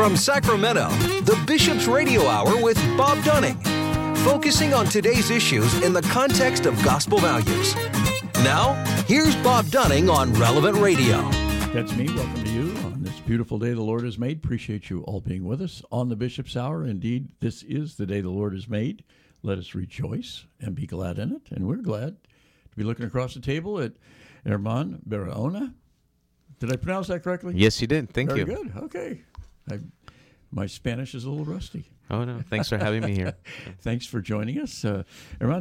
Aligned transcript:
From 0.00 0.16
Sacramento, 0.16 0.88
the 1.24 1.38
Bishop's 1.46 1.86
Radio 1.86 2.26
Hour 2.26 2.58
with 2.62 2.78
Bob 2.96 3.22
Dunning, 3.22 3.56
focusing 4.24 4.72
on 4.72 4.86
today's 4.86 5.30
issues 5.30 5.74
in 5.82 5.92
the 5.92 6.00
context 6.00 6.64
of 6.64 6.82
gospel 6.82 7.18
values. 7.18 7.74
Now, 8.36 8.82
here's 9.06 9.36
Bob 9.36 9.66
Dunning 9.66 10.08
on 10.08 10.32
Relevant 10.32 10.78
Radio. 10.78 11.20
That's 11.74 11.94
me. 11.94 12.06
Welcome 12.14 12.44
to 12.44 12.50
you 12.50 12.74
on 12.78 13.02
this 13.02 13.20
beautiful 13.20 13.58
day 13.58 13.74
the 13.74 13.82
Lord 13.82 14.04
has 14.04 14.16
made. 14.16 14.38
Appreciate 14.38 14.88
you 14.88 15.02
all 15.02 15.20
being 15.20 15.44
with 15.44 15.60
us 15.60 15.82
on 15.92 16.08
the 16.08 16.16
Bishop's 16.16 16.56
Hour. 16.56 16.86
Indeed, 16.86 17.28
this 17.40 17.62
is 17.64 17.96
the 17.96 18.06
day 18.06 18.22
the 18.22 18.30
Lord 18.30 18.54
has 18.54 18.70
made. 18.70 19.04
Let 19.42 19.58
us 19.58 19.74
rejoice 19.74 20.46
and 20.62 20.74
be 20.74 20.86
glad 20.86 21.18
in 21.18 21.30
it. 21.30 21.42
And 21.50 21.68
we're 21.68 21.76
glad 21.76 22.16
to 22.70 22.76
be 22.76 22.84
looking 22.84 23.04
across 23.04 23.34
the 23.34 23.40
table 23.40 23.78
at 23.78 23.92
Herman 24.46 25.02
Barahona. 25.06 25.74
Did 26.58 26.72
I 26.72 26.76
pronounce 26.76 27.08
that 27.08 27.22
correctly? 27.22 27.52
Yes, 27.54 27.82
you 27.82 27.86
did. 27.86 28.08
Thank 28.08 28.30
Very 28.30 28.40
you. 28.40 28.46
good. 28.46 28.72
Okay. 28.84 29.20
I, 29.72 29.78
my 30.50 30.66
Spanish 30.66 31.14
is 31.14 31.24
a 31.24 31.30
little 31.30 31.44
rusty. 31.44 31.84
Oh 32.10 32.24
no, 32.24 32.40
thanks 32.50 32.68
for 32.68 32.76
having 32.76 33.04
me 33.04 33.14
here. 33.14 33.36
Thanks 33.82 34.04
for 34.04 34.20
joining 34.20 34.58
us. 34.58 34.84
Uh, 34.84 35.04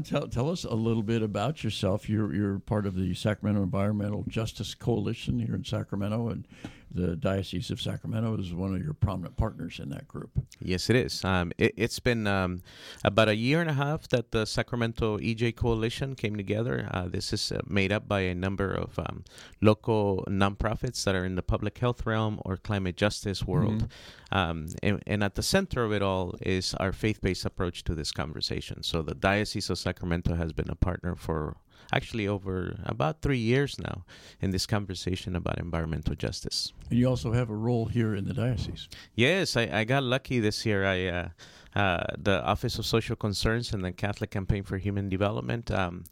tell, 0.04 0.28
tell 0.28 0.50
us 0.50 0.64
a 0.64 0.74
little 0.74 1.04
bit 1.04 1.22
about 1.22 1.64
yourself. 1.64 2.10
You're, 2.10 2.34
you're 2.34 2.58
part 2.58 2.88
of 2.88 2.96
the 2.96 3.14
Sacramento 3.14 3.62
Environmental 3.62 4.26
Justice 4.28 4.74
Coalition 4.74 5.38
here 5.38 5.54
in 5.54 5.64
Sacramento, 5.64 6.30
and 6.30 6.48
the 6.92 7.16
Diocese 7.16 7.70
of 7.70 7.80
Sacramento 7.80 8.38
is 8.38 8.54
one 8.54 8.76
of 8.76 8.84
your 8.84 8.94
prominent 8.94 9.38
partners 9.38 9.80
in 9.80 9.90
that 9.90 10.08
group. 10.08 10.32
Yes, 10.60 10.90
it 10.90 10.96
is. 10.96 11.24
Um, 11.24 11.52
it, 11.58 11.78
has 11.78 12.00
been 12.00 12.26
um, 12.26 12.62
about 13.04 13.30
a 13.30 13.36
year 13.36 13.62
and 13.62 13.70
a 13.70 13.74
half 13.74 14.08
that 14.10 14.32
the 14.32 14.46
Sacramento 14.46 15.18
EJ 15.20 15.56
Coalition 15.56 16.16
came 16.16 16.36
together. 16.36 16.90
Uh, 16.92 17.08
this 17.08 17.32
is 17.32 17.52
uh, 17.52 17.62
made 17.68 17.92
up 17.92 18.08
by 18.08 18.22
a 18.22 18.36
number 18.36 18.72
of 18.72 18.98
um, 18.98 19.24
local 19.62 20.24
nonprofits 20.28 21.04
that 21.04 21.16
are 21.16 21.26
in 21.26 21.36
the 21.36 21.44
public 21.44 21.78
health 21.78 22.06
realm 22.06 22.40
or 22.44 22.58
climate 22.58 22.98
justice 22.98 23.46
world. 23.46 23.88
Mm-hmm. 24.32 24.76
And, 24.84 25.04
and, 25.08 25.24
at 25.24 25.36
the 25.36 25.44
center 25.44 25.84
of 25.84 25.92
it 25.92 26.02
all 26.02 26.36
is 26.42 26.74
our 26.76 26.92
faith 26.92 27.22
based 27.22 27.46
approach 27.46 27.84
to 27.86 27.96
this 27.96 28.12
conversation. 28.12 28.84
So 28.84 29.02
the 29.02 29.16
Diocese 29.16 29.70
of 29.70 29.80
Sacramento 29.80 30.36
has 30.36 30.54
been 30.54 30.70
a 30.70 30.76
partner 30.76 31.16
for 31.16 31.58
actually 31.94 32.28
over 32.28 32.80
about 32.86 33.22
three 33.22 33.38
years 33.38 33.80
now 33.80 34.04
in 34.42 34.52
this 34.52 34.66
conversation 34.66 35.36
about 35.36 35.60
environmental 35.60 36.16
justice. 36.16 36.74
And 36.90 37.00
you 37.00 37.08
also 37.08 37.34
have 37.34 37.50
a 37.50 37.56
role 37.56 37.86
here 37.86 38.16
in 38.16 38.26
the 38.26 38.34
diocese. 38.34 38.88
Yes, 39.16 39.58
I, 39.58 39.70
I 39.72 39.84
got 39.84 40.04
lucky 40.04 40.40
this 40.40 40.66
year. 40.66 40.86
I 40.86 41.06
uh, 41.08 41.30
uh, 41.76 42.04
the 42.18 42.44
Office 42.44 42.80
of 42.80 42.86
Social 42.86 43.16
Concerns 43.16 43.74
and 43.74 43.86
the 43.86 43.92
Catholic 43.92 44.32
Campaign 44.32 44.64
for 44.64 44.78
Human 44.78 45.08
Development 45.08 45.70
um, 45.70 46.04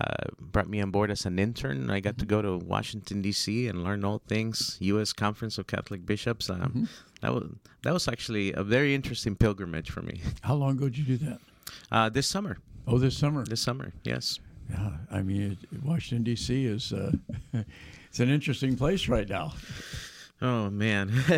uh, 0.00 0.24
brought 0.40 0.68
me 0.68 0.80
on 0.80 0.90
board 0.90 1.10
as 1.10 1.26
an 1.26 1.38
intern. 1.38 1.90
I 1.90 2.00
got 2.00 2.16
to 2.18 2.24
go 2.24 2.40
to 2.40 2.56
Washington 2.56 3.20
D.C. 3.20 3.68
and 3.68 3.84
learn 3.84 4.04
all 4.04 4.22
things 4.26 4.78
U.S. 4.80 5.12
Conference 5.12 5.58
of 5.58 5.66
Catholic 5.66 6.06
Bishops. 6.06 6.48
Um, 6.48 6.60
mm-hmm. 6.60 6.84
That 7.20 7.34
was 7.34 7.44
that 7.82 7.92
was 7.92 8.08
actually 8.08 8.52
a 8.54 8.64
very 8.64 8.94
interesting 8.94 9.36
pilgrimage 9.36 9.90
for 9.90 10.00
me. 10.02 10.20
How 10.40 10.54
long 10.54 10.72
ago 10.72 10.86
did 10.86 10.98
you 10.98 11.18
do 11.18 11.26
that? 11.26 11.40
Uh, 11.90 12.08
this 12.08 12.26
summer. 12.26 12.58
Oh, 12.86 12.98
this 12.98 13.16
summer. 13.16 13.44
This 13.44 13.60
summer, 13.60 13.92
yes. 14.04 14.40
Yeah, 14.70 14.90
I 15.10 15.22
mean, 15.22 15.58
Washington 15.84 16.24
D.C. 16.24 16.64
is 16.66 16.92
uh, 16.92 17.12
it's 18.08 18.20
an 18.20 18.30
interesting 18.30 18.76
place 18.76 19.08
right 19.08 19.28
now. 19.28 19.52
Oh 20.40 20.70
man, 20.70 21.12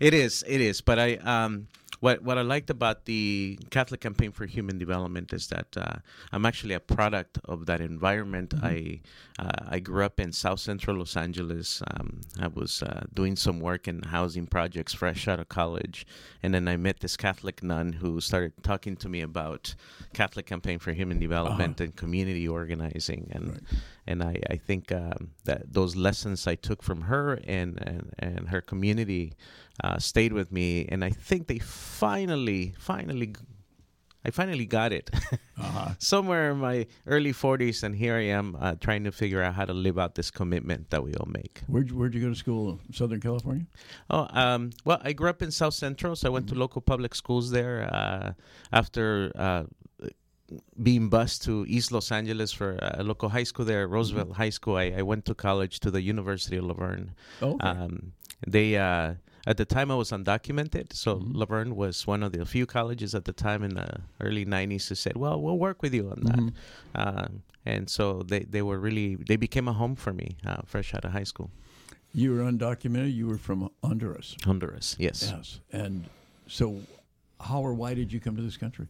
it 0.00 0.14
is. 0.14 0.44
It 0.46 0.60
is. 0.60 0.80
But 0.80 0.98
I 0.98 1.14
um, 1.16 1.68
what 2.00 2.22
what 2.22 2.38
I 2.38 2.42
liked 2.42 2.70
about 2.70 3.04
the 3.04 3.58
Catholic 3.70 4.00
Campaign 4.00 4.32
for 4.32 4.46
Human 4.46 4.78
Development 4.78 5.32
is 5.32 5.48
that 5.48 5.76
uh, 5.76 5.96
I'm 6.32 6.46
actually 6.46 6.74
a 6.74 6.80
product 6.80 7.38
of 7.44 7.66
that 7.66 7.80
environment. 7.80 8.50
Mm-hmm. 8.50 8.66
I 8.66 9.00
uh, 9.38 9.66
I 9.68 9.78
grew 9.78 10.04
up 10.04 10.18
in 10.18 10.32
South 10.32 10.60
Central 10.60 10.96
Los 10.98 11.16
Angeles. 11.16 11.82
Um, 11.88 12.20
I 12.40 12.48
was 12.48 12.82
uh, 12.82 13.04
doing 13.14 13.36
some 13.36 13.60
work 13.60 13.88
in 13.88 14.02
housing 14.02 14.46
projects 14.46 14.94
fresh 14.94 15.28
out 15.28 15.40
of 15.40 15.48
college, 15.48 16.06
and 16.42 16.54
then 16.54 16.68
I 16.68 16.76
met 16.76 17.00
this 17.00 17.16
Catholic 17.16 17.62
nun 17.62 17.92
who 17.92 18.20
started 18.20 18.52
talking 18.62 18.96
to 18.96 19.08
me 19.08 19.20
about 19.20 19.74
Catholic 20.12 20.46
Campaign 20.46 20.78
for 20.78 20.92
Human 20.92 21.18
Development 21.18 21.80
uh-huh. 21.80 21.84
and 21.84 21.96
community 21.96 22.48
organizing, 22.48 23.28
and 23.32 23.48
right. 23.48 23.62
and 24.06 24.22
I 24.22 24.40
I 24.50 24.56
think 24.56 24.92
um, 24.92 25.30
that 25.44 25.72
those 25.72 25.96
lessons 25.96 26.46
I 26.46 26.54
took 26.54 26.82
from 26.82 27.02
her 27.02 27.40
and 27.44 27.78
and, 27.86 28.12
and 28.18 28.48
her 28.48 28.60
community 28.60 29.34
uh, 29.82 29.98
stayed 29.98 30.32
with 30.32 30.52
me, 30.52 30.86
and 30.88 31.04
I 31.04 31.10
think 31.10 31.46
they 31.46 31.58
finally, 31.58 32.74
finally, 32.78 33.34
I 34.24 34.30
finally 34.30 34.66
got 34.66 34.92
it. 34.92 35.10
uh-huh. 35.58 35.94
Somewhere 35.98 36.52
in 36.52 36.58
my 36.58 36.86
early 37.06 37.32
40s, 37.32 37.82
and 37.82 37.94
here 37.94 38.14
I 38.14 38.26
am 38.26 38.56
uh, 38.60 38.74
trying 38.80 39.04
to 39.04 39.12
figure 39.12 39.42
out 39.42 39.54
how 39.54 39.64
to 39.64 39.72
live 39.72 39.98
out 39.98 40.14
this 40.14 40.30
commitment 40.30 40.90
that 40.90 41.02
we 41.02 41.14
all 41.14 41.26
make. 41.26 41.62
Where'd 41.66 41.90
you, 41.90 41.96
where'd 41.96 42.14
you 42.14 42.20
go 42.20 42.28
to 42.28 42.34
school? 42.34 42.78
Southern 42.92 43.20
California? 43.20 43.66
Oh, 44.08 44.28
um, 44.30 44.70
well, 44.84 45.00
I 45.02 45.12
grew 45.12 45.28
up 45.28 45.42
in 45.42 45.50
South 45.50 45.74
Central, 45.74 46.14
so 46.14 46.28
I 46.28 46.30
went 46.30 46.46
mm-hmm. 46.46 46.54
to 46.54 46.60
local 46.60 46.80
public 46.80 47.14
schools 47.14 47.50
there. 47.50 47.88
Uh, 47.92 48.32
after 48.72 49.32
uh, 49.34 49.64
being 50.82 51.08
bused 51.08 51.42
to 51.42 51.64
East 51.68 51.92
Los 51.92 52.12
Angeles 52.12 52.52
for 52.52 52.78
a 52.80 53.02
local 53.02 53.28
high 53.28 53.44
school 53.44 53.64
there, 53.64 53.86
Roosevelt 53.86 54.28
mm-hmm. 54.28 54.42
High 54.42 54.50
School. 54.50 54.76
I, 54.76 54.94
I, 54.98 55.02
went 55.02 55.24
to 55.26 55.34
college 55.34 55.80
to 55.80 55.90
the 55.90 56.02
University 56.02 56.56
of 56.56 56.64
La 56.64 56.74
Verne. 56.74 57.12
Oh, 57.40 57.54
okay. 57.54 57.66
um, 57.66 58.12
they 58.46 58.76
uh, 58.76 59.14
at 59.46 59.56
the 59.56 59.64
time 59.64 59.90
I 59.90 59.94
was 59.94 60.10
undocumented, 60.10 60.92
so 60.92 61.16
mm-hmm. 61.16 61.32
La 61.32 61.46
Verne 61.46 61.74
was 61.74 62.06
one 62.06 62.22
of 62.22 62.32
the 62.32 62.44
few 62.44 62.66
colleges 62.66 63.14
at 63.14 63.24
the 63.24 63.32
time 63.32 63.62
in 63.62 63.74
the 63.74 64.00
early 64.20 64.44
'90s 64.44 64.88
who 64.88 64.94
said, 64.94 65.16
"Well, 65.16 65.40
we'll 65.40 65.58
work 65.58 65.82
with 65.82 65.94
you 65.94 66.10
on 66.10 66.20
that." 66.24 66.36
Mm-hmm. 66.36 66.48
Uh, 66.94 67.28
and 67.64 67.88
so 67.88 68.22
they, 68.22 68.40
they 68.40 68.62
were 68.62 68.78
really 68.78 69.16
they 69.16 69.36
became 69.36 69.68
a 69.68 69.72
home 69.72 69.96
for 69.96 70.12
me 70.12 70.36
uh, 70.46 70.62
fresh 70.64 70.94
out 70.94 71.04
of 71.04 71.12
high 71.12 71.24
school. 71.24 71.50
You 72.14 72.34
were 72.34 72.42
undocumented. 72.42 73.14
You 73.14 73.26
were 73.26 73.38
from 73.38 73.70
Honduras. 73.82 74.36
Honduras, 74.44 74.96
yes. 74.98 75.32
Yes, 75.34 75.60
and 75.72 76.04
so 76.46 76.80
how 77.40 77.60
or 77.60 77.74
why 77.74 77.94
did 77.94 78.12
you 78.12 78.20
come 78.20 78.36
to 78.36 78.42
this 78.42 78.56
country? 78.56 78.86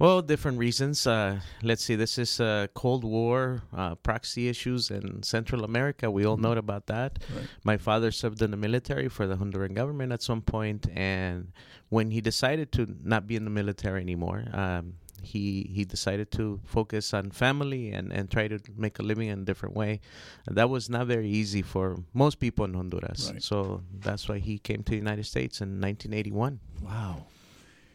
Well, 0.00 0.22
different 0.22 0.56
reasons. 0.56 1.06
Uh, 1.06 1.40
let's 1.62 1.84
see. 1.84 1.94
This 1.94 2.16
is 2.16 2.40
uh, 2.40 2.68
Cold 2.72 3.04
War 3.04 3.62
uh, 3.76 3.96
proxy 3.96 4.48
issues 4.48 4.90
in 4.90 5.22
Central 5.22 5.62
America. 5.62 6.10
We 6.10 6.24
all 6.24 6.36
mm-hmm. 6.36 6.42
know 6.44 6.52
about 6.52 6.86
that. 6.86 7.18
Right. 7.36 7.46
My 7.64 7.76
father 7.76 8.10
served 8.10 8.40
in 8.40 8.50
the 8.50 8.56
military 8.56 9.10
for 9.10 9.26
the 9.26 9.36
Honduran 9.36 9.74
government 9.74 10.10
at 10.10 10.22
some 10.22 10.40
point, 10.40 10.88
and 10.96 11.52
when 11.90 12.12
he 12.12 12.22
decided 12.22 12.72
to 12.72 12.96
not 13.04 13.26
be 13.26 13.36
in 13.36 13.44
the 13.44 13.50
military 13.50 14.00
anymore, 14.00 14.46
um, 14.54 14.94
he 15.22 15.70
he 15.70 15.84
decided 15.84 16.30
to 16.32 16.60
focus 16.64 17.12
on 17.12 17.30
family 17.30 17.92
and, 17.92 18.10
and 18.10 18.30
try 18.30 18.48
to 18.48 18.58
make 18.78 18.98
a 19.00 19.02
living 19.02 19.28
in 19.28 19.40
a 19.40 19.44
different 19.44 19.76
way. 19.76 20.00
That 20.46 20.70
was 20.70 20.88
not 20.88 21.08
very 21.08 21.28
easy 21.28 21.60
for 21.60 22.02
most 22.14 22.40
people 22.40 22.64
in 22.64 22.72
Honduras. 22.72 23.30
Right. 23.30 23.42
So 23.42 23.82
that's 23.92 24.30
why 24.30 24.38
he 24.38 24.58
came 24.58 24.82
to 24.82 24.92
the 24.92 24.96
United 24.96 25.26
States 25.26 25.60
in 25.60 25.78
1981. 25.78 26.58
Wow. 26.80 27.26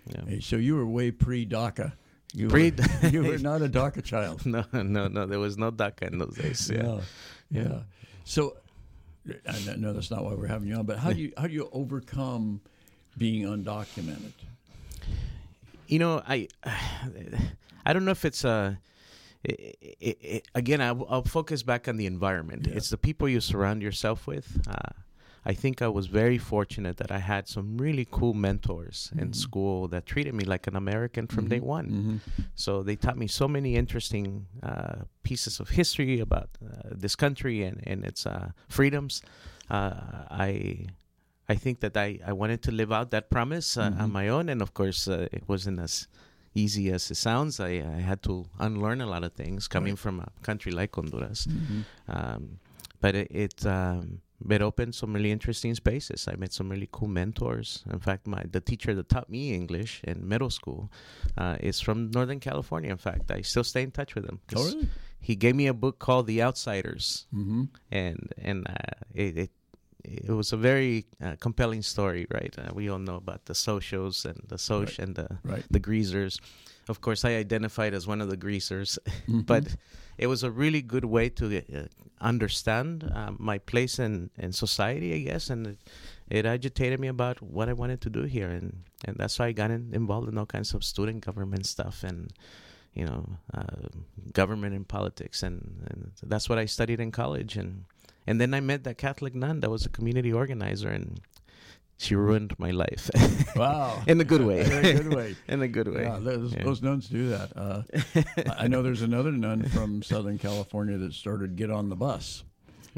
Yeah. 0.08 0.22
Hey, 0.28 0.40
so 0.40 0.56
you 0.56 0.76
were 0.76 0.86
way 0.86 1.12
pre 1.12 1.46
DACA. 1.46 1.94
You 2.34 2.50
pre 2.50 2.72
were, 2.72 3.10
you 3.10 3.24
were 3.24 3.38
not 3.40 3.62
a 3.62 3.70
DACA 3.70 4.04
child. 4.04 4.46
No, 4.46 4.66
no, 4.74 5.08
no. 5.08 5.26
There 5.26 5.40
was 5.40 5.58
no 5.58 5.72
DACA 5.72 6.12
in 6.12 6.20
those 6.20 6.36
days. 6.36 6.70
Yeah, 6.70 7.02
yeah. 7.50 7.62
yeah. 7.62 7.80
So, 8.24 8.58
I 9.48 9.76
know 9.76 9.94
that's 9.94 10.12
not 10.12 10.24
why 10.24 10.34
we're 10.34 10.48
having 10.48 10.68
you 10.68 10.76
on. 10.76 10.86
But 10.86 11.00
how 11.00 11.12
do 11.12 11.20
you 11.20 11.34
how 11.38 11.48
do 11.48 11.54
you 11.54 11.70
overcome 11.72 12.62
being 13.18 13.44
undocumented? 13.44 14.34
You 15.88 16.00
know, 16.00 16.22
I 16.28 16.48
I 17.86 17.94
don't 17.94 18.06
know 18.06 18.12
if 18.12 18.26
it's 18.26 18.44
a. 18.44 18.80
It, 19.44 19.78
it, 20.02 20.18
it, 20.22 20.48
again, 20.56 20.82
I'll, 20.82 21.06
I'll, 21.08 21.22
focus 21.22 21.62
back 21.62 21.88
on 21.88 21.98
the 21.98 22.08
environment. 22.08 22.66
Yeah. 22.68 22.78
It's 22.78 22.90
the 22.90 22.98
people 22.98 23.30
you 23.30 23.40
surround 23.40 23.84
yourself 23.84 24.26
with. 24.26 24.60
Uh, 24.68 24.90
I 25.46 25.54
think 25.54 25.82
I 25.82 25.88
was 25.88 26.08
very 26.08 26.40
fortunate 26.40 26.98
that 26.98 27.12
I 27.12 27.20
had 27.20 27.48
some 27.48 27.78
really 27.78 28.08
cool 28.10 28.34
mentors 28.34 29.12
mm-hmm. 29.12 29.24
in 29.24 29.34
school 29.34 29.88
that 29.90 30.06
treated 30.08 30.34
me 30.34 30.44
like 30.44 30.66
an 30.66 30.76
American 30.76 31.28
from 31.28 31.44
mm-hmm. 31.44 31.50
day 31.50 31.60
one. 31.60 31.90
Mm-hmm. 31.90 32.42
So 32.56 32.82
they 32.82 32.96
taught 32.96 33.18
me 33.18 33.28
so 33.28 33.48
many 33.48 33.76
interesting 33.76 34.48
uh, 34.64 35.04
pieces 35.24 35.60
of 35.60 35.70
history 35.70 36.20
about 36.20 36.50
uh, 36.64 36.90
this 36.92 37.16
country 37.16 37.64
and, 37.64 37.82
and 37.86 38.04
its 38.04 38.26
uh, 38.26 38.50
freedoms. 38.70 39.22
Uh, 39.70 39.94
I 40.32 40.88
I 41.48 41.56
think 41.56 41.80
that 41.82 41.96
I, 41.96 42.20
I 42.26 42.34
wanted 42.34 42.64
to 42.64 42.72
live 42.72 42.92
out 42.92 43.12
that 43.12 43.30
promise 43.30 43.78
uh, 43.78 43.82
on 43.82 43.94
mm-hmm. 43.94 44.12
my 44.12 44.30
own, 44.30 44.50
and 44.50 44.64
of 44.64 44.74
course, 44.74 45.08
uh, 45.08 45.28
it 45.32 45.44
wasn't 45.48 45.80
as 45.80 46.08
easy 46.56 46.90
as 46.92 47.12
it 47.12 47.16
sounds. 47.18 47.60
I, 47.60 47.84
I, 47.98 48.02
had 48.02 48.24
to 48.24 48.46
unlearn 48.60 49.02
a 49.02 49.06
lot 49.06 49.24
of 49.24 49.34
things 49.34 49.68
coming 49.68 49.94
right. 49.94 50.00
from 50.00 50.22
a 50.22 50.32
country 50.42 50.72
like 50.72 50.96
Honduras. 50.96 51.46
Mm-hmm. 51.46 51.82
Um, 52.08 52.60
but 53.02 53.14
it, 53.14 53.28
it 53.30 53.66
um, 53.66 54.22
it 54.50 54.62
opened 54.62 54.96
some 54.96 55.14
really 55.14 55.32
interesting 55.32 55.74
spaces. 55.76 56.28
I 56.28 56.36
met 56.36 56.54
some 56.54 56.70
really 56.70 56.90
cool 56.92 57.08
mentors. 57.08 57.84
In 57.92 58.00
fact, 58.00 58.28
my 58.28 58.44
the 58.50 58.62
teacher 58.62 58.94
that 58.96 59.10
taught 59.10 59.30
me 59.30 59.54
English 59.54 60.02
in 60.04 60.28
middle 60.28 60.50
school 60.50 60.92
uh, 61.38 61.58
is 61.60 61.80
from 61.80 62.12
Northern 62.12 62.40
California. 62.40 62.92
In 62.92 62.98
fact, 62.98 63.32
I 63.32 63.42
still 63.42 63.64
stay 63.64 63.84
in 63.84 63.92
touch 63.92 64.16
with 64.16 64.26
him. 64.26 64.40
Oh, 64.56 64.66
really? 64.66 64.90
He 65.20 65.36
gave 65.36 65.56
me 65.56 65.68
a 65.68 65.74
book 65.74 65.98
called 66.00 66.28
The 66.28 66.44
Outsiders, 66.44 67.26
mm-hmm. 67.34 67.64
and 67.92 68.34
and 68.38 68.68
uh, 68.68 69.00
it, 69.14 69.38
it 69.38 69.52
it 70.04 70.30
was 70.30 70.54
a 70.54 70.58
very 70.58 71.06
uh, 71.24 71.36
compelling 71.40 71.82
story, 71.82 72.28
right? 72.30 72.54
Uh, 72.58 72.72
we 72.74 72.90
all 72.90 73.00
know 73.00 73.16
about 73.16 73.46
the 73.46 73.56
socials 73.56 74.26
and 74.26 74.40
the 74.48 74.58
soch 74.58 74.86
right. 74.86 75.00
and 75.00 75.16
the 75.16 75.40
right. 75.44 75.64
the 75.72 75.80
greasers. 75.80 76.40
Of 76.88 77.02
course, 77.02 77.26
I 77.26 77.36
identified 77.36 77.94
as 77.94 78.06
one 78.06 78.22
of 78.22 78.30
the 78.30 78.38
greasers, 78.38 79.00
mm-hmm. 79.08 79.42
but 79.42 79.76
it 80.18 80.28
was 80.28 80.44
a 80.44 80.52
really 80.52 80.82
good 80.82 81.06
way 81.06 81.30
to 81.30 81.58
uh, 81.58 81.86
understand 82.22 83.12
uh, 83.14 83.32
my 83.38 83.58
place 83.58 84.00
in, 84.00 84.30
in 84.38 84.52
society, 84.52 85.14
I 85.14 85.20
guess, 85.20 85.50
and 85.50 85.68
it, 85.68 85.78
it, 86.30 86.46
agitated 86.46 87.00
me 87.00 87.08
about 87.08 87.42
what 87.42 87.70
I 87.70 87.74
wanted 87.74 88.02
to 88.02 88.10
do 88.10 88.24
here, 88.24 88.50
and, 88.50 88.84
and 89.04 89.18
that's 89.18 89.40
why 89.40 89.48
I 89.48 89.52
got 89.52 89.72
in, 89.72 89.92
involved 89.94 90.30
in 90.30 90.38
all 90.38 90.46
kinds 90.46 90.74
of 90.74 90.84
student 90.84 91.26
government 91.26 91.66
stuff 91.66 92.04
and 92.04 92.32
you 92.94 93.06
know 93.06 93.28
uh, 93.54 93.90
government 94.34 94.76
and 94.76 94.88
politics, 94.88 95.44
and, 95.44 95.86
and 95.90 96.12
that's 96.24 96.48
what 96.48 96.58
I 96.58 96.66
studied 96.66 97.00
in 97.00 97.12
college, 97.12 97.58
and 97.58 97.86
and 98.28 98.40
then 98.40 98.54
I 98.54 98.60
met 98.60 98.84
that 98.86 98.98
Catholic 98.98 99.36
nun 99.36 99.60
that 99.60 99.70
was 99.70 99.86
a 99.86 99.90
community 99.90 100.32
organizer, 100.32 100.90
and 100.90 101.20
she 101.98 102.16
ruined 102.16 102.54
my 102.60 102.72
life. 102.72 103.10
Wow! 103.56 104.02
in 104.06 104.20
a 104.20 104.26
good 104.26 104.42
way. 104.42 104.62
In 104.66 104.86
a 104.86 104.94
good 105.04 105.14
way. 105.14 105.36
in 105.48 105.62
a 105.62 105.68
good 105.68 105.88
way. 105.88 106.04
Yeah, 106.04 106.20
those, 106.20 106.54
Yeah. 106.54 106.64
those 106.64 106.82
nuns 106.82 107.08
do 107.08 107.30
that. 107.30 107.56
Uh, 107.56 107.84
I 108.58 108.68
know 108.68 108.82
there's 108.84 109.02
another 109.02 109.32
nun 109.32 109.64
from 109.70 110.04
Southern 110.04 110.38
California 110.38 110.98
that 110.98 111.14
started 111.14 111.56
Get 111.56 111.72
on 111.72 111.88
the 111.88 111.96
Bus, 111.96 112.44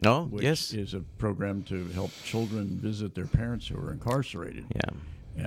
No. 0.01 0.23
which 0.23 0.43
yes. 0.43 0.73
is 0.73 0.95
a 0.95 1.01
program 1.19 1.61
to 1.63 1.87
help 1.89 2.11
children 2.23 2.79
visit 2.81 3.13
their 3.13 3.27
parents 3.27 3.67
who 3.67 3.77
are 3.77 3.91
incarcerated. 3.93 4.65
Yeah. 4.75 4.89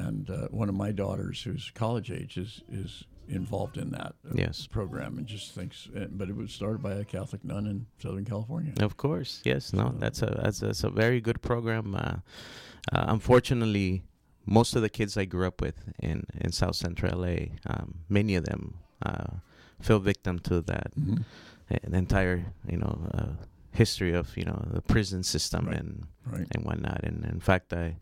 And 0.06 0.30
uh, 0.30 0.46
one 0.52 0.68
of 0.68 0.76
my 0.76 0.92
daughters, 0.92 1.42
who's 1.42 1.72
college 1.74 2.12
age, 2.12 2.36
is 2.36 2.62
is 2.70 3.02
involved 3.30 3.76
in 3.76 3.90
that 3.90 4.14
uh, 4.28 4.32
Yes. 4.34 4.66
program 4.66 5.18
and 5.18 5.26
just 5.26 5.54
thinks. 5.54 5.88
uh, 5.96 6.06
But 6.10 6.28
it 6.28 6.36
was 6.36 6.52
started 6.52 6.82
by 6.82 6.92
a 6.94 7.04
Catholic 7.04 7.44
nun 7.44 7.66
in 7.66 7.86
Southern 7.98 8.24
California. 8.24 8.72
Of 8.80 8.96
course, 8.96 9.40
yes. 9.44 9.72
No, 9.72 9.90
So- 9.90 9.96
that's 9.98 10.22
a 10.22 10.40
that's, 10.42 10.60
that's 10.60 10.84
a 10.84 10.90
very 10.90 11.20
good 11.20 11.40
program. 11.40 11.94
Uh, 11.94 12.16
uh, 12.92 13.04
unfortunately, 13.08 14.02
most 14.46 14.74
of 14.76 14.82
the 14.82 14.88
kids 14.88 15.16
I 15.16 15.24
grew 15.26 15.46
up 15.46 15.60
with 15.60 15.76
in 16.02 16.24
in 16.40 16.52
South 16.52 16.76
Central 16.76 17.20
LA, 17.20 17.36
um, 17.66 17.94
many 18.08 18.34
of 18.36 18.44
them 18.44 18.74
uh, 19.02 19.38
fell 19.80 20.00
victim 20.00 20.38
to 20.40 20.60
that 20.62 20.92
Mhm. 20.96 21.24
an 21.70 21.94
entire 21.94 22.52
you 22.68 22.78
know 22.78 22.94
uh, 23.14 23.32
history 23.72 24.12
of 24.12 24.36
you 24.36 24.44
know 24.44 24.58
the 24.72 24.82
prison 24.82 25.22
system 25.22 25.66
Right. 25.66 25.78
and 25.80 26.06
Right. 26.26 26.46
and 26.52 26.64
whatnot. 26.64 27.00
And 27.04 27.24
in 27.24 27.40
fact, 27.40 27.72
I 27.72 27.96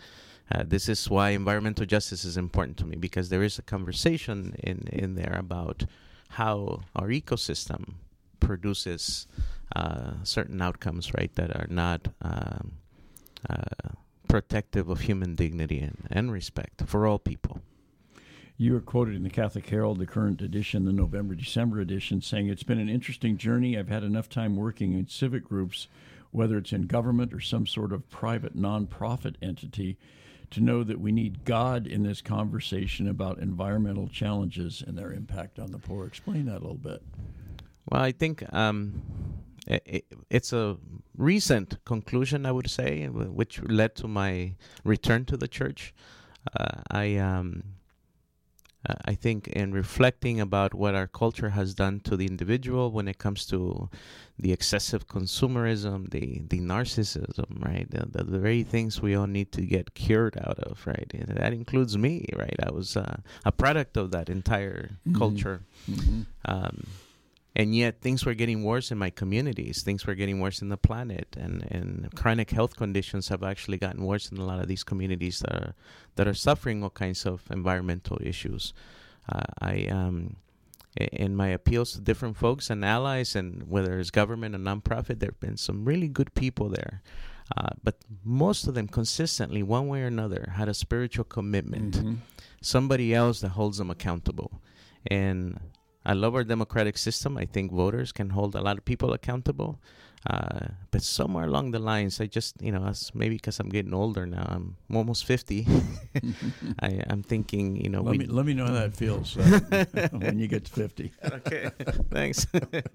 uh, 0.53 0.65
this 0.67 0.89
is 0.89 1.11
why 1.11 1.31
environmental 1.31 1.87
justice 1.87 2.25
is 2.25 2.37
important 2.37 2.77
to 2.79 2.87
me 2.87 2.97
because 2.97 3.29
there 3.29 3.43
is 3.43 3.59
a 3.59 3.63
conversation 3.63 4.55
in 4.63 4.89
in 4.93 5.15
there 5.15 5.37
about 5.39 5.85
how 6.31 6.81
our 6.95 7.09
ecosystem 7.09 7.95
produces 8.41 9.27
uh, 9.75 10.13
certain 10.23 10.61
outcomes, 10.63 11.13
right, 11.15 11.35
that 11.35 11.55
are 11.55 11.67
not 11.69 12.09
um, 12.23 12.73
uh, 13.49 13.93
protective 14.29 14.89
of 14.89 15.01
human 15.01 15.35
dignity 15.35 15.81
and, 15.81 16.07
and 16.11 16.33
respect 16.33 16.83
for 16.87 17.07
all 17.07 17.19
people. 17.19 17.61
You 18.57 18.73
were 18.73 18.81
quoted 18.81 19.15
in 19.15 19.23
the 19.23 19.31
Catholic 19.31 19.69
Herald, 19.69 19.99
the 19.99 20.07
current 20.07 20.43
edition, 20.43 20.85
the 20.85 20.93
November 20.93 21.35
December 21.35 21.81
edition, 21.81 22.21
saying 22.21 22.49
it's 22.49 22.65
been 22.65 22.81
an 22.81 22.89
interesting 22.89 23.37
journey. 23.37 23.79
I've 23.79 23.89
had 23.89 24.03
enough 24.03 24.29
time 24.29 24.57
working 24.57 24.95
in 24.95 25.07
civic 25.07 25.45
groups, 25.45 25.87
whether 26.33 26.59
it's 26.59 26.73
in 26.73 26.87
government 26.87 27.33
or 27.33 27.41
some 27.41 27.67
sort 27.67 27.93
of 27.93 28.11
private 28.11 28.57
nonprofit 28.57 29.37
entity, 29.41 29.97
to 30.51 30.61
know 30.61 30.83
that 30.85 31.01
we 31.01 31.13
need 31.13 31.45
God 31.45 31.87
in 31.87 32.03
this 32.03 32.21
conversation 32.21 33.09
about 33.09 33.39
environmental 33.39 34.09
challenges 34.09 34.83
and 34.87 34.97
their 34.97 35.13
impact 35.13 35.59
on 35.59 35.71
the 35.71 35.79
poor. 35.79 36.07
Explain 36.07 36.47
that 36.47 36.59
a 36.59 36.65
little 36.65 36.75
bit. 36.75 37.03
Well, 37.91 38.03
I 38.03 38.13
think 38.13 38.45
um, 38.53 39.03
i 39.69 39.81
i 39.87 40.03
it's 40.31 40.53
a 40.53 40.77
recent 41.17 41.85
conclusion, 41.85 42.47
I 42.47 42.53
would 42.53 42.71
say, 42.71 43.07
which 43.07 43.63
led 43.63 43.95
to 43.97 44.09
my 44.09 44.55
return 44.85 45.25
to 45.27 45.37
the 45.37 45.49
church. 45.49 45.95
Uh, 46.59 46.83
I 46.91 47.17
um, 47.17 47.65
uh, 48.87 48.95
I 49.05 49.15
think 49.15 49.49
in 49.49 49.73
reflecting 49.73 50.41
about 50.41 50.75
what 50.75 50.95
our 50.95 51.07
culture 51.09 51.51
has 51.51 51.75
done 51.75 52.01
to 52.01 52.17
the 52.17 52.27
individual 52.27 52.91
when 52.93 53.09
it 53.09 53.19
comes 53.19 53.47
to 53.47 53.89
the 54.39 54.53
excessive 54.53 55.09
consumerism, 55.09 56.11
the 56.11 56.43
the 56.49 56.61
narcissism, 56.61 57.65
right, 57.65 57.91
the, 57.91 58.07
the, 58.07 58.25
the 58.25 58.39
very 58.39 58.63
things 58.63 59.01
we 59.03 59.15
all 59.17 59.27
need 59.27 59.51
to 59.53 59.63
get 59.63 59.95
cured 59.95 60.37
out 60.39 60.59
of, 60.61 60.87
right, 60.87 61.11
and 61.15 61.29
that 61.37 61.53
includes 61.53 61.97
me, 61.99 62.27
right. 62.37 62.57
I 62.63 62.71
was 62.71 62.97
uh, 62.97 63.17
a 63.45 63.51
product 63.53 63.97
of 63.97 64.11
that 64.13 64.29
entire 64.29 64.91
Mhm. 65.07 65.19
culture. 65.19 65.61
Mm-hmm. 65.91 66.23
Um, 66.45 66.87
and 67.59 67.75
yet 67.75 68.01
things 68.01 68.25
were 68.25 68.35
getting 68.35 68.63
worse 68.63 68.93
in 68.93 68.99
my 68.99 69.11
communities. 69.11 69.83
Things 69.83 70.07
were 70.07 70.15
getting 70.15 70.39
worse 70.41 70.63
in 70.63 70.69
the 70.69 70.77
planet, 70.79 71.37
and, 71.37 71.67
and 71.71 72.09
chronic 72.15 72.51
health 72.51 72.77
conditions 72.77 73.29
have 73.29 73.43
actually 73.43 73.79
gotten 73.79 74.05
worse 74.05 74.31
in 74.31 74.39
a 74.39 74.45
lot 74.45 74.61
of 74.61 74.69
these 74.69 74.85
communities 74.85 75.41
that 75.41 75.55
are 75.55 75.75
that 76.15 76.29
are 76.29 76.35
suffering 76.35 76.83
all 76.83 76.91
kinds 76.91 77.27
of 77.27 77.43
environmental 77.51 78.19
issues. 78.23 78.73
Uh, 79.31 79.43
I 79.61 79.87
um, 79.91 80.37
in 80.97 81.37
my 81.37 81.49
appeals 81.49 81.93
to 81.93 82.01
different 82.01 82.37
folks 82.37 82.71
and 82.71 82.85
allies, 82.85 83.37
and 83.37 83.69
whether 83.69 83.99
it's 83.99 84.11
government 84.11 84.55
or 84.55 84.59
nonprofit, 84.59 85.19
there 85.19 85.31
have 85.31 85.41
been 85.41 85.57
some 85.57 85.85
really 85.85 86.09
good 86.09 86.33
people 86.35 86.69
there. 86.71 87.03
Uh, 87.57 87.71
but 87.83 87.97
most 88.25 88.67
of 88.69 88.75
them 88.75 88.89
consistently, 88.89 89.63
one 89.63 89.89
way 89.89 90.03
or 90.03 90.07
another, 90.07 90.53
had 90.57 90.69
a 90.69 90.75
spiritual 90.75 91.25
commitment 91.25 91.95
Mm-hmm. 91.95 92.15
somebody 92.61 93.15
else 93.15 93.41
that 93.41 93.51
holds 93.51 93.79
them 93.79 93.91
accountable. 93.91 94.61
And 95.07 95.59
I 96.09 96.15
love 96.15 96.35
our 96.35 96.43
democratic 96.43 96.97
system. 96.97 97.37
I 97.37 97.45
think 97.45 97.71
voters 97.71 98.13
can 98.13 98.31
hold 98.31 98.55
a 98.55 98.63
lot 98.63 98.79
of 98.79 98.85
people 98.87 99.13
accountable. 99.13 99.79
Uh, 100.27 100.69
but 100.91 101.03
somewhere 101.03 101.45
along 101.45 101.71
the 101.73 101.79
lines, 101.79 102.19
I 102.21 102.27
just, 102.27 102.61
you 102.61 102.73
know, 102.73 102.85
as 102.87 103.15
maybe 103.15 103.37
because 103.37 103.61
I'm 103.61 103.69
getting 103.69 103.93
older 103.95 104.27
now, 104.27 104.47
I'm 104.49 104.77
almost 104.93 105.27
50. 105.27 105.67
I, 106.83 107.03
I'm 107.11 107.23
thinking, 107.23 107.77
you 107.77 107.91
know, 107.91 108.03
Let 108.03 108.13
we, 108.13 108.19
me 108.19 108.27
let 108.27 108.47
me 108.47 108.55
know 108.55 108.67
how 108.67 108.73
that 108.73 108.95
feels 108.97 109.37
uh, 109.37 110.09
when 110.13 110.39
you 110.39 110.49
get 110.49 110.65
to 110.65 110.73
fifty. 110.73 111.13
okay, 111.23 111.71
thanks. 112.11 112.47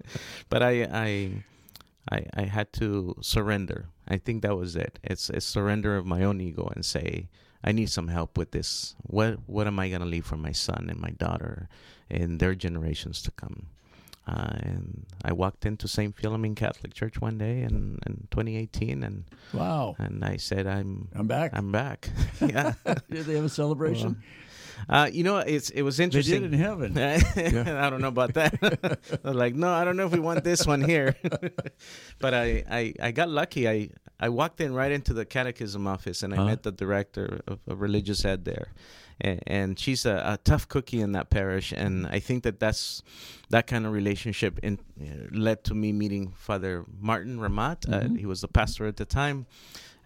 but 0.50 0.62
I, 0.62 0.82
I, 1.06 1.30
I, 2.10 2.26
I 2.34 2.42
had 2.42 2.72
to 2.74 3.14
surrender. 3.22 3.86
I 4.08 4.18
think 4.18 4.42
that 4.42 4.56
was 4.56 4.76
it. 4.76 4.98
It's 5.04 5.30
a 5.30 5.40
surrender 5.40 5.96
of 5.96 6.04
my 6.04 6.24
own 6.24 6.40
ego 6.40 6.70
and 6.74 6.84
say, 6.84 7.28
I 7.64 7.72
need 7.72 7.88
some 7.90 8.08
help 8.08 8.36
with 8.36 8.50
this. 8.50 8.94
What, 9.02 9.38
what 9.46 9.66
am 9.66 9.78
I 9.78 9.88
gonna 9.88 10.04
leave 10.04 10.26
for 10.26 10.36
my 10.36 10.52
son 10.52 10.88
and 10.90 11.00
my 11.00 11.10
daughter, 11.10 11.68
and 12.10 12.38
their 12.38 12.54
generations 12.54 13.22
to 13.22 13.30
come? 13.30 13.68
Uh, 14.26 14.56
and 14.60 15.06
I 15.22 15.32
walked 15.32 15.66
into 15.66 15.86
St. 15.86 16.16
Philomene 16.16 16.56
Catholic 16.56 16.94
Church 16.94 17.20
one 17.20 17.36
day 17.36 17.62
in, 17.62 17.98
in 18.06 18.28
2018, 18.30 19.02
and 19.02 19.24
Wow, 19.52 19.96
and 19.98 20.24
I 20.24 20.36
said, 20.36 20.66
I'm 20.66 21.08
I'm 21.14 21.26
back. 21.26 21.50
I'm 21.54 21.72
back. 21.72 22.10
yeah. 22.40 22.74
Did 23.10 23.26
they 23.26 23.34
have 23.34 23.44
a 23.44 23.48
celebration? 23.48 24.22
Uh, 24.88 25.08
you 25.12 25.22
know, 25.24 25.38
it's 25.38 25.70
it 25.70 25.82
was 25.82 26.00
interesting. 26.00 26.42
they 26.42 26.48
did 26.48 26.54
in 26.54 26.58
heaven. 26.58 26.98
I 27.78 27.88
don't 27.90 28.00
know 28.00 28.08
about 28.08 28.34
that. 28.34 28.98
Like, 29.22 29.54
no, 29.54 29.70
I 29.70 29.84
don't 29.84 29.96
know 29.96 30.06
if 30.06 30.12
we 30.12 30.20
want 30.20 30.44
this 30.44 30.66
one 30.66 30.82
here. 30.82 31.16
but 32.18 32.34
I, 32.34 32.64
I, 32.68 32.94
I 33.00 33.10
got 33.12 33.28
lucky. 33.28 33.68
I, 33.68 33.90
I 34.20 34.28
walked 34.28 34.60
in 34.60 34.74
right 34.74 34.92
into 34.92 35.12
the 35.12 35.24
catechism 35.24 35.86
office 35.86 36.22
and 36.22 36.32
I 36.32 36.36
Uh-huh. 36.36 36.46
met 36.46 36.62
the 36.62 36.72
director 36.72 37.40
of, 37.46 37.58
of 37.66 37.80
religious 37.80 38.24
ed 38.24 38.44
there. 38.44 38.68
And, 39.20 39.40
and 39.46 39.78
she's 39.78 40.06
a, 40.06 40.16
a 40.34 40.38
tough 40.44 40.66
cookie 40.68 41.00
in 41.00 41.12
that 41.12 41.30
parish. 41.30 41.72
And 41.72 42.06
I 42.06 42.20
think 42.20 42.42
that 42.44 42.58
that's 42.60 43.02
that 43.50 43.66
kind 43.66 43.86
of 43.86 43.92
relationship 43.92 44.58
in, 44.62 44.78
uh, 45.00 45.04
led 45.30 45.62
to 45.64 45.74
me 45.74 45.92
meeting 45.92 46.32
Father 46.36 46.84
Martin 47.00 47.38
Ramat. 47.38 47.88
Uh, 47.92 48.00
Mhm. 48.08 48.18
he 48.18 48.26
was 48.26 48.40
the 48.40 48.48
pastor 48.48 48.86
at 48.86 48.96
the 48.96 49.04
time. 49.04 49.46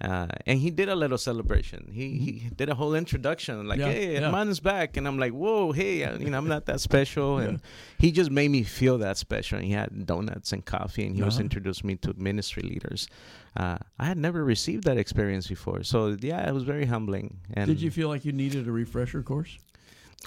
Uh, 0.00 0.28
and 0.46 0.60
he 0.60 0.70
did 0.70 0.88
a 0.88 0.94
little 0.94 1.18
celebration. 1.18 1.90
He 1.92 2.18
he 2.18 2.32
did 2.54 2.68
a 2.68 2.74
whole 2.76 2.94
introduction, 2.94 3.66
like, 3.66 3.80
Yeah, 3.80 3.90
"Hey, 3.90 4.14
yeah. 4.14 4.20
Herman's 4.30 4.60
back," 4.60 4.96
and 4.96 5.06
I'm 5.08 5.18
like, 5.18 5.32
"Whoa, 5.32 5.72
hey, 5.72 6.04
uh, 6.04 6.16
you 6.18 6.30
know, 6.30 6.38
I'm 6.38 6.48
not 6.48 6.66
that 6.66 6.80
special." 6.80 7.38
And 7.42 7.52
Yeah. 7.58 7.58
he 7.98 8.12
just 8.12 8.30
made 8.30 8.50
me 8.50 8.62
feel 8.62 8.98
that 8.98 9.16
special. 9.18 9.58
And 9.58 9.66
He 9.66 9.72
had 9.72 10.06
donuts 10.06 10.52
and 10.52 10.64
coffee, 10.64 11.04
and 11.06 11.16
he 11.16 11.22
was 11.22 11.34
Uh-huh. 11.34 11.44
introduced 11.46 11.82
me 11.84 11.96
to 11.96 12.14
ministry 12.16 12.62
leaders. 12.62 13.08
Uh, 13.56 13.78
I 13.98 14.04
had 14.06 14.18
never 14.18 14.44
received 14.44 14.84
that 14.84 14.98
experience 14.98 15.48
before, 15.48 15.82
so 15.82 16.16
yeah, 16.20 16.48
it 16.48 16.54
was 16.54 16.62
very 16.62 16.86
humbling. 16.86 17.40
And 17.54 17.66
Did 17.66 17.80
you 17.82 17.90
feel 17.90 18.08
like 18.08 18.24
you 18.24 18.32
needed 18.32 18.68
a 18.68 18.72
refresher 18.72 19.22
course? 19.22 19.58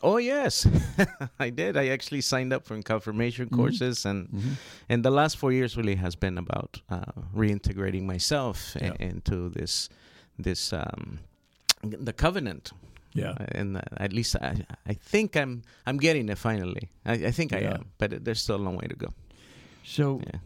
Oh 0.03 0.17
yes, 0.17 0.67
I 1.39 1.50
did. 1.51 1.77
I 1.77 1.89
actually 1.89 2.21
signed 2.21 2.53
up 2.53 2.65
for 2.65 2.81
confirmation 2.81 3.48
Mhm. 3.50 3.55
courses, 3.55 4.05
and 4.05 4.27
Mm-hmm. 4.29 4.53
and 4.89 5.03
the 5.05 5.12
last 5.12 5.38
four 5.38 5.51
years 5.53 5.75
really 5.77 5.95
has 5.95 6.15
been 6.15 6.38
about 6.38 6.81
uh, 6.89 7.12
reintegrating 7.36 8.03
myself 8.05 8.75
Yeah. 8.81 8.93
into 9.00 9.50
this 9.50 9.89
this 10.39 10.74
um, 10.74 11.19
the 11.83 12.13
covenant 12.13 12.71
Yeah. 13.13 13.31
Uh, 13.31 13.60
and 13.60 13.77
uh, 13.77 13.81
at 14.05 14.13
least 14.13 14.36
I, 14.36 14.65
I 14.91 14.93
think 15.12 15.36
I'm 15.36 15.62
I'm 15.86 15.98
getting 16.00 16.29
it 16.29 16.38
finally. 16.38 16.89
I, 17.05 17.27
I 17.27 17.31
think 17.31 17.51
I 17.53 17.60
am, 17.74 17.86
but 17.98 18.13
it, 18.13 18.24
there's 18.25 18.41
still 18.41 18.55
a 18.55 18.63
long 18.63 18.77
way 18.77 18.88
to 18.88 18.95
go. 18.95 19.10
So 19.83 20.21
Yeah. 20.25 20.39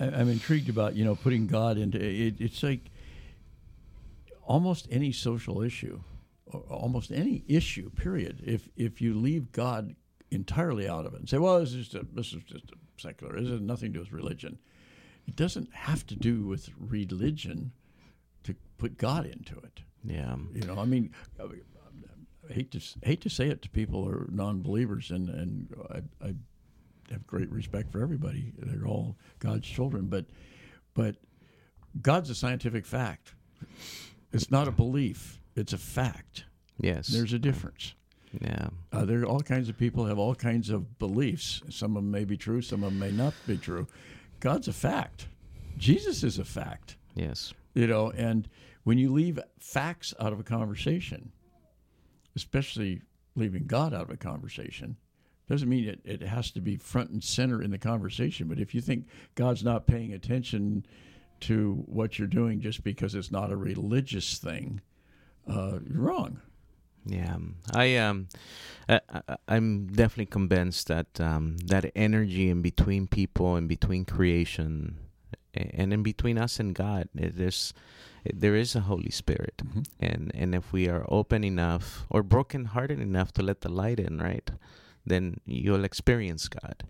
I, 0.00 0.20
I'm 0.20 0.28
intrigued 0.28 0.68
about 0.68 0.94
you 0.96 1.04
know 1.04 1.14
putting 1.16 1.46
God 1.46 1.78
into 1.78 1.98
it. 1.98 2.34
It's 2.40 2.62
like 2.62 2.80
almost 4.46 4.88
any 4.90 5.12
social 5.12 5.62
issue, 5.62 6.00
almost 6.70 7.10
any 7.10 7.44
issue. 7.46 7.90
Period. 7.90 8.42
If 8.44 8.68
if 8.76 9.00
you 9.00 9.14
leave 9.14 9.52
God 9.52 9.94
entirely 10.30 10.88
out 10.88 11.06
of 11.06 11.14
it 11.14 11.20
and 11.20 11.28
say, 11.28 11.38
well, 11.38 11.60
this 11.60 11.72
is 11.72 11.88
just 11.88 11.94
a, 11.94 12.06
this 12.12 12.32
is 12.32 12.42
just 12.42 12.70
a 12.70 12.76
secular. 13.00 13.40
This 13.40 13.50
has 13.50 13.60
nothing 13.60 13.92
to 13.92 13.98
do 13.98 14.00
with 14.00 14.12
religion. 14.12 14.58
It 15.26 15.36
doesn't 15.36 15.72
have 15.72 16.06
to 16.06 16.16
do 16.16 16.46
with 16.46 16.70
religion 16.78 17.72
to 18.44 18.54
put 18.78 18.98
God 18.98 19.26
into 19.26 19.56
it. 19.58 19.80
Yeah. 20.04 20.36
You 20.54 20.62
know, 20.66 20.78
I 20.78 20.84
mean, 20.84 21.10
I 21.38 22.52
hate 22.52 22.70
to 22.72 22.80
hate 23.02 23.20
to 23.22 23.30
say 23.30 23.48
it 23.48 23.62
to 23.62 23.68
people 23.68 24.04
who 24.04 24.10
are 24.10 24.28
non-believers, 24.30 25.10
and 25.10 25.28
and 25.28 25.74
I, 25.90 26.26
I 26.26 26.34
have 27.10 27.26
great 27.26 27.50
respect 27.50 27.90
for 27.92 28.02
everybody. 28.02 28.52
They're 28.58 28.86
all 28.86 29.16
God's 29.38 29.66
children, 29.66 30.06
but 30.06 30.26
But 30.94 31.16
God's 32.02 32.30
a 32.30 32.34
scientific 32.34 32.84
fact. 32.84 33.34
It's 34.32 34.50
not 34.50 34.68
a 34.68 34.72
belief. 34.72 35.40
It's 35.58 35.72
a 35.72 35.78
fact. 35.78 36.44
Yes. 36.80 37.08
There's 37.08 37.32
a 37.32 37.38
difference. 37.38 37.94
yeah. 38.40 38.68
Uh, 38.92 39.04
there 39.04 39.20
are 39.22 39.26
all 39.26 39.40
kinds 39.40 39.68
of 39.68 39.76
people 39.76 40.06
have 40.06 40.18
all 40.18 40.34
kinds 40.34 40.70
of 40.70 40.98
beliefs. 40.98 41.62
Some 41.68 41.96
of 41.96 42.02
them 42.02 42.10
may 42.10 42.24
be 42.24 42.36
true. 42.36 42.62
Some 42.62 42.84
of 42.84 42.90
them 42.90 42.98
may 42.98 43.10
not 43.10 43.34
be 43.46 43.56
true. 43.56 43.86
God's 44.40 44.68
a 44.68 44.72
fact. 44.72 45.26
Jesus 45.76 46.22
is 46.22 46.38
a 46.38 46.44
fact. 46.44 46.96
Yes. 47.14 47.52
You 47.74 47.86
know, 47.86 48.10
and 48.12 48.48
when 48.84 48.98
you 48.98 49.12
leave 49.12 49.38
facts 49.58 50.14
out 50.20 50.32
of 50.32 50.40
a 50.40 50.44
conversation, 50.44 51.32
especially 52.36 53.02
leaving 53.34 53.66
God 53.66 53.92
out 53.92 54.02
of 54.02 54.10
a 54.10 54.16
conversation, 54.16 54.96
doesn't 55.48 55.68
mean 55.68 55.88
it, 55.88 56.00
it 56.04 56.22
has 56.22 56.50
to 56.52 56.60
be 56.60 56.76
front 56.76 57.10
and 57.10 57.24
center 57.24 57.62
in 57.62 57.70
the 57.70 57.78
conversation. 57.78 58.46
But 58.48 58.60
if 58.60 58.74
you 58.74 58.80
think 58.80 59.06
God's 59.34 59.64
not 59.64 59.86
paying 59.86 60.12
attention 60.12 60.86
to 61.40 61.82
what 61.86 62.18
you're 62.18 62.28
doing 62.28 62.60
just 62.60 62.84
because 62.84 63.14
it's 63.14 63.30
not 63.32 63.50
a 63.50 63.56
religious 63.56 64.38
thing, 64.38 64.80
uh, 65.48 65.78
you're 65.88 66.02
wrong. 66.02 66.40
Yeah, 67.06 67.36
I 67.72 67.96
um, 67.96 68.28
I, 68.88 69.00
I'm 69.48 69.86
definitely 69.86 70.26
convinced 70.26 70.88
that 70.88 71.20
um, 71.20 71.56
that 71.66 71.90
energy 71.96 72.50
in 72.50 72.60
between 72.60 73.06
people 73.06 73.56
and 73.56 73.66
between 73.68 74.04
creation, 74.04 74.98
and 75.54 75.92
in 75.92 76.02
between 76.02 76.36
us 76.38 76.60
and 76.60 76.74
God, 76.74 77.08
is 77.14 77.72
there 78.34 78.56
is 78.56 78.74
a 78.76 78.80
Holy 78.80 79.10
Spirit, 79.10 79.62
and 80.00 80.30
and 80.34 80.54
if 80.54 80.70
we 80.72 80.86
are 80.88 81.06
open 81.08 81.44
enough 81.44 82.04
or 82.10 82.22
broken-hearted 82.22 83.00
enough 83.00 83.32
to 83.32 83.42
let 83.42 83.62
the 83.62 83.70
light 83.70 83.98
in, 84.00 84.18
right, 84.18 84.50
then 85.06 85.40
you'll 85.46 85.84
experience 85.84 86.48
God. 86.48 86.82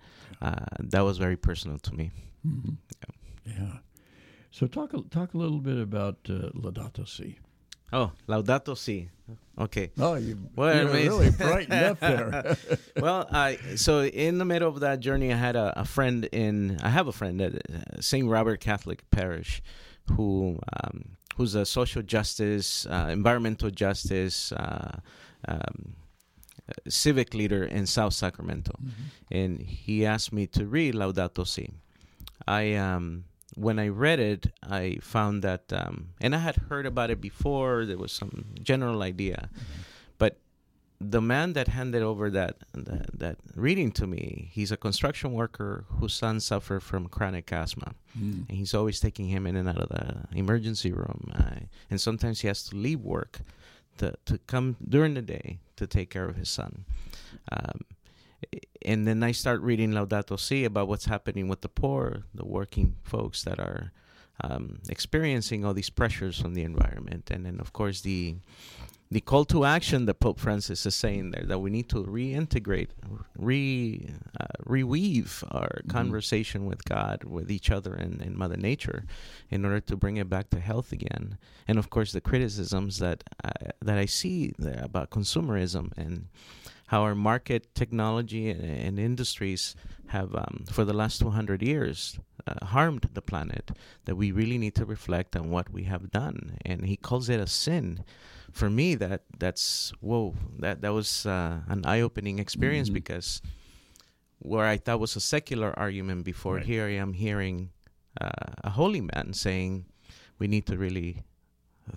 Uh, 0.43 0.65
that 0.81 1.03
was 1.05 1.19
very 1.19 1.37
personal 1.37 1.79
to 1.79 1.95
me. 1.95 2.11
Mhm. 2.45 2.77
Yeah. 3.45 3.79
So 4.50 4.67
talk 4.67 4.95
a- 4.95 5.03
talk 5.11 5.35
a 5.35 5.38
little 5.38 5.61
bit 5.61 5.79
about 5.79 6.17
uh, 6.29 6.50
Laudato 6.55 7.07
Si. 7.07 7.38
Oh, 7.92 8.12
Laudato 8.28 8.76
Si. 8.76 9.09
Okay. 9.59 9.90
Oh, 9.99 10.14
you, 10.14 10.38
Well, 10.54 10.75
you 10.83 10.88
amazing. 10.88 11.09
really 11.09 11.30
brightened 11.30 11.83
up 11.83 11.99
there. 12.00 12.57
well, 13.00 13.26
I 13.33 13.57
so 13.76 14.02
in 14.04 14.38
the 14.38 14.45
middle 14.45 14.68
of 14.68 14.80
that 14.80 15.00
journey, 15.00 15.33
I 15.33 15.37
had 15.37 15.57
a, 15.57 15.80
a 15.80 15.85
friend 15.85 16.28
in. 16.33 16.78
I 16.83 16.90
have 16.90 17.09
a 17.09 17.12
friend 17.12 17.40
at 17.40 17.54
uh, 17.54 18.00
St. 18.00 18.28
Robert 18.28 18.61
Catholic 18.61 19.09
Parish, 19.11 19.61
who 20.12 20.59
um, 20.85 21.16
who's 21.37 21.54
a 21.57 21.64
social 21.66 22.02
justice, 22.02 22.87
uh, 22.87 23.09
environmental 23.11 23.71
justice, 23.71 24.52
uh, 24.52 25.00
um, 25.49 25.95
civic 26.88 27.35
leader 27.35 27.64
in 27.64 27.87
South 27.87 28.12
Sacramento, 28.14 28.73
and 29.30 29.61
he 29.61 30.04
asked 30.07 30.33
me 30.33 30.47
to 30.49 30.66
read 30.66 30.95
Laudato 30.95 31.47
Si. 31.47 31.71
I 32.47 32.75
um 32.75 33.25
when 33.59 33.79
I 33.79 33.88
read 33.88 34.21
it, 34.21 34.43
I 34.62 34.99
found 35.00 35.43
that, 35.43 35.65
um, 35.73 35.97
and 36.21 36.35
I 36.35 36.38
had 36.38 36.57
heard 36.69 36.87
about 36.87 37.11
it 37.11 37.21
before. 37.21 37.85
There 37.87 37.99
was 37.99 38.12
some 38.12 38.35
general 38.62 39.03
idea, 39.03 39.50
but 40.19 40.33
the 41.00 41.21
man 41.21 41.53
that 41.53 41.69
handed 41.69 42.03
over 42.03 42.31
that, 42.31 42.55
that 42.73 43.07
that 43.23 43.37
reading 43.55 43.91
to 43.93 44.07
me, 44.07 44.49
he's 44.57 44.73
a 44.73 44.77
construction 44.77 45.33
worker 45.33 45.85
whose 45.99 46.15
son 46.15 46.41
suffered 46.41 46.83
from 46.83 47.07
chronic 47.09 47.53
asthma, 47.53 47.95
Mm. 48.19 48.49
and 48.49 48.57
he's 48.61 48.75
always 48.75 48.99
taking 49.00 49.29
him 49.29 49.47
in 49.47 49.55
and 49.57 49.69
out 49.69 49.79
of 49.87 49.88
the 49.91 50.07
emergency 50.38 50.93
room, 50.93 51.21
uh, 51.35 51.61
and 51.91 52.00
sometimes 52.00 52.41
he 52.43 52.49
has 52.49 52.62
to 52.69 52.77
leave 52.77 53.00
work 53.00 53.41
to 53.99 54.09
to 54.29 54.38
come 54.53 54.77
during 54.95 55.15
the 55.15 55.23
day 55.23 55.59
to 55.77 55.87
take 55.87 56.09
care 56.11 56.29
of 56.31 56.37
his 56.37 56.49
son. 56.49 56.85
Um, 57.53 57.79
and 58.83 59.07
then 59.07 59.23
I 59.23 59.33
start 59.33 59.61
reading 59.62 59.92
Laudato 59.92 60.38
Si 60.38 60.64
about 60.64 60.88
what's 60.88 61.07
happening 61.07 61.49
with 61.49 61.62
the 61.62 61.68
poor, 61.68 62.25
the 62.35 62.47
working 62.47 62.97
folks 63.02 63.42
that 63.45 63.59
are 63.59 63.92
um, 64.42 64.80
experiencing 64.88 65.64
all 65.64 65.75
these 65.75 65.90
pressures 65.90 66.40
from 66.40 66.54
the 66.54 66.62
environment, 66.62 67.30
and 67.30 67.45
then 67.45 67.59
of 67.61 67.73
course 67.73 68.00
the 68.02 68.37
the 69.11 69.21
call 69.21 69.47
to 69.47 69.64
action 69.64 70.04
that 70.04 70.21
Pope 70.21 70.38
Francis 70.38 70.85
is 70.85 70.95
saying 70.95 71.30
there 71.30 71.45
that 71.47 71.61
we 71.61 71.71
need 71.71 71.88
to 71.88 72.04
reintegrate, 72.04 72.90
re 73.38 74.07
uh, 74.38 74.47
reweave 74.66 75.42
our 75.50 75.80
conversation 75.88 76.66
with 76.66 76.85
God, 76.85 77.25
with 77.25 77.50
each 77.50 77.71
other, 77.71 77.95
and, 77.95 78.21
and 78.21 78.37
Mother 78.37 78.59
Nature, 78.59 79.07
in 79.50 79.64
order 79.64 79.80
to 79.80 79.97
bring 79.97 80.18
it 80.18 80.28
back 80.28 80.50
to 80.50 80.61
health 80.61 80.92
again. 80.92 81.38
And 81.66 81.78
of 81.78 81.88
course, 81.88 82.12
the 82.12 82.21
criticisms 82.21 82.99
that 82.99 83.25
I, 83.42 83.52
that 83.80 83.97
I 83.97 84.04
see 84.04 84.52
there 84.59 84.83
about 84.85 85.11
consumerism 85.11 85.97
and 85.97 86.28
how 86.88 87.02
our 87.02 87.14
market 87.14 87.75
technology 87.75 88.50
and, 88.50 88.62
and 88.64 88.99
industries 88.99 89.75
have, 90.09 90.35
um, 90.35 90.64
for 90.73 90.85
the 90.85 90.92
last 90.95 91.21
200 91.21 91.62
years, 91.62 92.18
uh, 92.47 92.64
harmed 92.66 93.04
the 93.14 93.21
planet. 93.23 93.71
That 94.07 94.16
we 94.16 94.33
really 94.33 94.59
need 94.59 94.75
to 94.76 94.85
reflect 94.87 95.37
on 95.37 95.50
what 95.50 95.68
we 95.71 95.85
have 95.85 96.11
done, 96.11 96.59
and 96.64 96.87
he 96.87 96.97
calls 96.97 97.28
it 97.28 97.40
a 97.40 97.47
sin 97.47 98.04
for 98.52 98.71
me 98.71 98.95
that 98.97 99.21
that's 99.38 99.92
whoa 100.00 100.35
that 100.59 100.80
that 100.80 100.92
was 100.95 101.26
uh, 101.26 101.61
an 101.68 101.85
eye-opening 101.85 102.38
experience 102.38 102.88
Mhm. 102.88 102.95
because 102.95 103.42
where 104.38 104.64
I 104.66 104.78
thought 104.78 105.00
was 105.00 105.16
a 105.16 105.21
secular 105.21 105.78
argument 105.78 106.25
before 106.25 106.57
Right. 106.57 106.66
here 106.66 106.87
I 106.87 106.97
am 106.97 107.12
hearing 107.12 107.71
uh, 108.21 108.54
a 108.64 108.71
holy 108.71 109.00
man 109.02 109.33
saying 109.35 109.85
we 110.38 110.47
need 110.49 110.64
to 110.66 110.76
really 110.78 111.25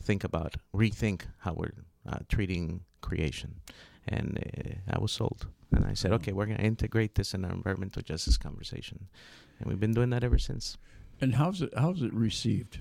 think 0.03 0.24
about 0.24 0.55
rethink 0.74 1.21
how 1.39 1.53
we're 1.53 1.86
uh, 2.05 2.19
treating 2.27 2.81
creation 3.01 3.62
and 4.08 4.38
uh, 4.38 4.96
I 4.96 5.00
was 5.00 5.12
sold 5.12 5.48
and 5.72 5.86
I 5.86 5.93
said 5.93 6.12
okay 6.13 6.31
we're 6.34 6.46
going 6.48 6.58
to 6.58 6.63
integrate 6.63 7.15
this 7.15 7.34
in 7.34 7.46
our 7.46 7.51
environmental 7.51 8.01
justice 8.01 8.38
conversation 8.38 9.08
and 9.60 9.67
we've 9.70 9.79
been 9.79 9.93
doing 9.93 10.10
that 10.12 10.24
ever 10.24 10.39
since 10.39 10.77
And 11.22 11.36
how's 11.36 11.62
it 11.62 11.72
how's 11.77 12.01
it 12.01 12.13
received? 12.13 12.79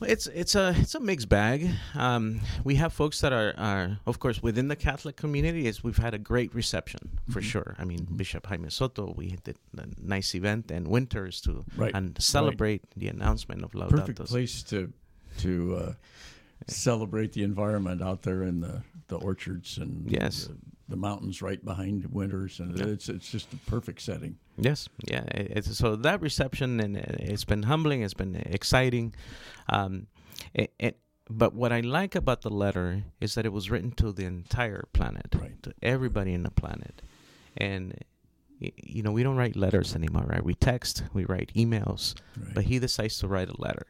Well, 0.00 0.10
It's 0.10 0.26
it's 0.26 0.54
a 0.54 0.74
it's 0.76 0.94
a 0.94 1.00
mixed 1.00 1.28
bag. 1.30 1.70
Um, 1.94 2.40
we 2.64 2.74
have 2.74 2.92
folks 2.92 3.20
that 3.22 3.32
are, 3.32 3.54
are 3.56 3.98
of 4.06 4.18
course 4.18 4.42
within 4.42 4.68
the 4.68 4.76
Catholic 4.76 5.16
community. 5.16 5.66
Is 5.66 5.82
we've 5.82 5.96
had 5.96 6.12
a 6.12 6.18
great 6.18 6.54
reception 6.54 7.18
for 7.30 7.40
Mhm. 7.40 7.44
sure. 7.52 7.74
I 7.78 7.84
mean 7.86 8.00
Mhm. 8.06 8.16
Bishop 8.18 8.44
Jaime 8.46 8.68
Soto, 8.70 9.14
we 9.16 9.38
did 9.44 9.56
a 9.78 9.86
nice 9.98 10.34
event 10.34 10.70
and 10.70 10.88
Winters 10.88 11.40
to 11.42 11.64
Right. 11.76 11.94
and 11.94 12.20
celebrate 12.20 12.82
the 12.94 13.08
announcement 13.08 13.62
of 13.64 13.70
Laudato. 13.72 13.90
Perfect 14.00 14.18
place 14.28 14.62
to 14.64 14.92
to 15.38 15.52
uh, 15.76 15.92
celebrate 16.68 17.32
the 17.32 17.42
environment 17.42 18.02
out 18.02 18.22
there 18.22 18.42
in 18.42 18.60
the, 18.60 18.82
the 19.08 19.16
orchards 19.16 19.78
and 19.78 20.10
Yes. 20.10 20.46
the, 20.46 20.56
the 20.88 20.96
mountains 20.96 21.42
right 21.42 21.64
behind 21.64 22.06
Winters, 22.12 22.60
and 22.60 22.76
Yeah. 22.78 22.86
it's 22.86 23.08
it's 23.08 23.28
just 23.30 23.52
a 23.52 23.56
perfect 23.70 24.00
setting. 24.00 24.36
Yes, 24.56 24.88
yeah. 25.08 25.24
It's, 25.32 25.76
so 25.76 25.96
that 25.96 26.20
reception 26.20 26.80
and 26.80 26.96
it- 26.96 27.16
it's 27.20 27.44
been 27.44 27.64
humbling. 27.64 28.02
It's 28.02 28.14
been 28.14 28.36
exciting. 28.36 29.14
Um, 29.68 30.06
it, 30.54 30.72
it, 30.78 30.98
but 31.28 31.54
what 31.54 31.72
I 31.72 31.80
like 31.80 32.14
about 32.14 32.42
the 32.42 32.50
letter 32.50 33.02
is 33.20 33.34
that 33.34 33.44
it 33.46 33.52
was 33.52 33.68
written 33.70 33.90
to 33.92 34.12
the 34.12 34.24
entire 34.26 34.84
planet, 34.92 35.34
Right. 35.34 35.60
to 35.64 35.72
everybody 35.82 36.32
in 36.32 36.42
the 36.44 36.50
planet, 36.52 37.02
and 37.56 37.98
you 38.58 39.02
know 39.02 39.12
we 39.12 39.22
don't 39.22 39.36
write 39.36 39.56
letters 39.56 39.94
anymore, 39.94 40.24
right? 40.28 40.42
We 40.44 40.54
text, 40.54 41.02
we 41.12 41.24
write 41.24 41.52
emails, 41.54 42.14
Right. 42.40 42.54
but 42.54 42.64
he 42.64 42.78
decides 42.78 43.18
to 43.18 43.28
write 43.28 43.48
a 43.50 43.60
letter, 43.60 43.86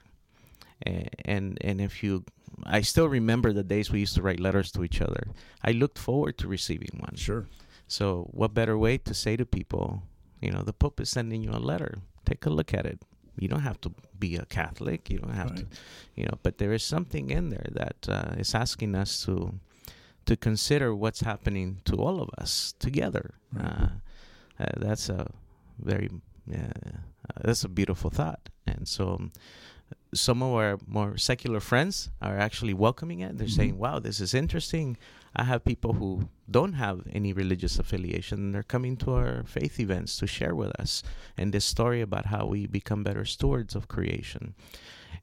and, 0.83 1.59
and 1.63 1.81
if 1.81 2.03
you. 2.03 2.25
I 2.65 2.81
still 2.83 3.09
remember 3.09 3.53
the 3.53 3.63
days 3.65 3.91
we 3.91 4.01
used 4.01 4.15
to 4.17 4.23
write 4.23 4.41
letters 4.41 4.71
to 4.73 4.85
each 4.85 5.01
other. 5.01 5.29
I 5.63 5.73
looked 5.73 5.99
forward 5.99 6.39
to 6.39 6.49
receiving 6.49 6.99
one. 6.99 7.15
sure. 7.17 7.47
So, 7.89 8.29
what 8.33 8.53
better 8.55 8.77
way 8.77 8.99
to 8.99 9.15
say 9.15 9.37
to 9.37 9.47
people, 9.47 10.03
you 10.41 10.51
know, 10.51 10.63
the 10.63 10.73
Pope 10.73 11.01
is 11.01 11.09
sending 11.11 11.43
you 11.45 11.51
a 11.51 11.63
letter. 11.63 11.99
Take 12.25 12.45
a 12.47 12.51
look 12.51 12.75
at 12.75 12.85
it. 12.87 12.99
You 13.39 13.47
don't 13.49 13.61
have 13.61 13.81
to 13.83 13.93
be 14.19 14.37
a 14.37 14.45
Catholic. 14.47 15.09
You 15.11 15.19
don't 15.19 15.35
have 15.35 15.51
Right. 15.51 15.59
to, 15.59 15.67
you 16.17 16.25
know, 16.25 16.39
but 16.43 16.59
there 16.59 16.73
is 16.73 16.83
something 16.83 17.31
in 17.31 17.51
there 17.51 17.67
that 17.73 18.09
uh, 18.09 18.35
is 18.39 18.55
asking 18.55 18.95
us 18.97 19.25
to 19.27 19.61
to 20.25 20.37
consider 20.37 20.93
what's 20.93 21.21
happening 21.21 21.81
to 21.85 21.95
all 21.97 22.21
of 22.21 22.29
us 22.39 22.75
together. 22.81 23.35
Right. 23.53 23.65
Uh, 23.65 23.89
uh, 24.59 24.73
that's 24.79 25.09
a 25.09 25.31
very 25.79 26.11
uh, 26.53 26.99
that's 27.45 27.63
a 27.63 27.69
beautiful 27.69 28.11
thought, 28.11 28.49
and 28.67 28.89
so. 28.89 29.31
Some 30.15 30.43
of 30.43 30.53
our 30.53 30.79
more 30.87 31.17
secular 31.19 31.61
friends 31.61 32.11
are 32.23 32.39
actually 32.39 32.75
welcoming 32.75 33.21
it. 33.21 33.37
They're 33.37 33.47
Mhm. 33.49 33.57
saying, 33.57 33.79
"Wow, 33.79 33.99
this 33.99 34.21
is 34.21 34.35
interesting." 34.35 34.97
I 35.39 35.45
have 35.45 35.65
people 35.67 35.93
who 35.95 36.31
don't 36.51 36.73
have 36.75 37.07
any 37.13 37.33
religious 37.35 37.79
affiliation. 37.79 38.39
And 38.39 38.55
they're 38.55 38.63
coming 38.63 38.97
to 38.99 39.13
our 39.13 39.43
faith 39.45 39.79
events 39.79 40.17
to 40.19 40.27
share 40.27 40.55
with 40.55 40.73
us 40.81 41.03
and 41.37 41.53
this 41.53 41.65
story 41.67 42.01
about 42.01 42.27
how 42.27 42.47
we 42.47 42.67
become 42.67 43.03
better 43.03 43.27
stewards 43.27 43.75
of 43.75 43.87
creation. 43.89 44.55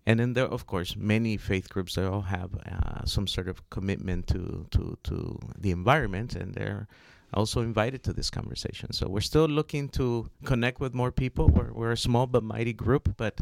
And 0.05 0.19
then 0.19 0.33
there, 0.33 0.45
of 0.45 0.67
course, 0.67 0.95
many 0.95 1.37
faith 1.37 1.69
groups 1.69 1.95
that 1.95 2.05
all 2.05 2.23
have 2.23 2.51
uh, 2.65 3.05
some 3.05 3.25
sort 3.25 3.47
of 3.47 3.67
commitment 3.71 4.27
to, 4.27 4.67
to, 4.71 4.97
to 5.03 5.39
the 5.57 5.71
environment, 5.71 6.35
and 6.35 6.53
they're 6.53 6.87
also 7.33 7.61
invited 7.61 8.03
to 8.03 8.13
this 8.13 8.29
conversation. 8.29 8.91
So 8.93 9.07
we're 9.07 9.21
still 9.21 9.45
looking 9.45 9.89
to 9.89 10.29
connect 10.45 10.79
with 10.79 10.93
more 10.93 11.11
people. 11.11 11.47
We're, 11.47 11.71
we're 11.73 11.91
a 11.91 11.97
small 11.97 12.27
but 12.27 12.43
mighty 12.43 12.73
group, 12.73 13.15
but 13.17 13.41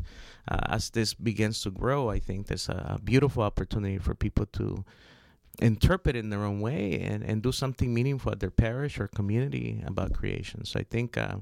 uh, 0.49 0.59
as 0.67 0.89
this 0.89 1.13
begins 1.13 1.61
to 1.63 1.71
grow, 1.71 2.09
I 2.09 2.19
think 2.19 2.47
there's 2.47 2.69
a, 2.69 2.99
beautiful 3.03 3.43
opportunity 3.43 3.97
for 3.97 4.13
people 4.13 4.45
to 4.45 4.85
interpret 5.59 6.15
in 6.15 6.29
their 6.29 6.43
own 6.43 6.61
way 6.61 7.01
and, 7.01 7.23
and 7.23 7.41
do 7.41 7.51
something 7.51 7.93
meaningful 7.93 8.31
at 8.31 8.39
their 8.39 8.51
parish 8.51 8.99
or 8.99 9.07
community 9.07 9.83
about 9.85 10.13
creation. 10.13 10.65
So 10.65 10.79
I 10.79 10.83
think 10.83 11.17
uh, 11.17 11.37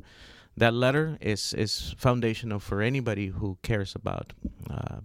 that 0.58 0.74
letter 0.74 1.18
is 1.22 1.54
is 1.54 1.96
foundational 1.98 2.60
for 2.60 2.82
anybody 2.82 3.28
who 3.28 3.58
cares 3.62 3.96
about 3.96 4.34
uh, 4.70 5.00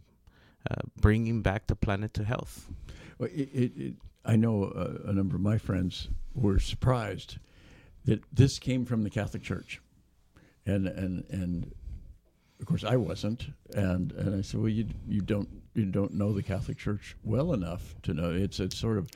uh, 0.70 0.74
bringing 1.00 1.42
back 1.42 1.66
the 1.66 1.76
planet 1.76 2.14
to 2.14 2.24
health. 2.24 2.70
Well, 3.18 3.28
it, 3.32 3.48
it, 3.52 3.72
it, 3.76 3.94
I 4.24 4.36
know 4.36 4.64
uh, 4.64 5.08
a 5.10 5.12
number 5.12 5.36
of 5.36 5.42
my 5.42 5.58
friends 5.58 6.08
were 6.34 6.58
surprised 6.58 7.38
that 8.04 8.22
this 8.32 8.58
came 8.58 8.84
from 8.84 9.02
the 9.02 9.10
Catholic 9.10 9.42
Church, 9.42 9.80
and 10.66 10.86
and 10.86 11.24
and 11.30 11.74
of 12.60 12.66
course 12.66 12.84
I 12.84 12.96
wasn't, 12.96 13.46
and 13.74 14.12
and 14.12 14.34
I 14.34 14.40
said, 14.42 14.60
well, 14.60 14.68
you 14.68 14.86
you 15.08 15.20
don't 15.20 15.48
you 15.74 15.86
don't 15.86 16.14
know 16.14 16.32
the 16.32 16.42
Catholic 16.42 16.78
Church 16.78 17.16
well 17.24 17.52
enough 17.52 17.94
to 18.02 18.14
know. 18.14 18.30
It's 18.30 18.60
it's 18.60 18.76
sort 18.76 18.98
of 18.98 19.10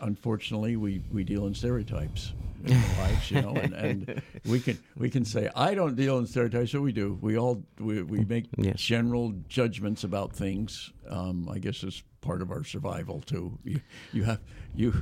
unfortunately 0.00 0.76
we 0.76 1.02
we 1.12 1.24
deal 1.24 1.46
in 1.46 1.54
stereotypes 1.54 2.32
in 2.64 2.72
our 2.74 2.98
lives, 2.98 3.30
you 3.30 3.40
know, 3.40 3.56
and, 3.56 3.72
and 3.74 4.22
we 4.44 4.60
can 4.60 4.78
we 4.96 5.08
can 5.10 5.24
say 5.24 5.48
I 5.56 5.74
don't 5.74 5.96
deal 5.96 6.18
in 6.18 6.26
stereotypes, 6.26 6.72
so 6.72 6.80
we 6.80 6.92
do. 6.92 7.18
We 7.20 7.38
all 7.38 7.62
we, 7.78 8.02
we 8.02 8.24
make 8.24 8.46
Yes. 8.58 8.80
general 8.80 9.32
judgments 9.48 10.04
about 10.04 10.32
things. 10.32 10.92
Um, 11.08 11.48
I 11.48 11.58
guess 11.58 11.82
it's 11.82 12.02
part 12.20 12.42
of 12.42 12.50
our 12.50 12.64
survival 12.64 13.20
too. 13.22 13.58
You 13.64 13.80
you 14.12 14.24
have 14.24 14.40
you 14.74 14.92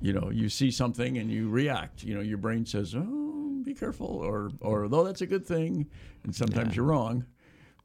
you 0.00 0.12
know 0.12 0.30
you 0.30 0.48
see 0.48 0.70
something 0.72 1.18
and 1.18 1.30
you 1.30 1.48
react. 1.48 2.02
You 2.02 2.14
know 2.16 2.20
your 2.20 2.38
brain 2.38 2.66
says, 2.66 2.94
"Oh, 2.96 3.60
be 3.62 3.74
careful," 3.74 4.06
or 4.08 4.50
or 4.60 4.88
though 4.88 5.04
that's 5.04 5.20
a 5.20 5.26
good 5.26 5.46
thing, 5.46 5.86
and 6.24 6.34
sometimes 6.34 6.70
Yeah. 6.70 6.76
you're 6.76 6.84
wrong. 6.86 7.24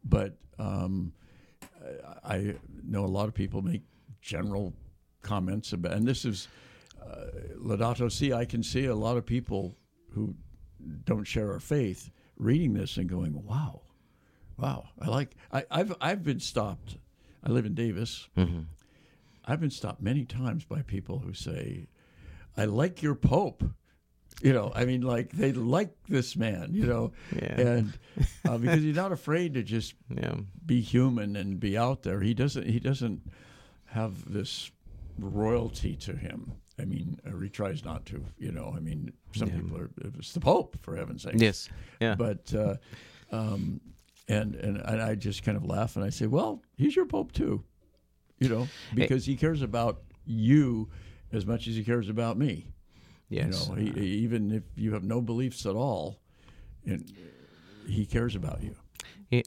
But 0.04 0.36
um, 0.58 1.14
I 2.24 2.36
I 2.36 2.56
know 2.84 3.06
a 3.06 3.14
lot 3.20 3.28
of 3.28 3.34
people 3.36 3.62
make 3.62 3.84
general 4.22 4.74
comments 5.24 5.74
about, 5.74 5.94
and 5.94 6.08
this 6.08 6.26
is 6.26 6.48
uh, 7.02 7.26
Laudato 7.58 8.12
Si. 8.12 8.32
I 8.34 8.46
can 8.46 8.62
see 8.62 8.86
a 8.86 8.96
lot 8.96 9.18
of 9.18 9.26
people 9.26 9.76
who 10.12 10.36
don't 11.06 11.26
share 11.26 11.52
our 11.52 11.60
faith 11.60 12.12
reading 12.38 12.74
this 12.74 12.98
and 12.98 13.10
going, 13.10 13.44
"Wow, 13.46 13.82
wow!" 14.58 14.90
I 15.02 15.08
like. 15.08 15.36
I, 15.52 15.66
I've 15.72 15.96
I've 16.00 16.24
been 16.24 16.40
stopped. 16.40 16.98
I 17.44 17.50
live 17.50 17.66
in 17.66 17.74
Davis. 17.74 18.28
Mhm. 18.38 18.66
I've 19.46 19.60
been 19.60 19.72
stopped 19.72 20.02
many 20.02 20.24
times 20.26 20.64
by 20.66 20.82
people 20.84 21.20
who 21.20 21.34
say, 21.34 21.88
"I 22.56 22.66
like 22.66 23.02
your 23.02 23.16
Pope." 23.16 23.64
You 24.42 24.52
know, 24.52 24.72
I 24.76 24.86
mean, 24.86 25.02
like 25.02 25.32
they 25.32 25.52
like 25.54 25.94
this 26.10 26.36
man. 26.36 26.70
You 26.74 26.86
know, 26.86 27.12
Yeah. 27.36 27.60
and 27.62 27.94
uh, 28.48 28.58
because 28.64 28.82
he's 28.82 28.96
not 28.96 29.12
afraid 29.12 29.54
to 29.54 29.64
just 29.64 29.94
Yeah. 30.10 30.36
be 30.66 30.82
human 30.82 31.36
and 31.36 31.60
be 31.60 31.78
out 31.78 32.04
there. 32.04 32.20
He 32.22 32.34
doesn't. 32.34 32.68
He 32.68 32.80
doesn't 32.80 33.22
have 33.86 34.32
this 34.32 34.72
royalty 35.18 35.96
to 35.98 36.16
him. 36.16 36.54
I 36.80 36.86
mean, 36.86 37.20
or 37.32 37.42
he 37.42 37.50
tries 37.50 37.86
not 37.86 38.06
to. 38.08 38.24
You 38.38 38.52
know, 38.52 38.74
I 38.76 38.80
mean, 38.80 39.12
some 39.36 39.50
Yeah. 39.50 39.56
people 39.56 39.78
are. 39.78 39.92
It's 40.18 40.34
the 40.34 40.40
Pope, 40.40 40.78
for 40.82 40.96
heaven's 40.96 41.24
sake. 41.24 41.36
Yes. 41.38 41.70
Yeah. 42.02 42.16
But 42.16 42.54
uh, 42.54 42.76
um, 43.32 43.80
and 44.28 44.56
and 44.56 44.78
and 44.78 45.02
I 45.02 45.16
just 45.16 45.44
kind 45.44 45.56
of 45.58 45.66
laugh 45.66 45.96
and 45.96 46.04
I 46.06 46.10
say, 46.10 46.26
well, 46.28 46.62
he's 46.76 46.96
your 46.96 47.06
Pope 47.06 47.32
too. 47.32 47.64
You 48.40 48.50
know, 48.50 48.68
because 48.96 49.26
he 49.26 49.36
cares 49.36 49.62
about 49.62 50.02
you 50.26 50.90
as 51.32 51.46
much 51.46 51.68
as 51.68 51.76
he 51.76 51.84
cares 51.84 52.10
about 52.10 52.38
me. 52.38 52.68
yes. 53.30 53.70
You 53.70 53.76
know, 53.86 53.92
he, 53.94 54.02
even 54.24 54.52
if 54.52 54.64
you 54.76 54.94
have 54.94 55.04
no 55.04 55.22
beliefs 55.22 55.66
at 55.66 55.76
all, 55.76 56.20
and 56.86 57.10
he 57.88 58.06
cares 58.06 58.36
about 58.36 58.62
you. 58.64 58.76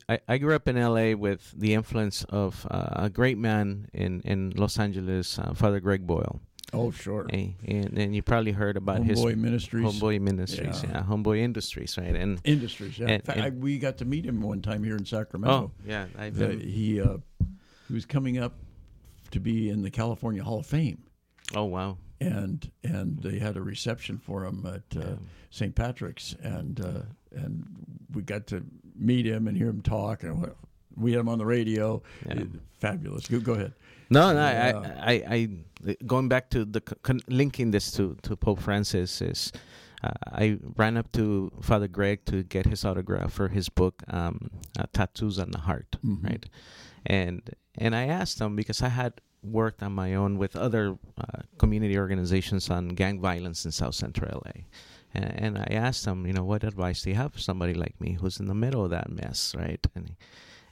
I, 0.08 0.18
I 0.28 0.38
grew 0.38 0.54
up 0.54 0.66
in 0.68 0.76
LA 0.76 1.12
with 1.16 1.52
the 1.56 1.74
influence 1.74 2.24
of 2.24 2.66
uh, 2.70 3.04
a 3.06 3.10
great 3.10 3.38
man 3.38 3.88
in, 3.92 4.20
in 4.22 4.50
Los 4.56 4.78
Angeles, 4.78 5.38
uh, 5.38 5.52
Father 5.54 5.80
Greg 5.80 6.06
Boyle. 6.06 6.40
Oh, 6.72 6.90
sure. 6.90 7.26
Eh, 7.30 7.50
And, 7.64 7.96
and 7.96 8.14
you 8.16 8.22
probably 8.22 8.50
heard 8.52 8.76
about 8.76 9.04
his 9.04 9.20
Homeboy 9.20 9.36
Ministries. 9.38 9.84
Homeboy 9.86 10.20
Ministries, 10.20 10.82
Yeah. 10.82 10.90
yeah. 10.90 11.02
Homeboy 11.04 11.38
Industries, 11.38 11.96
right? 11.96 12.16
And 12.16 12.40
Industries, 12.44 12.98
yeah. 12.98 13.06
in 13.06 13.10
And- 13.14 13.24
fact, 13.24 13.38
and- 13.38 13.46
I, 13.46 13.50
we 13.50 13.78
got 13.78 13.98
to 13.98 14.04
meet 14.04 14.24
him 14.26 14.40
one 14.40 14.62
time 14.62 14.82
here 14.82 14.96
in 14.96 15.04
Sacramento. 15.04 15.70
oh, 15.70 15.70
yeah, 15.86 16.06
he 16.58 17.00
uh, 17.00 17.18
he 17.88 17.94
was 17.94 18.04
coming 18.04 18.38
up 18.38 18.54
to 19.30 19.38
be 19.40 19.68
in 19.70 19.82
the 19.82 19.90
California 19.90 20.42
Hall 20.42 20.58
of 20.58 20.66
Fame, 20.66 21.04
oh 21.54 21.64
wow, 21.64 21.98
and 22.20 22.68
and 22.82 23.18
they 23.20 23.38
had 23.38 23.56
a 23.56 23.62
reception 23.62 24.18
for 24.18 24.44
him 24.44 24.66
at 24.66 24.96
uh, 25.00 25.16
St. 25.50 25.74
Patrick's, 25.74 26.34
and 26.42 26.80
uh, 26.80 27.02
and 27.30 27.64
we 28.12 28.22
got 28.22 28.46
to 28.48 28.64
meet 28.98 29.26
him 29.26 29.48
and 29.48 29.56
hear 29.56 29.68
him 29.68 29.82
talk, 29.82 30.22
and 30.22 30.42
we- 30.96 31.12
had 31.12 31.20
him 31.20 31.28
on 31.28 31.38
the 31.38 31.46
radio. 31.46 32.02
Yeah. 32.26 32.44
Fabulous. 32.80 33.26
Go, 33.28 33.40
go 33.40 33.52
ahead. 33.54 33.72
No, 34.10 34.32
no. 34.32 34.38
Yeah. 34.40 35.00
I, 35.02 35.12
I, 35.12 35.48
I, 35.88 35.96
going 36.06 36.28
back 36.28 36.48
to 36.50 36.64
the 36.64 36.80
con- 36.80 37.20
linking 37.28 37.70
this 37.72 37.90
to 37.92 38.16
to 38.22 38.36
Pope 38.36 38.60
Francis 38.60 39.20
is, 39.20 39.52
uh, 40.04 40.10
I 40.32 40.58
ran 40.76 40.96
up 40.96 41.10
to 41.12 41.50
Father 41.60 41.88
Greg 41.88 42.24
to 42.26 42.42
get 42.44 42.66
his 42.66 42.84
autograph 42.84 43.32
for 43.32 43.48
his 43.48 43.68
book, 43.68 44.02
um, 44.08 44.50
uh, 44.78 44.84
Tattoos 44.92 45.38
on 45.38 45.50
the 45.50 45.58
Heart, 45.58 45.96
Mhm. 46.04 46.24
right? 46.24 46.46
And 47.04 47.42
and 47.78 47.94
I 47.94 48.06
asked 48.06 48.40
him 48.40 48.56
because 48.56 48.80
I 48.82 48.88
had 48.88 49.12
worked 49.42 49.82
on 49.82 49.92
my 49.92 50.14
own 50.14 50.38
with 50.38 50.56
other 50.56 50.98
uh, 51.18 51.42
community 51.58 51.98
organizations 51.98 52.70
on 52.70 52.88
gang 52.88 53.20
violence 53.20 53.64
in 53.66 53.72
South 53.72 53.94
Central 53.94 54.40
LA. 54.44 54.62
And, 55.16 55.24
and 55.44 55.52
I 55.58 55.68
asked 55.86 56.04
him, 56.10 56.26
you 56.28 56.32
know, 56.36 56.44
what 56.44 56.62
advice 56.64 56.98
do 57.02 57.10
you 57.10 57.16
have 57.16 57.32
for 57.32 57.40
somebody 57.48 57.74
like 57.84 57.96
me 58.00 58.10
who's 58.20 58.38
in 58.40 58.46
the 58.52 58.54
middle 58.64 58.82
of 58.84 58.90
that 58.90 59.08
mess, 59.10 59.54
right? 59.56 59.84
And 59.94 60.04
he, 60.10 60.16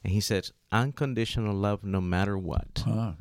and 0.04 0.12
he 0.12 0.20
said, 0.20 0.50
unconditional 0.70 1.54
love 1.54 1.80
no 1.85 2.00
matter 2.00 2.37
what 2.37 2.83
Ah, 2.87 3.14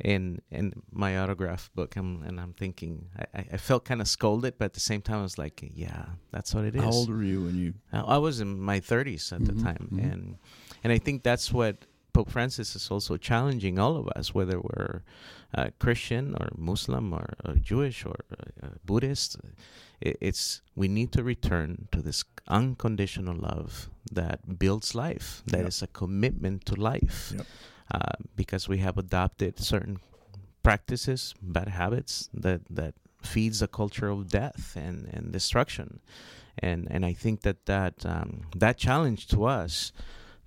in 0.00 0.40
in 0.50 0.72
my 0.90 1.18
autograph 1.18 1.70
book 1.74 1.90
I'm, 1.96 2.22
and 2.26 2.40
i'm 2.42 2.52
thinking 2.52 2.92
i, 3.18 3.44
I- 3.54 3.56
felt 3.68 3.84
kind 3.84 4.00
of 4.00 4.08
scolded 4.08 4.52
but 4.58 4.66
at 4.66 4.74
the 4.74 4.80
same 4.90 5.02
time 5.02 5.18
i 5.18 5.22
was 5.30 5.38
like 5.38 5.56
yeah 5.74 6.04
that's 6.34 6.52
what 6.54 6.64
it 6.64 6.74
is 6.74 6.82
how 6.82 6.90
old 6.90 7.10
were 7.10 7.22
you 7.22 7.44
when 7.44 7.56
you? 7.62 7.74
I, 7.92 8.00
I 8.16 8.18
was 8.18 8.40
in 8.40 8.58
my 8.58 8.80
30s 8.80 9.32
at 9.32 9.44
the 9.44 9.52
Mhm, 9.52 9.62
time 9.62 9.84
mhm. 9.92 9.98
and 10.12 10.22
and 10.82 10.92
i 10.92 10.98
think 10.98 11.22
that's 11.22 11.52
what 11.52 11.86
pope 12.12 12.30
francis 12.30 12.74
is 12.74 12.90
also 12.90 13.16
challenging 13.16 13.78
all 13.78 13.96
of 13.96 14.06
us 14.18 14.34
whether 14.34 14.58
we're 14.60 15.02
uh, 15.54 15.68
christian 15.78 16.34
or 16.40 16.48
muslim 16.56 17.12
or, 17.12 17.26
or 17.44 17.54
jewish 17.54 18.04
or 18.04 18.16
uh, 18.62 18.68
buddhist 18.84 19.36
it, 20.00 20.16
it's 20.20 20.60
we 20.74 20.88
need 20.88 21.10
to 21.12 21.22
return 21.22 21.88
to 21.92 22.02
this 22.02 22.24
unconditional 22.48 23.36
love 23.36 23.88
that 24.12 24.58
builds 24.58 24.94
life 24.94 25.42
That 25.46 25.66
is 25.66 25.80
Yep. 25.80 25.88
a 25.88 25.92
commitment 25.98 26.64
to 26.66 26.74
life 26.74 27.32
Yep. 27.36 27.46
uh, 27.94 28.16
because 28.36 28.68
we 28.68 28.78
have 28.78 28.96
adopted 28.98 29.58
certain 29.58 29.96
practices, 30.62 31.34
bad 31.42 31.68
habits 31.68 32.28
that 32.32 32.60
that 32.70 32.94
feeds 33.22 33.62
a 33.62 33.68
culture 33.68 34.08
of 34.08 34.28
death 34.28 34.76
and, 34.76 35.08
and 35.14 35.32
destruction, 35.32 36.00
and 36.58 36.88
and 36.90 37.04
I 37.04 37.12
think 37.14 37.40
that 37.42 37.64
that 37.66 38.04
um, 38.06 38.30
that 38.56 38.76
challenge 38.78 39.26
to 39.28 39.44
us 39.44 39.92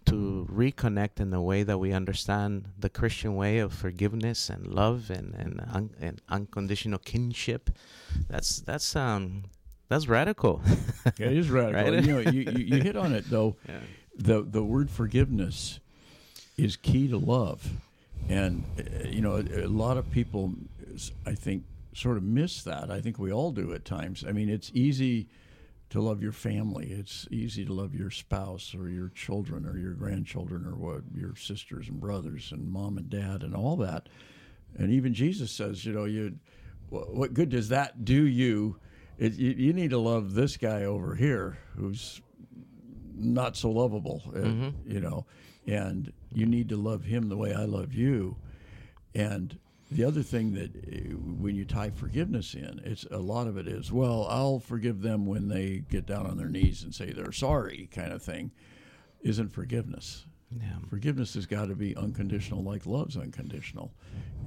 to 0.07 0.47
reconnect 0.51 1.19
in 1.19 1.29
the 1.29 1.41
way 1.41 1.63
that 1.63 1.77
we 1.77 1.91
understand 1.91 2.69
the 2.79 2.89
Christian 2.89 3.35
way 3.35 3.59
of 3.59 3.73
forgiveness 3.73 4.49
and 4.49 4.67
love 4.67 5.09
and 5.09 5.33
and, 5.35 5.61
un- 5.71 5.95
and 5.99 6.21
unconditional 6.29 6.99
kinship, 6.99 7.69
that's 8.29 8.59
that's 8.61 8.95
um 8.95 9.43
that's 9.89 10.07
radical. 10.07 10.61
Yeah, 11.17 11.27
it 11.27 11.37
is 11.37 11.49
radical. 11.49 11.93
Right? 11.93 12.03
You 12.03 12.13
know, 12.13 12.31
you, 12.31 12.41
you, 12.51 12.75
you 12.77 12.83
hit 12.83 12.95
on 12.95 13.13
it 13.13 13.29
though. 13.29 13.55
yeah. 13.69 13.79
the 14.17 14.41
the 14.41 14.63
word 14.63 14.89
forgiveness 14.89 15.79
is 16.57 16.75
key 16.75 17.07
to 17.09 17.17
love, 17.17 17.69
and 18.29 18.63
uh, 18.79 19.07
you 19.07 19.21
know 19.21 19.35
a, 19.35 19.65
a 19.65 19.67
lot 19.67 19.97
of 19.97 20.09
people, 20.09 20.53
I 21.25 21.35
think, 21.35 21.63
sort 21.93 22.17
of 22.17 22.23
miss 22.23 22.63
that. 22.63 22.89
I 22.89 23.01
think 23.01 23.19
we 23.19 23.31
all 23.31 23.51
do 23.51 23.73
at 23.73 23.85
times. 23.85 24.23
I 24.27 24.31
mean, 24.31 24.49
it's 24.49 24.71
easy 24.73 25.27
to 25.89 26.01
love 26.01 26.21
your 26.21 26.31
family. 26.31 26.91
It's 26.91 27.27
easy 27.31 27.65
to 27.65 27.73
love 27.73 27.95
your 27.95 28.11
spouse 28.11 28.75
or 28.75 28.89
your 28.89 29.09
children 29.09 29.65
or 29.65 29.77
your 29.77 29.93
grandchildren 29.93 30.65
or 30.65 30.75
what 30.75 31.03
your 31.15 31.35
sisters 31.35 31.87
and 31.87 31.99
brothers 31.99 32.51
and 32.51 32.69
mom 32.69 32.97
and 32.97 33.09
dad 33.09 33.43
and 33.43 33.55
all 33.55 33.77
that. 33.77 34.09
And 34.77 34.91
even 34.91 35.13
Jesus 35.13 35.51
says, 35.51 35.85
you 35.85 35.93
know, 35.93 36.05
you 36.05 36.37
what 36.89 37.33
good 37.33 37.49
does 37.49 37.69
that 37.69 38.05
do 38.05 38.25
you? 38.25 38.77
It, 39.17 39.33
you, 39.33 39.51
you 39.51 39.73
need 39.73 39.89
to 39.89 39.97
love 39.97 40.33
this 40.33 40.57
guy 40.57 40.83
over 40.83 41.15
here 41.15 41.57
who's 41.75 42.21
not 43.15 43.57
so 43.57 43.71
lovable, 43.71 44.21
uh, 44.35 44.39
you 44.85 45.01
know, 45.01 45.25
and 45.65 46.13
you 46.33 46.45
need 46.45 46.69
to 46.69 46.77
love 46.77 47.03
him 47.03 47.29
the 47.29 47.37
way 47.37 47.53
I 47.53 47.65
love 47.65 47.93
you. 47.93 48.37
And 49.15 49.57
the 49.91 50.03
other 50.03 50.21
thing 50.21 50.53
that 50.53 50.75
uh, 50.75 51.15
when 51.15 51.55
you 51.55 51.65
tie 51.65 51.89
forgiveness 51.89 52.53
in, 52.53 52.81
it's 52.83 53.05
a 53.09 53.17
lot 53.17 53.47
of 53.47 53.57
it 53.57 53.67
is, 53.67 53.91
well, 53.91 54.27
I'll 54.29 54.59
forgive 54.59 55.01
them 55.01 55.25
when 55.25 55.47
they 55.47 55.83
get 55.89 56.05
down 56.05 56.25
on 56.25 56.37
their 56.37 56.49
knees 56.49 56.83
and 56.83 56.93
say 56.93 57.11
they're 57.11 57.31
sorry, 57.31 57.87
kind 57.91 58.11
of 58.11 58.21
thing, 58.21 58.51
isn't 59.21 59.49
forgiveness. 59.49 60.25
Yeah. 60.51 60.77
Forgiveness 60.89 61.33
has 61.33 61.45
got 61.45 61.67
to 61.67 61.75
be 61.75 61.95
unconditional, 61.95 62.63
like 62.63 62.85
love's 62.85 63.17
unconditional, 63.17 63.91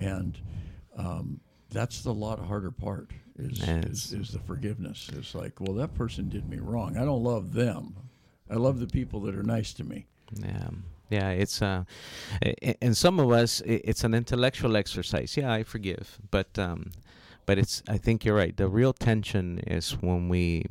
and 0.00 0.38
um, 0.96 1.40
that's 1.70 2.02
the 2.02 2.14
lot 2.14 2.38
harder 2.38 2.70
part. 2.70 3.10
Is, 3.38 3.62
is 3.62 4.12
is 4.12 4.30
the 4.30 4.38
forgiveness? 4.40 5.10
It's 5.14 5.34
like, 5.34 5.60
well, 5.60 5.74
that 5.74 5.94
person 5.94 6.28
did 6.28 6.48
me 6.48 6.58
wrong. 6.58 6.96
I 6.96 7.04
don't 7.04 7.22
love 7.22 7.52
them. 7.52 7.96
I 8.50 8.54
love 8.54 8.80
the 8.80 8.86
people 8.86 9.20
that 9.22 9.34
are 9.34 9.42
nice 9.42 9.72
to 9.74 9.84
me. 9.84 10.06
Yeah, 10.34 10.68
yeah. 11.10 11.30
It's 11.30 11.60
uh, 11.60 11.84
and 12.80 12.96
some 12.96 13.20
of 13.20 13.30
us, 13.30 13.60
it's 13.66 14.04
an 14.04 14.14
intellectual 14.14 14.76
exercise. 14.76 15.36
Yeah, 15.36 15.52
I 15.52 15.64
forgive, 15.64 16.18
but 16.30 16.58
um, 16.58 16.92
but 17.46 17.58
it's. 17.58 17.82
I 17.88 17.98
think 17.98 18.24
you're 18.24 18.36
right. 18.36 18.56
The 18.56 18.68
real 18.68 18.92
tension 18.92 19.58
is 19.66 19.92
when 20.00 20.28
we 20.28 20.66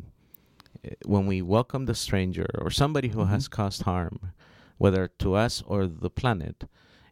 when 1.05 1.25
we 1.25 1.41
welcome 1.41 1.85
the 1.85 1.95
stranger 1.95 2.47
or 2.57 2.71
somebody 2.71 3.09
who 3.09 3.25
has 3.25 3.47
caused 3.47 3.83
harm, 3.83 4.31
whether 4.77 5.07
to 5.19 5.35
us 5.35 5.61
or 5.65 5.87
the 5.87 6.09
planet, 6.09 6.63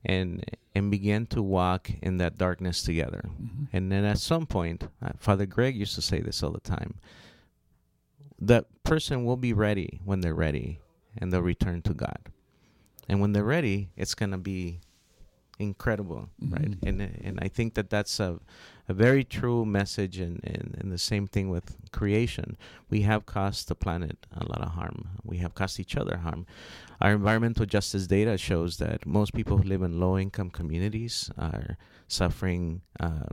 and 0.05 0.43
and 0.73 0.89
begin 0.91 1.25
to 1.27 1.41
walk 1.41 1.89
in 2.01 2.17
that 2.17 2.37
darkness 2.37 2.81
together. 2.81 3.29
And 3.73 3.91
then 3.91 4.05
at 4.05 4.19
some 4.19 4.45
point, 4.45 4.87
uh, 5.01 5.09
Father 5.17 5.45
Greg 5.45 5.75
used 5.75 5.95
to 5.95 6.01
say 6.01 6.21
this 6.21 6.41
all 6.43 6.51
the 6.51 6.59
time. 6.59 6.95
That 8.39 8.65
person 8.83 9.25
will 9.25 9.37
be 9.37 9.53
ready 9.53 9.99
when 10.05 10.21
they're 10.21 10.35
ready, 10.35 10.79
and 11.17 11.33
they'll 11.33 11.41
return 11.41 11.81
to 11.83 11.93
God. 11.93 12.19
And 13.08 13.20
when 13.22 13.32
they're 13.34 13.43
ready, 13.43 13.89
it's 13.96 14.15
gonna 14.15 14.38
be 14.38 14.80
incredible, 15.60 16.30
right? 16.50 16.76
And 16.86 17.02
and 17.02 17.39
I 17.41 17.48
think 17.48 17.74
that 17.76 17.89
that's 17.89 18.20
a 18.20 18.39
a 18.89 18.93
very 18.93 19.24
true 19.26 19.65
message, 19.65 20.17
and, 20.17 20.39
and, 20.46 20.78
and 20.80 20.91
the 20.93 20.98
same 20.98 21.28
thing 21.28 21.50
with 21.50 21.76
creation. 21.91 22.56
We 22.89 23.02
have 23.02 23.26
caused 23.26 23.67
the 23.67 23.76
planet 23.76 24.26
a 24.32 24.46
lot 24.46 24.62
of 24.62 24.70
harm. 24.70 25.10
We 25.26 25.39
have 25.39 25.54
caused 25.56 25.78
each 25.80 25.98
other 25.98 26.17
harm. 26.17 26.46
Our 27.02 27.12
environmental 27.12 27.65
justice 27.65 28.08
data 28.08 28.38
shows 28.38 28.78
that 28.78 29.06
most 29.06 29.34
people 29.34 29.58
who 29.58 29.63
live 29.63 29.82
in 29.82 30.00
low 30.00 30.17
income 30.17 30.50
communities 30.52 31.30
are 31.38 31.78
suffering 32.08 32.82
um, 33.02 33.28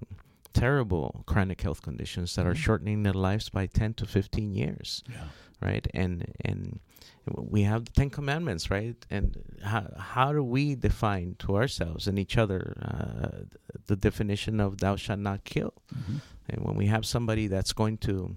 terrible 0.54 1.22
chronic 1.26 1.60
health 1.60 1.82
conditions 1.82 2.34
that 2.34 2.46
are 2.46 2.54
shortening 2.54 3.04
their 3.04 3.12
lives 3.14 3.48
by 3.48 3.66
10 3.66 3.94
to 3.94 4.06
15 4.06 4.54
years 4.54 5.02
Yeah. 5.10 5.24
right 5.60 5.86
and 5.94 6.32
and 6.44 6.80
we 7.26 7.62
have 7.62 7.84
the 7.86 7.90
10 7.92 8.10
commandments 8.10 8.70
right 8.70 8.96
and 9.10 9.36
how, 9.62 9.86
how 9.98 10.32
do 10.32 10.42
we 10.44 10.74
define 10.74 11.34
to 11.38 11.56
ourselves 11.56 12.06
and 12.06 12.18
each 12.18 12.36
other 12.36 12.76
uh, 12.82 13.44
the 13.86 13.96
definition 13.96 14.60
of 14.60 14.78
thou 14.78 14.96
shalt 14.96 15.20
not 15.20 15.44
kill 15.44 15.72
Mm-hmm. 15.96 16.16
and 16.48 16.64
when 16.66 16.76
we 16.76 16.86
have 16.86 17.06
somebody 17.06 17.46
that's 17.46 17.72
going 17.72 17.96
to 17.98 18.36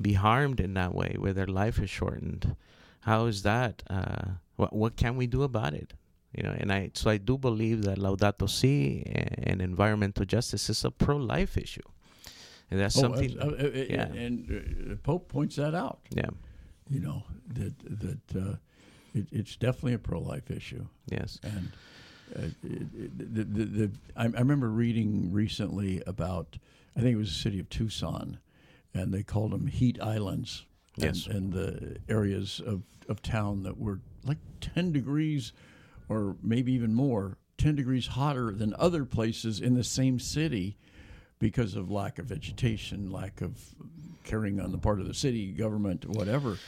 be 0.00 0.12
harmed 0.14 0.60
in 0.60 0.74
that 0.74 0.94
way 0.94 1.14
where 1.18 1.32
their 1.32 1.46
life 1.46 1.78
is 1.78 1.88
shortened 1.88 2.56
how 3.00 3.24
is 3.26 3.42
that 3.42 3.82
uh, 3.88 4.24
what, 4.56 4.72
what 4.74 4.96
can 4.96 5.16
we 5.16 5.26
do 5.26 5.42
about 5.42 5.72
it 5.72 5.94
you 6.34 6.42
know 6.42 6.54
and 6.58 6.70
i 6.72 6.90
so 6.94 7.08
i 7.10 7.16
do 7.16 7.38
believe 7.38 7.82
that 7.84 7.96
laudato 7.98 8.46
si 8.48 9.02
and 9.42 9.62
environmental 9.62 10.24
justice 10.26 10.68
is 10.68 10.84
a 10.84 10.90
pro-life 10.90 11.56
issue 11.56 11.88
and 12.70 12.80
that's 12.80 12.98
Oh, 12.98 13.02
something 13.02 13.38
uh, 13.40 13.44
uh, 13.46 13.48
uh, 13.48 13.84
yeah. 13.88 14.12
and 14.24 14.34
uh, 14.50 14.90
the 14.90 14.96
Pope 14.96 15.28
points 15.28 15.56
that 15.56 15.74
out. 15.74 16.00
yeah 16.10 16.28
You 16.88 17.00
know 17.00 17.24
that 17.48 17.74
that 18.00 18.40
uh, 18.40 18.56
it, 19.14 19.26
it's 19.32 19.56
definitely 19.56 19.94
a 19.94 19.98
pro-life 19.98 20.50
issue. 20.50 20.86
yes 21.10 21.38
And 21.42 21.72
uh, 22.36 22.46
it, 22.64 22.82
it, 22.94 23.34
the, 23.34 23.44
the, 23.44 23.64
the, 23.64 23.90
I, 24.16 24.24
I 24.24 24.40
remember 24.40 24.68
reading 24.68 25.32
recently 25.32 26.02
about, 26.06 26.58
I 26.96 27.00
think 27.00 27.14
it 27.14 27.18
was 27.18 27.28
the 27.28 27.38
city 27.38 27.60
of 27.60 27.68
Tucson, 27.68 28.38
and 28.92 29.14
they 29.14 29.22
called 29.22 29.52
them 29.52 29.68
heat 29.68 30.00
islands. 30.02 30.64
Yes. 30.96 31.26
And, 31.26 31.34
and 31.36 31.52
the 31.52 31.96
areas 32.08 32.60
of, 32.64 32.82
of 33.08 33.22
town 33.22 33.62
that 33.62 33.78
were 33.78 34.00
like 34.24 34.38
10 34.60 34.92
degrees 34.92 35.52
or 36.08 36.36
maybe 36.42 36.72
even 36.72 36.94
more, 36.94 37.38
10 37.58 37.76
degrees 37.76 38.08
hotter 38.08 38.50
than 38.52 38.74
other 38.78 39.04
places 39.04 39.60
in 39.60 39.74
the 39.74 39.84
same 39.84 40.18
city 40.18 40.76
because 41.38 41.74
of 41.76 41.90
lack 41.90 42.18
of 42.18 42.26
vegetation, 42.26 43.10
lack 43.10 43.40
of 43.40 43.58
caring 44.24 44.60
on 44.60 44.72
the 44.72 44.78
part 44.78 45.00
of 45.00 45.06
the 45.06 45.14
city 45.14 45.52
government, 45.52 46.04
whatever. 46.06 46.58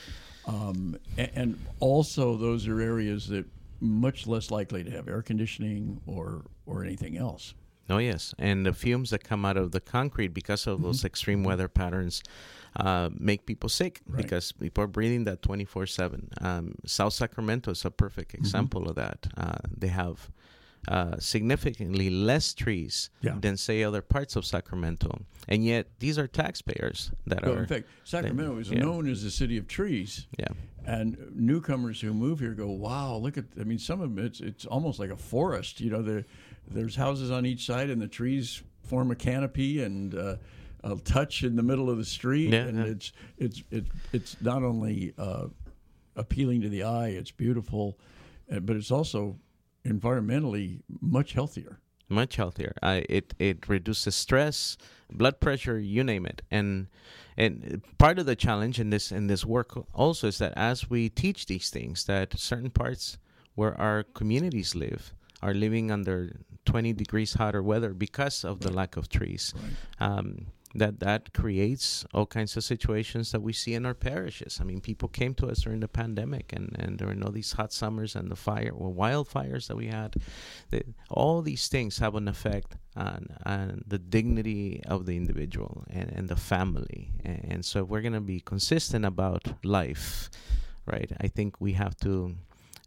Um, 0.47 0.99
and, 1.17 1.31
and 1.35 1.67
also, 1.81 2.37
those 2.37 2.67
are 2.69 2.81
areas 2.81 3.29
that 3.29 3.45
much 3.81 4.27
less 4.27 4.51
likely 4.51 4.83
to 4.85 4.91
have 4.91 5.09
air 5.09 5.23
conditioning 5.23 6.01
or 6.07 6.43
or 6.67 6.85
anything 6.85 7.17
else. 7.17 7.55
Oh 7.91 7.99
yes, 7.99 8.35
and 8.39 8.67
the 8.67 8.73
fumes 8.75 9.11
that 9.11 9.25
come 9.25 9.47
out 9.47 9.57
of 9.57 9.71
the 9.73 9.81
concrete 9.81 10.29
because 10.35 10.67
of 10.67 10.83
those 10.83 11.05
extreme 11.07 11.43
weather 11.43 11.69
patterns 11.69 12.23
uh, 12.77 13.09
make 13.19 13.47
people 13.47 13.71
sick 13.71 14.03
Right. 14.07 14.23
because 14.23 14.53
people 14.53 14.85
are 14.85 14.89
breathing 14.89 15.25
that 15.25 15.41
twenty 15.43 15.65
four 15.65 15.87
seven. 15.87 16.29
Um, 16.43 16.75
South 16.85 17.15
Sacramento 17.15 17.71
is 17.71 17.85
a 17.87 17.91
perfect 17.91 18.35
example 18.35 18.89
of 18.91 18.97
that. 18.97 19.27
Uh, 19.39 19.57
they 19.75 19.89
have 19.89 20.31
uh, 20.89 21.17
significantly 21.19 22.09
less 22.11 22.55
trees 22.55 23.11
Yeah. 23.21 23.37
than 23.41 23.57
say 23.57 23.83
other 23.83 24.01
parts 24.03 24.37
of 24.37 24.45
Sacramento, 24.47 25.21
and 25.47 25.65
yet 25.65 25.87
these 26.01 26.19
are 26.19 26.27
taxpayers 26.27 27.11
that 27.27 27.43
Well, 27.45 27.55
are. 27.57 27.59
in 27.61 27.67
fact, 27.67 27.87
Sacramento 28.05 28.59
is 28.59 28.71
yeah. 28.71 28.81
known 28.81 29.09
as 29.09 29.23
the 29.23 29.31
city 29.31 29.59
of 29.59 29.67
trees. 29.69 30.27
yeah, 30.39 30.49
And 30.87 31.19
newcomers 31.35 32.01
who 32.01 32.15
move 32.15 32.41
here 32.41 32.55
go, 32.55 32.71
"Wow, 32.71 33.17
look 33.19 33.37
at!" 33.37 33.45
I 33.61 33.65
mean, 33.65 33.79
some 33.79 34.01
of 34.01 34.15
them 34.15 34.25
it's 34.25 34.41
it's 34.41 34.65
almost 34.65 34.99
like 34.99 35.11
a 35.11 35.17
forest. 35.17 35.81
You 35.81 35.91
know, 35.91 36.03
there 36.03 36.25
there's 36.71 36.97
houses 36.97 37.31
on 37.31 37.45
each 37.45 37.67
side, 37.67 37.91
and 37.91 38.01
the 38.01 38.09
trees 38.09 38.63
form 38.83 39.11
a 39.11 39.15
canopy 39.15 39.83
and 39.83 40.15
uh, 40.15 40.37
a 40.85 40.97
touch 40.97 41.43
in 41.43 41.57
the 41.57 41.63
middle 41.63 41.91
of 41.91 41.99
the 41.99 42.05
street. 42.07 42.51
Yeah, 42.53 42.65
and 42.69 42.79
yeah. 42.79 42.85
it's 42.93 43.13
it's 43.37 43.63
it, 43.71 43.85
it's 44.15 44.41
not 44.41 44.63
only 44.63 45.13
uh, 45.19 45.49
appealing 46.17 46.63
to 46.63 46.69
the 46.71 46.85
eye, 46.85 47.09
it's 47.09 47.31
beautiful, 47.31 47.99
uh, 48.51 48.61
but 48.61 48.75
it's 48.77 48.91
also 48.91 49.37
environmentally 49.85 50.81
much 51.01 51.33
healthier. 51.33 51.81
much 52.09 52.37
healthier. 52.37 52.75
I, 52.83 53.05
it 53.09 53.35
it 53.39 53.69
reduces 53.69 54.15
stress, 54.15 54.77
blood 55.13 55.41
pressure, 55.41 55.79
you 55.79 56.03
name 56.03 56.25
it. 56.27 56.43
And 56.51 56.89
and 57.37 57.83
part 57.99 58.19
of 58.19 58.27
the 58.27 58.37
challenge 58.37 58.81
in 58.81 58.91
this 58.91 59.13
in 59.13 59.27
this 59.27 59.45
work 59.45 59.77
also 59.95 60.29
is 60.29 60.39
that 60.39 60.53
as 60.57 60.91
we 60.91 61.09
teach 61.09 61.47
these 61.47 61.71
things, 61.71 62.05
that 62.05 62.39
certain 62.39 62.71
parts 62.71 63.19
where 63.55 63.79
our 63.79 64.05
communities 64.05 64.75
live 64.75 65.13
are 65.43 65.55
living 65.55 65.91
under 65.91 66.41
20 66.65 66.93
degrees 66.93 67.35
hotter 67.35 67.63
weather 67.63 67.95
because 67.95 68.45
of 68.45 68.61
the 68.61 68.73
lack 68.73 68.97
of 68.97 69.09
trees. 69.09 69.55
Um, 70.01 70.49
that 70.75 71.01
that 71.01 71.33
creates 71.33 72.05
all 72.13 72.27
kinds 72.27 72.57
of 72.57 72.65
situations 72.65 73.33
that 73.33 73.41
we 73.41 73.53
see 73.53 73.75
in 73.75 73.87
our 73.87 73.95
parishes. 73.95 74.59
I 74.61 74.65
mean, 74.65 74.81
people 74.81 75.09
came 75.09 75.35
to 75.35 75.47
us 75.47 75.63
during 75.63 75.81
the 75.81 75.89
pandemic, 75.89 76.53
and, 76.53 76.77
and 76.79 76.99
during 76.99 77.23
all 77.23 77.33
these 77.33 77.53
hot 77.53 77.73
summers 77.73 78.15
and 78.15 78.31
the 78.31 78.37
fire, 78.37 78.73
well, 78.75 78.93
wildfires 78.93 79.69
that 79.69 79.77
we 79.77 79.87
had. 79.87 80.17
The, 80.71 80.83
all 81.11 81.43
these 81.43 81.69
things 81.69 81.99
have 81.99 82.15
an 82.15 82.29
effect 82.29 82.77
on, 82.97 83.29
on 83.47 83.85
the 83.87 83.99
dignity 83.99 84.83
of 84.87 85.07
the 85.07 85.17
individual 85.17 85.85
and, 85.91 86.11
and 86.11 86.29
the 86.29 86.37
family. 86.37 87.13
And, 87.25 87.45
and 87.49 87.65
so, 87.65 87.85
if 87.85 87.89
we're 87.89 88.03
going 88.03 88.13
to 88.13 88.21
be 88.21 88.41
consistent 88.41 89.05
about 89.05 89.47
life, 89.65 90.31
right? 90.87 91.11
I 91.21 91.29
think 91.29 91.61
we 91.61 91.73
have 91.73 91.97
to. 91.99 92.37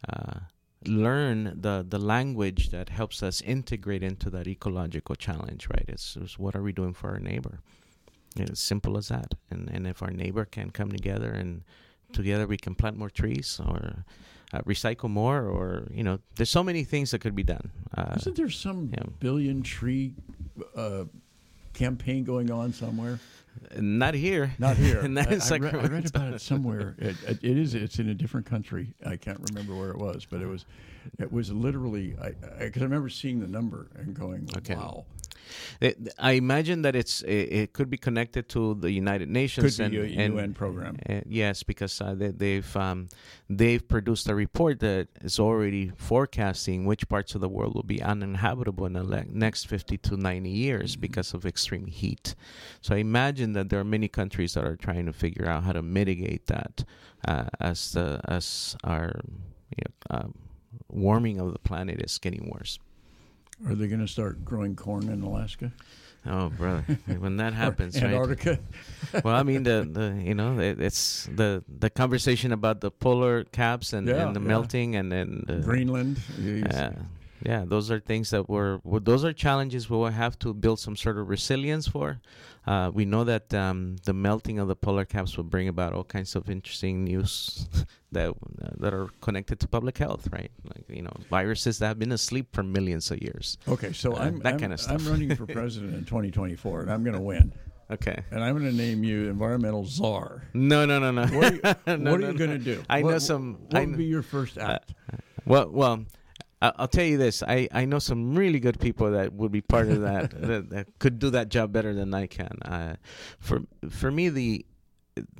Uh, 0.07 0.39
learn 0.85 1.55
the 1.61 1.85
the 1.87 1.99
language 1.99 2.69
that 2.69 2.89
helps 2.89 3.21
us 3.21 3.41
integrate 3.41 4.03
into 4.03 4.29
that 4.29 4.47
ecological 4.47 5.15
challenge 5.15 5.67
right 5.69 5.85
it's, 5.87 6.17
it's 6.19 6.39
what 6.39 6.55
are 6.55 6.63
we 6.63 6.71
doing 6.71 6.93
for 6.93 7.09
our 7.11 7.19
neighbor 7.19 7.59
it's 8.35 8.61
simple 8.61 8.97
as 8.97 9.09
that 9.09 9.35
and 9.49 9.69
and 9.69 9.85
if 9.85 10.01
our 10.01 10.11
neighbor 10.11 10.45
can 10.45 10.69
come 10.71 10.91
together 10.91 11.29
and 11.29 11.63
together 12.13 12.47
we 12.47 12.57
can 12.57 12.75
plant 12.75 12.97
more 12.97 13.09
trees 13.09 13.59
or 13.65 14.05
uh, 14.53 14.61
recycle 14.61 15.09
more 15.09 15.43
or 15.43 15.87
you 15.93 16.03
know 16.03 16.19
there's 16.35 16.49
so 16.49 16.63
many 16.63 16.83
things 16.83 17.11
that 17.11 17.19
could 17.19 17.35
be 17.35 17.43
done 17.43 17.71
uh, 17.95 18.15
Isn't 18.17 18.35
there 18.35 18.49
some 18.49 18.89
yeah. 18.91 19.03
billion 19.19 19.61
tree 19.61 20.13
uh, 20.75 21.05
campaign 21.73 22.23
going 22.23 22.51
on 22.51 22.73
somewhere? 22.73 23.19
Not 23.77 24.13
here 24.13 24.53
Not 24.59 24.77
here. 24.77 25.01
not 25.07 25.27
I, 25.27 25.33
in 25.33 25.41
I 25.41 25.57
read, 25.57 25.75
I 25.75 25.85
read 25.87 26.05
about 26.09 26.33
it 26.33 26.41
somewhere. 26.41 26.95
It, 27.01 27.15
it, 27.27 27.39
it 27.43 27.57
is. 27.57 27.73
It's 27.73 27.99
in 27.99 28.09
a 28.09 28.13
different 28.13 28.45
country. 28.45 28.93
I 29.05 29.15
can't 29.15 29.39
remember 29.49 29.75
where 29.75 29.91
it 29.91 29.97
was, 29.97 30.25
but 30.29 30.41
it 30.41 30.45
was. 30.47 30.65
It 31.19 31.31
was 31.31 31.51
literally. 31.51 32.15
I 32.21 32.31
because 32.59 32.81
I, 32.81 32.85
remember 32.85 33.09
seeing 33.09 33.39
the 33.39 33.47
number 33.47 33.87
and 33.95 34.13
going, 34.13 34.47
Okay. 34.57 34.75
"Wow." 34.75 35.05
It- 35.79 35.97
I 36.19 36.31
imagine 36.33 36.81
that 36.83 36.95
it's 36.95 37.21
it, 37.23 37.53
it 37.61 37.73
could 37.73 37.89
be 37.89 37.97
connected 37.97 38.47
to 38.49 38.75
the 38.75 38.91
United 38.91 39.29
Nations 39.29 39.77
Could 39.77 39.91
be 39.91 39.97
and, 39.97 40.19
a 40.19 40.21
and 40.23 40.33
UN 40.35 40.53
program. 40.53 40.97
Uh, 41.07 41.21
yes, 41.27 41.63
because 41.63 41.99
uh, 42.01 42.13
they, 42.15 42.29
they've 42.29 42.77
um, 42.77 43.09
they've 43.49 43.85
produced 43.87 44.27
a 44.29 44.35
report 44.35 44.79
that 44.79 45.07
is 45.21 45.39
already 45.39 45.91
forecasting 45.97 46.85
which 46.85 47.07
parts 47.09 47.35
of 47.35 47.41
the 47.41 47.49
world 47.49 47.75
will 47.75 47.83
be 47.83 48.01
uninhabitable 48.01 48.85
in 48.85 48.93
the 48.93 49.25
next 49.31 49.65
50 49.67 49.97
to 49.97 50.17
90 50.17 50.49
years 50.49 50.91
Mm-hmm. 50.93 51.01
because 51.01 51.33
of 51.33 51.45
extreme 51.45 51.85
heat. 51.87 52.35
So 52.81 52.95
I 52.95 52.99
imagine 52.99 53.53
that 53.53 53.69
there 53.69 53.79
are 53.79 53.83
many 53.83 54.07
countries 54.07 54.53
that 54.53 54.63
are 54.63 54.75
trying 54.75 55.05
to 55.05 55.13
figure 55.13 55.47
out 55.47 55.63
how 55.63 55.73
to 55.73 55.81
mitigate 55.81 56.47
that 56.47 56.83
uh, 57.27 57.45
as 57.59 57.91
the 57.93 58.19
as 58.25 58.75
our 58.83 59.21
you 59.77 59.83
know, 59.85 60.17
um, 60.17 60.33
warming 60.89 61.39
of 61.39 61.53
the 61.53 61.59
planet 61.59 62.01
is 62.01 62.17
getting 62.17 62.49
worse. 62.53 62.79
Are 63.67 63.75
they 63.75 63.87
going 63.87 64.01
to 64.01 64.07
start 64.07 64.43
growing 64.43 64.75
corn 64.75 65.09
in 65.09 65.21
Alaska? 65.21 65.71
Oh, 66.25 66.49
brother! 66.49 66.83
when 67.19 67.37
that 67.37 67.53
happens, 67.63 67.95
right? 67.95 68.13
Antarctica. 68.13 68.59
well, 69.23 69.35
I 69.35 69.41
mean 69.43 69.63
the, 69.63 69.87
the 69.91 70.21
you 70.23 70.35
know 70.35 70.59
it, 70.59 70.79
it's 70.79 71.25
the 71.35 71.63
the 71.67 71.89
conversation 71.89 72.51
about 72.51 72.81
the 72.81 72.91
polar 72.91 73.43
caps 73.45 73.91
and, 73.93 74.07
Yeah, 74.07 74.27
and 74.27 74.35
the 74.35 74.39
yeah. 74.39 74.47
melting 74.47 74.95
and 74.95 75.11
then 75.11 75.43
the, 75.47 75.55
Greenland. 75.57 76.19
You- 76.39 76.63
Yeah, 77.45 77.63
those 77.65 77.89
are 77.89 77.99
things 77.99 78.29
that 78.29 78.47
we're, 78.49 78.79
well, 78.83 79.01
those 79.03 79.25
are 79.25 79.33
challenges 79.33 79.89
we 79.89 79.97
will 79.97 80.09
have 80.09 80.37
to 80.39 80.53
build 80.53 80.79
some 80.79 80.95
sort 80.95 81.17
of 81.17 81.27
resilience 81.29 81.87
for. 81.87 82.19
Uh, 82.67 82.91
we 82.93 83.05
know 83.05 83.23
that 83.23 83.51
um, 83.53 83.95
the 84.05 84.13
melting 84.13 84.59
of 84.59 84.67
the 84.67 84.75
polar 84.75 85.05
caps 85.05 85.35
will 85.37 85.43
bring 85.43 85.67
about 85.67 85.93
all 85.93 86.03
kinds 86.03 86.35
of 86.35 86.49
interesting 86.49 87.03
news 87.03 87.67
that 88.11 88.29
uh, 88.29 88.33
that 88.77 88.93
are 88.93 89.07
connected 89.21 89.59
to 89.59 89.67
public 89.67 89.97
health, 89.97 90.27
right? 90.31 90.51
Like 90.63 90.85
you 90.87 91.01
know, 91.01 91.13
viruses 91.29 91.79
that 91.79 91.87
have 91.87 91.97
been 91.99 92.11
asleep 92.11 92.53
for 92.53 92.61
millions 92.61 93.09
of 93.09 93.19
years. 93.21 93.57
Okay, 93.67 93.91
so 93.93 94.13
Uh, 94.13 94.19
I'm 94.25 94.39
that 94.39 94.53
I'm, 94.53 94.59
kinda 94.59 94.77
stuff. 94.77 95.01
I'm 95.01 95.07
running 95.11 95.35
for 95.35 95.47
president 95.59 95.95
in 95.95 96.05
2024, 96.05 96.81
and 96.81 96.91
I'm 96.91 97.03
going 97.03 97.15
to 97.15 97.21
win. 97.21 97.53
Okay. 97.91 98.23
And 98.31 98.41
I'm 98.41 98.57
going 98.57 98.71
to 98.71 98.77
name 98.77 99.03
you 99.03 99.27
environmental 99.29 99.83
czar. 99.85 100.43
No, 100.53 100.85
no, 100.85 100.97
no, 100.97 101.11
no. 101.11 101.25
What 101.25 101.51
are 101.51 101.55
you, 101.55 101.61
No, 101.97 102.15
no, 102.15 102.27
you 102.27 102.31
no. 102.31 102.33
going 102.37 102.51
to 102.51 102.57
do? 102.57 102.81
I 102.89 103.03
What- 103.03 103.11
know 103.11 103.17
some. 103.19 103.57
What 103.67 103.75
I 103.75 103.79
would 103.81 103.87
kn- 103.89 103.97
be 103.97 104.05
your 104.05 104.21
first 104.21 104.57
act? 104.57 104.93
Well, 105.45 105.69
well, 105.69 105.93
I- 105.93 106.05
I'll 106.61 106.87
tell 106.87 107.05
you 107.05 107.17
this. 107.17 107.41
I, 107.41 107.67
I 107.71 107.85
know 107.85 107.97
some 107.99 108.35
really 108.35 108.59
good 108.59 108.79
people 108.79 109.11
that 109.11 109.33
would 109.33 109.51
be 109.51 109.61
part 109.61 109.89
of 109.89 110.01
that 110.01 110.29
that, 110.41 110.69
that 110.69 110.87
could 110.99 111.17
do 111.19 111.29
that 111.31 111.49
job 111.49 111.71
better 111.73 111.93
than 111.93 112.13
I 112.13 112.27
can. 112.27 112.57
Uh, 112.63 112.95
for 113.39 113.61
for 113.89 114.11
me, 114.11 114.29
the 114.29 114.65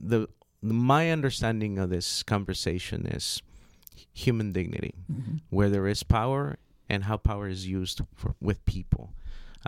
the 0.02 0.28
my 0.64 1.12
understanding 1.12 1.78
of 1.78 1.90
this 1.90 2.24
conversation 2.24 3.06
is 3.06 3.42
human 4.14 4.52
dignity, 4.52 4.94
Mhm. 5.12 5.42
where 5.50 5.70
there 5.70 5.88
is 5.88 6.04
power 6.04 6.58
and 6.90 7.04
how 7.06 7.18
power 7.18 7.48
is 7.48 7.68
used 7.68 8.02
for 8.16 8.36
with 8.42 8.64
people. 8.66 9.14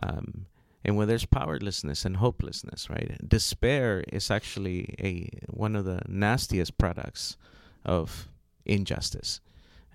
Um, 0.02 0.48
and 0.84 0.98
when 0.98 1.08
there's 1.08 1.26
powerlessness 1.26 2.04
and 2.04 2.18
hopelessness, 2.18 2.90
right? 2.90 3.18
Despair 3.28 4.04
is 4.12 4.30
actually 4.30 4.96
a 5.00 5.30
one 5.50 5.76
of 5.76 5.86
the 5.86 6.02
nastiest 6.08 6.78
products 6.78 7.38
of 7.86 8.28
injustice. 8.66 9.40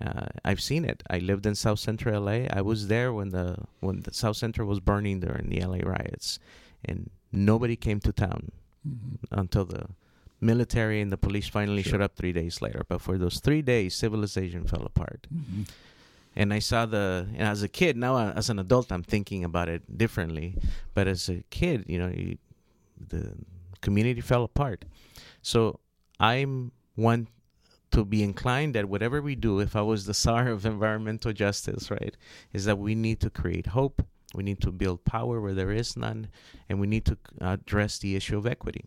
Uh, 0.01 0.27
I've 0.45 0.61
seen 0.61 0.85
it. 0.85 1.03
I 1.09 1.19
lived 1.19 1.45
in 1.45 1.55
South 1.55 1.79
Central 1.79 2.21
LA. 2.23 2.47
I 2.51 2.61
was 2.61 2.87
there 2.87 3.11
when 3.11 3.29
the 3.29 3.57
when 3.81 4.01
the 4.01 4.13
South 4.13 4.37
Central 4.37 4.67
was 4.67 4.79
burning 4.79 5.19
during 5.19 5.49
the 5.49 5.59
LA 5.59 5.79
riots, 5.79 6.39
and 6.85 7.09
nobody 7.31 7.75
came 7.75 7.99
to 8.01 8.11
town 8.13 8.51
Mhm. 8.87 9.17
until 9.31 9.65
the 9.65 9.87
military 10.39 11.01
and 11.01 11.11
the 11.11 11.17
police 11.17 11.49
finally 11.49 11.83
Sure. 11.83 11.91
showed 11.91 12.01
up 12.01 12.15
three 12.15 12.31
days 12.31 12.61
later. 12.61 12.83
But 12.87 13.01
for 13.01 13.17
those 13.17 13.39
three 13.41 13.61
days, 13.61 13.93
civilization 13.93 14.63
fell 14.65 14.83
apart. 14.85 15.27
Mhm. 15.33 15.67
And 16.35 16.53
I 16.53 16.59
saw 16.59 16.85
the, 16.85 17.27
and 17.33 17.41
as 17.41 17.61
a 17.61 17.67
kid, 17.67 17.97
now 17.97 18.15
uh, 18.15 18.31
as 18.37 18.49
an 18.49 18.57
adult, 18.59 18.91
I'm 18.91 19.03
thinking 19.03 19.43
about 19.43 19.67
it 19.67 19.97
differently. 19.97 20.55
But 20.93 21.07
as 21.09 21.27
a 21.27 21.43
kid, 21.49 21.83
you 21.87 21.99
know, 21.99 22.07
you, 22.07 22.37
the 22.97 23.33
community 23.81 24.21
fell 24.21 24.43
apart. 24.45 24.85
So 25.41 25.81
I'm 26.21 26.71
one 26.95 27.27
to 27.91 28.05
be 28.05 28.23
inclined 28.23 28.75
that 28.75 28.89
whatever 28.89 29.21
we 29.21 29.35
do, 29.35 29.59
if 29.59 29.75
I 29.75 29.81
was 29.81 30.05
the 30.05 30.13
czar 30.13 30.47
of 30.49 30.65
environmental 30.65 31.33
justice, 31.33 31.89
right, 31.89 32.15
is 32.53 32.65
that 32.65 32.77
we 32.77 32.95
need 32.95 33.19
to 33.21 33.29
create 33.29 33.67
hope. 33.67 34.05
We 34.33 34.43
need 34.43 34.61
to 34.61 34.71
build 34.71 35.05
power 35.05 35.41
where 35.41 35.55
there 35.55 35.71
is 35.71 35.97
none, 35.97 36.27
and 36.69 36.79
we 36.79 36.87
need 36.87 37.05
to 37.05 37.17
address 37.41 37.97
the 37.97 38.15
issue 38.15 38.37
of 38.37 38.45
equity. 38.45 38.85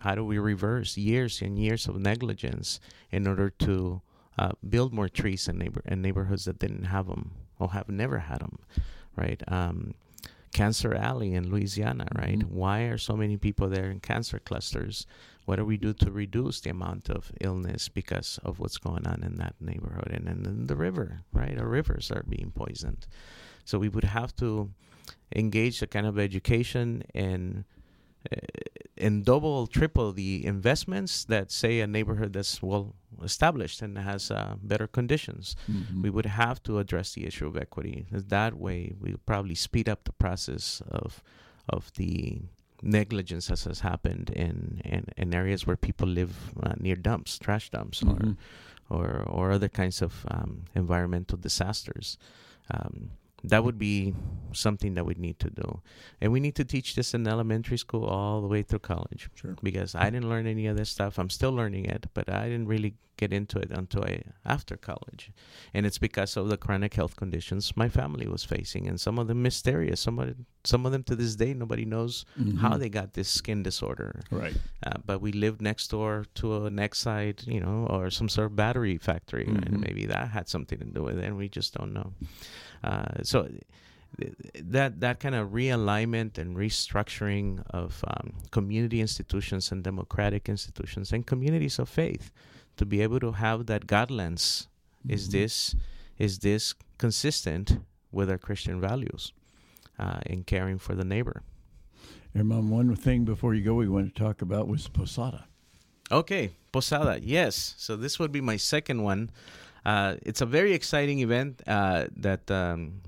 How 0.00 0.14
do 0.14 0.24
we 0.24 0.38
reverse 0.38 0.96
years 0.98 1.40
and 1.40 1.58
years 1.58 1.88
of 1.88 1.98
negligence 1.98 2.78
in 3.10 3.26
order 3.26 3.48
to 3.50 4.02
uh, 4.38 4.52
build 4.68 4.92
more 4.92 5.08
trees 5.08 5.48
in 5.48 5.58
neighbor 5.58 5.82
in 5.86 6.02
neighborhoods 6.02 6.44
that 6.44 6.58
didn't 6.58 6.84
have 6.84 7.06
them 7.06 7.32
or 7.58 7.70
have 7.70 7.88
never 7.88 8.18
had 8.18 8.40
them, 8.40 8.58
right? 9.16 9.42
Um, 9.48 9.94
Cancer 10.52 10.94
Alley 10.94 11.34
in 11.34 11.50
Louisiana, 11.50 12.06
right? 12.14 12.38
Mhm. 12.40 12.48
Why 12.50 12.80
are 12.82 12.98
so 12.98 13.16
many 13.16 13.38
people 13.38 13.68
there 13.68 13.90
in 13.90 14.00
cancer 14.00 14.38
clusters? 14.38 15.06
What 15.44 15.56
do 15.56 15.64
we 15.64 15.76
do 15.76 15.92
to 15.94 16.10
reduce 16.10 16.60
the 16.60 16.70
amount 16.70 17.10
of 17.10 17.32
illness 17.40 17.88
because 17.88 18.38
of 18.44 18.58
what's 18.60 18.78
going 18.78 19.06
on 19.06 19.22
in 19.22 19.36
that 19.36 19.54
neighborhood 19.60 20.10
and 20.12 20.28
in 20.28 20.66
the 20.66 20.76
river, 20.76 21.22
right? 21.32 21.58
Our 21.58 21.66
rivers 21.66 22.10
are 22.12 22.22
being 22.28 22.52
poisoned. 22.54 23.06
So 23.64 23.78
we 23.78 23.88
would 23.88 24.04
have 24.04 24.34
to 24.36 24.70
engage 25.34 25.82
a 25.82 25.86
kind 25.86 26.06
of 26.06 26.18
education 26.18 27.02
and 27.14 27.64
uh, 28.30 28.36
and 28.96 29.24
double, 29.24 29.66
triple 29.66 30.12
the 30.12 30.46
investments 30.46 31.24
that 31.24 31.50
say 31.50 31.80
a 31.80 31.88
neighborhood 31.88 32.32
that's 32.34 32.62
well 32.62 32.94
established 33.24 33.82
and 33.82 33.98
has 33.98 34.30
uh, 34.30 34.54
better 34.62 34.86
conditions. 34.86 35.56
Mhm. 35.68 36.02
We 36.04 36.10
would 36.10 36.26
have 36.26 36.62
to 36.64 36.78
address 36.78 37.14
the 37.14 37.26
issue 37.26 37.48
of 37.48 37.56
equity. 37.56 38.06
That 38.12 38.54
way, 38.54 38.94
we'll 39.00 39.18
probably 39.26 39.56
speed 39.56 39.88
up 39.88 40.04
the 40.04 40.12
process 40.12 40.82
of 40.88 41.20
of 41.68 41.92
the 41.94 42.42
negligence 42.82 43.46
that 43.46 43.60
has 43.62 43.80
happened 43.80 44.30
in, 44.30 44.80
in, 44.84 45.06
in 45.16 45.34
areas 45.34 45.66
where 45.66 45.76
people 45.76 46.08
live 46.08 46.52
uh, 46.62 46.74
near 46.78 46.96
dumps, 46.96 47.38
trash 47.38 47.70
dumps, 47.70 48.02
Mhm. 48.02 48.36
or, 48.90 48.98
or 48.98 49.22
or 49.22 49.52
other 49.52 49.68
kinds 49.68 50.02
of 50.02 50.26
um, 50.30 50.64
environmental 50.74 51.38
disasters. 51.38 52.18
Um, 52.70 53.10
that 53.44 53.64
would 53.64 53.78
be 53.78 54.14
something 54.52 54.94
that 54.94 55.06
we 55.06 55.14
need 55.14 55.38
to 55.40 55.50
do, 55.50 55.80
and 56.20 56.30
we 56.32 56.40
need 56.40 56.54
to 56.56 56.64
teach 56.64 56.94
this 56.94 57.14
in 57.14 57.26
elementary 57.26 57.78
school 57.78 58.04
all 58.04 58.40
the 58.42 58.48
way 58.48 58.62
through 58.62 58.78
college 58.80 59.30
Sure. 59.34 59.56
because 59.62 59.94
I 59.94 60.10
didn't 60.10 60.28
learn 60.28 60.46
any 60.46 60.66
of 60.66 60.76
this 60.76 60.90
stuff. 60.90 61.18
I'm 61.18 61.30
still 61.30 61.52
learning 61.52 61.86
it, 61.86 62.06
but 62.14 62.28
I 62.28 62.48
didn't 62.48 62.68
really 62.68 62.94
get 63.16 63.32
into 63.32 63.58
it 63.58 63.70
until 63.70 64.04
I, 64.04 64.22
after 64.44 64.76
college, 64.76 65.30
and 65.72 65.86
it's 65.86 65.98
because 65.98 66.36
of 66.36 66.48
the 66.48 66.56
chronic 66.56 66.94
health 66.94 67.14
conditions 67.16 67.76
my 67.76 67.88
family 67.88 68.26
was 68.26 68.44
facing, 68.44 68.86
and 68.88 69.00
some 69.00 69.18
of 69.18 69.26
them 69.28 69.42
mysterious. 69.42 70.00
Some 70.00 70.18
of 70.18 70.34
some 70.64 70.86
of 70.86 70.92
them 70.92 71.02
to 71.04 71.16
this 71.16 71.34
day 71.36 71.54
nobody 71.54 71.84
knows 71.84 72.24
how 72.60 72.70
Mhm. 72.74 72.78
they 72.80 72.88
got 72.88 73.14
this 73.14 73.28
skin 73.28 73.62
disorder. 73.64 74.20
Right. 74.30 74.56
Uh, 74.86 74.98
but 75.04 75.20
we 75.20 75.32
lived 75.32 75.60
next 75.60 75.88
door 75.90 76.26
to 76.36 76.66
a 76.66 76.70
next 76.70 77.04
Exide, 77.04 77.46
you 77.46 77.60
know, 77.60 77.86
or 77.90 78.10
some 78.10 78.28
sort 78.28 78.46
of 78.50 78.56
battery 78.56 78.96
factory, 78.98 79.46
Mhm. 79.46 79.66
and 79.66 79.80
maybe 79.80 80.04
that 80.06 80.28
had 80.30 80.48
something 80.48 80.78
to 80.78 80.84
do 80.84 81.02
with 81.02 81.18
it, 81.18 81.24
and 81.24 81.36
we 81.36 81.48
just 81.48 81.74
don't 81.74 81.92
know. 81.92 82.12
Uh, 82.82 83.22
so 83.22 83.48
that 84.54 85.00
that 85.00 85.20
kind 85.20 85.34
of 85.34 85.50
realignment 85.50 86.36
and 86.38 86.56
restructuring 86.56 87.62
of 87.70 88.04
um, 88.06 88.34
community 88.50 89.00
institutions 89.00 89.72
and 89.72 89.82
democratic 89.82 90.48
institutions 90.48 91.12
and 91.12 91.26
communities 91.26 91.78
of 91.78 91.88
faith 91.88 92.30
to 92.76 92.84
be 92.84 93.00
able 93.00 93.20
to 93.20 93.32
have 93.32 93.66
that 93.66 93.86
God 93.86 94.10
lens 94.10 94.68
is 95.08 95.28
Mhm. 95.28 95.32
this 95.32 95.74
is 96.18 96.38
this 96.40 96.74
consistent 96.98 97.80
with 98.10 98.28
our 98.30 98.38
Christian 98.38 98.80
values 98.80 99.32
uh, 99.98 100.20
in 100.26 100.44
caring 100.44 100.78
for 100.78 100.94
the 100.94 101.04
neighbor. 101.04 101.42
And 102.34 102.48
Mom, 102.48 102.70
one 102.70 102.94
thing 102.96 103.24
before 103.24 103.54
you 103.54 103.62
go, 103.62 103.74
we 103.74 103.88
want 103.88 104.14
to 104.14 104.22
talk 104.22 104.42
about 104.42 104.68
was 104.68 104.88
Posada. 104.88 105.46
Okay, 106.10 106.50
Posada. 106.72 107.18
Yes. 107.22 107.74
So 107.78 107.96
this 107.96 108.18
would 108.18 108.32
be 108.32 108.40
my 108.40 108.56
second 108.58 109.02
one. 109.02 109.30
Uh, 109.84 110.16
it's 110.22 110.40
a 110.40 110.46
very 110.46 110.72
exciting 110.72 111.20
event 111.20 111.62
uh, 111.66 112.06
that 112.16 112.50
um, 112.50 113.00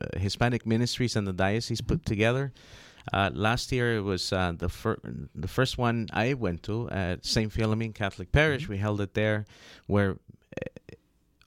uh, 0.00 0.18
Hispanic 0.18 0.66
Ministries 0.66 1.16
and 1.16 1.26
the 1.26 1.32
diocese 1.32 1.80
put 1.80 2.04
together. 2.04 2.52
Uh, 3.12 3.30
last 3.32 3.72
year 3.72 3.96
it 3.96 4.02
was 4.02 4.32
uh, 4.32 4.52
the 4.56 4.68
fir- 4.68 5.00
the 5.34 5.48
first 5.48 5.78
one 5.78 6.08
I 6.12 6.34
went 6.34 6.62
to 6.64 6.90
at 6.90 7.24
St. 7.24 7.50
Philomene 7.52 7.94
Catholic 7.94 8.30
Parish. 8.32 8.68
We 8.68 8.76
held 8.76 9.00
it 9.00 9.14
there, 9.14 9.46
where 9.86 10.18
uh, 10.60 10.94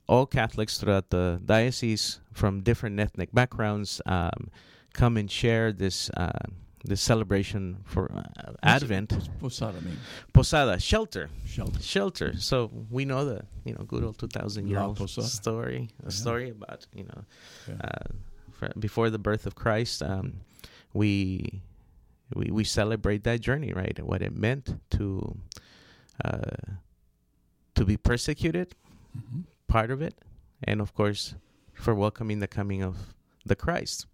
all 0.08 0.26
Catholics 0.26 0.80
throughout 0.80 1.12
the 1.12 1.40
diocese 1.46 2.20
from 2.34 2.62
different 2.62 3.00
ethnic 3.00 3.32
backgrounds 3.32 4.02
um, 4.08 4.50
come 4.94 5.18
and 5.18 5.30
share 5.30 5.72
this 5.72 6.10
this 6.84 7.02
celebration 7.02 7.78
for 7.86 8.12
uh, 8.12 8.54
Advent. 8.64 9.14
Posada 9.40 9.80
mean? 9.82 9.98
Posada, 10.34 10.80
shelter, 10.80 11.30
Shelter. 11.46 11.80
shelter. 11.82 12.34
So 12.38 12.72
we 12.90 13.06
know 13.06 13.26
the 13.26 13.42
you 13.66 13.74
know 13.74 13.84
good 13.84 14.04
old 14.04 14.18
two 14.18 14.28
thousand 14.28 14.68
year 14.68 14.80
old 14.80 14.98
story, 15.10 15.90
a 16.02 16.06
Yeah. 16.06 16.10
story 16.10 16.50
about 16.50 16.88
you 16.96 17.04
know 17.04 17.24
Yeah. 17.68 17.76
uh, 17.84 18.70
before 18.80 19.10
the 19.10 19.20
birth 19.20 19.46
of 19.46 19.54
Christ. 19.56 20.02
Um, 20.02 20.42
we 20.94 21.62
we 22.34 22.46
we 22.52 22.64
celebrate 22.64 23.24
that 23.24 23.42
journey, 23.42 23.74
right? 23.74 23.98
and 24.00 24.08
What 24.08 24.22
it 24.22 24.34
meant 24.36 24.80
to 24.98 25.38
uh, 26.26 26.76
to 27.76 27.86
be 27.86 27.98
persecuted, 27.98 28.76
Mhm. 29.18 29.44
part 29.68 29.92
of 29.92 30.02
it, 30.02 30.16
and 30.64 30.82
of 30.82 30.94
course 30.94 31.36
for 31.74 31.94
welcoming 31.96 32.40
the 32.40 32.48
coming 32.48 32.84
of 32.84 33.14
the 33.46 33.56
Christ. 33.56 34.06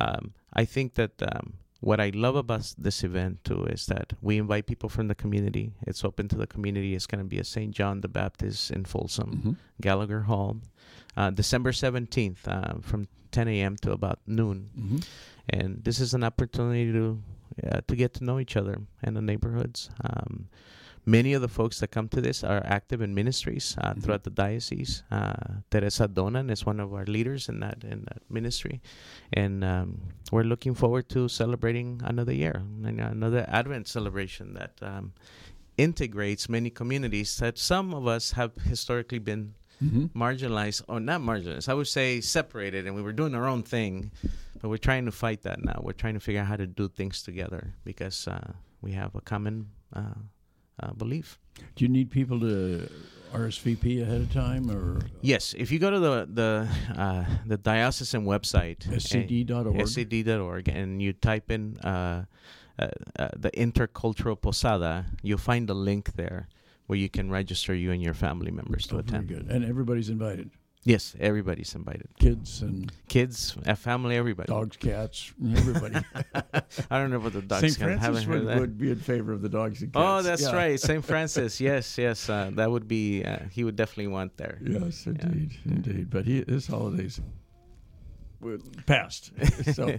Um, 0.00 0.32
I 0.52 0.64
think 0.64 0.94
that 0.94 1.12
um, 1.22 1.54
what 1.80 2.00
I 2.00 2.10
love 2.14 2.34
about 2.36 2.74
this 2.76 3.04
event 3.04 3.44
too 3.44 3.64
is 3.66 3.86
that 3.86 4.12
we 4.20 4.36
invite 4.38 4.66
people 4.66 4.88
from 4.88 5.06
the 5.08 5.14
community. 5.14 5.72
It's 5.86 6.04
open 6.04 6.26
to 6.28 6.36
the 6.36 6.46
community. 6.46 6.94
It's 6.94 7.06
going 7.06 7.20
to 7.22 7.28
be 7.28 7.38
at 7.38 7.46
St. 7.46 7.70
John 7.72 8.00
the 8.00 8.08
Baptist 8.08 8.70
in 8.70 8.84
Folsom, 8.84 9.30
Mhm. 9.44 9.56
Gallagher 9.80 10.22
Hall, 10.22 10.56
uh, 11.16 11.30
December 11.30 11.70
17th 11.72 12.48
uh, 12.48 12.80
from 12.80 13.06
10 13.30 13.46
a.m. 13.48 13.76
to 13.82 13.92
about 13.92 14.18
noon. 14.26 14.70
Mhm. 14.76 15.06
And 15.50 15.84
this 15.84 16.00
is 16.00 16.14
an 16.14 16.24
opportunity 16.24 16.90
to 16.92 17.22
uh, 17.64 17.80
to 17.88 17.96
get 17.96 18.14
to 18.14 18.24
know 18.24 18.38
each 18.38 18.56
other 18.56 18.82
and 19.02 19.16
the 19.16 19.22
neighborhoods. 19.22 19.90
Um, 20.04 20.48
many 21.08 21.32
of 21.32 21.40
the 21.40 21.48
folks 21.48 21.80
that 21.80 21.88
come 21.90 22.08
to 22.08 22.20
this 22.20 22.44
are 22.44 22.60
active 22.64 23.00
in 23.00 23.14
ministries 23.14 23.66
uh, 23.78 23.94
Mhm. 23.94 24.02
throughout 24.02 24.24
the 24.24 24.30
diocese. 24.44 25.02
Uh, 25.10 25.64
Teresa 25.70 26.06
Donan 26.08 26.50
is 26.50 26.66
one 26.66 26.80
of 26.84 26.92
our 26.92 27.06
leaders 27.06 27.48
in 27.48 27.60
that 27.60 27.82
in 27.84 28.04
that 28.08 28.22
ministry, 28.28 28.80
and 29.32 29.64
um, 29.64 29.88
we're 30.32 30.44
looking 30.52 30.74
forward 30.74 31.08
to 31.16 31.28
celebrating 31.28 32.00
another 32.04 32.34
year, 32.34 32.56
another 32.84 33.44
Advent 33.48 33.88
celebration 33.88 34.54
that 34.54 34.74
um, 34.82 35.12
integrates 35.78 36.48
many 36.48 36.70
communities 36.70 37.36
that 37.38 37.56
some 37.56 37.94
of 37.94 38.06
us 38.06 38.32
have 38.32 38.52
historically 38.64 39.20
been 39.20 39.54
Mhm. 39.80 40.10
marginalized 40.12 40.82
or 40.88 40.98
not 40.98 41.20
marginalized 41.20 41.68
i 41.68 41.74
would 41.78 41.86
say 41.86 42.20
separated 42.20 42.84
and 42.84 42.96
we 42.98 43.02
were 43.06 43.12
doing 43.14 43.32
our 43.38 43.46
own 43.46 43.62
thing 43.62 44.10
but 44.60 44.66
we're 44.70 44.84
trying 44.90 45.04
to 45.06 45.12
fight 45.12 45.42
that 45.42 45.62
now 45.62 45.78
we're 45.84 45.92
trying 46.02 46.14
to 46.18 46.20
figure 46.26 46.40
out 46.42 46.48
how 46.50 46.56
to 46.58 46.66
do 46.66 46.88
things 46.88 47.22
together 47.22 47.62
because 47.84 48.26
uh, 48.26 48.54
we 48.82 48.90
have 48.90 49.14
a 49.14 49.20
common 49.20 49.68
uh, 49.94 50.18
uh, 50.82 50.92
belief 50.92 51.38
Do 51.76 51.84
you 51.84 51.88
need 51.88 52.10
people 52.10 52.38
to 52.40 52.88
RSVP 53.32 54.00
ahead 54.02 54.20
of 54.22 54.32
time 54.32 54.70
or 54.70 55.00
yes 55.20 55.54
if 55.58 55.70
you 55.72 55.78
go 55.78 55.90
to 55.90 55.98
the 56.00 56.26
the 56.32 56.50
uh, 56.96 57.24
the 57.46 57.56
diocesan 57.58 58.24
website 58.24 58.78
scd.org? 58.88 59.76
scd.org 59.76 60.68
and 60.68 61.02
you 61.02 61.12
type 61.12 61.50
in 61.50 61.76
uh, 61.84 62.24
uh, 62.78 62.88
uh, 63.18 63.28
the 63.36 63.50
intercultural 63.50 64.40
posada, 64.40 65.04
you'll 65.22 65.36
find 65.52 65.68
a 65.68 65.74
link 65.74 66.14
there 66.14 66.46
where 66.86 66.96
you 66.98 67.08
can 67.10 67.28
register 67.28 67.74
you 67.74 67.90
and 67.90 68.00
your 68.02 68.14
family 68.14 68.52
members 68.52 68.86
to 68.86 68.94
Oh, 68.96 69.02
very 69.02 69.08
attend. 69.24 69.28
good. 69.28 69.50
And 69.50 69.64
everybody's 69.64 70.08
invited. 70.10 70.50
Yes, 70.88 71.14
everybody's 71.20 71.74
invited. 71.74 72.08
Kids 72.18 72.62
and 72.62 72.90
Kids, 73.08 73.54
uh, 73.66 73.74
family, 73.74 74.16
everybody. 74.16 74.46
dogs, 74.46 74.78
cats, 74.78 75.34
everybody. 75.54 75.96
I 76.90 76.98
don't 76.98 77.10
know 77.10 77.18
about 77.18 77.34
the 77.34 77.42
dogs. 77.42 77.74
St. 77.74 77.76
Francis 77.76 78.24
would, 78.24 78.46
would 78.46 78.78
be 78.78 78.90
in 78.92 78.96
favor 78.96 79.34
of 79.34 79.42
the 79.42 79.50
dogs 79.50 79.82
and 79.82 79.92
cats. 79.92 80.02
Oh, 80.02 80.22
that's 80.22 80.40
Yeah. 80.40 80.56
right, 80.56 80.80
St. 80.80 81.04
Francis. 81.10 81.60
yes, 81.60 81.98
yes, 81.98 82.30
uh, 82.30 82.50
that 82.54 82.70
would 82.70 82.88
be. 82.88 83.22
Uh, 83.22 83.40
he 83.52 83.64
would 83.64 83.76
definitely 83.76 84.06
want 84.06 84.38
there. 84.38 84.58
Yes, 84.64 85.04
indeed, 85.04 85.50
indeed. 85.66 86.08
But 86.08 86.24
he, 86.24 86.42
his 86.48 86.66
holidays 86.66 87.20
were 88.40 88.56
past. 88.86 89.32
so, 89.74 89.98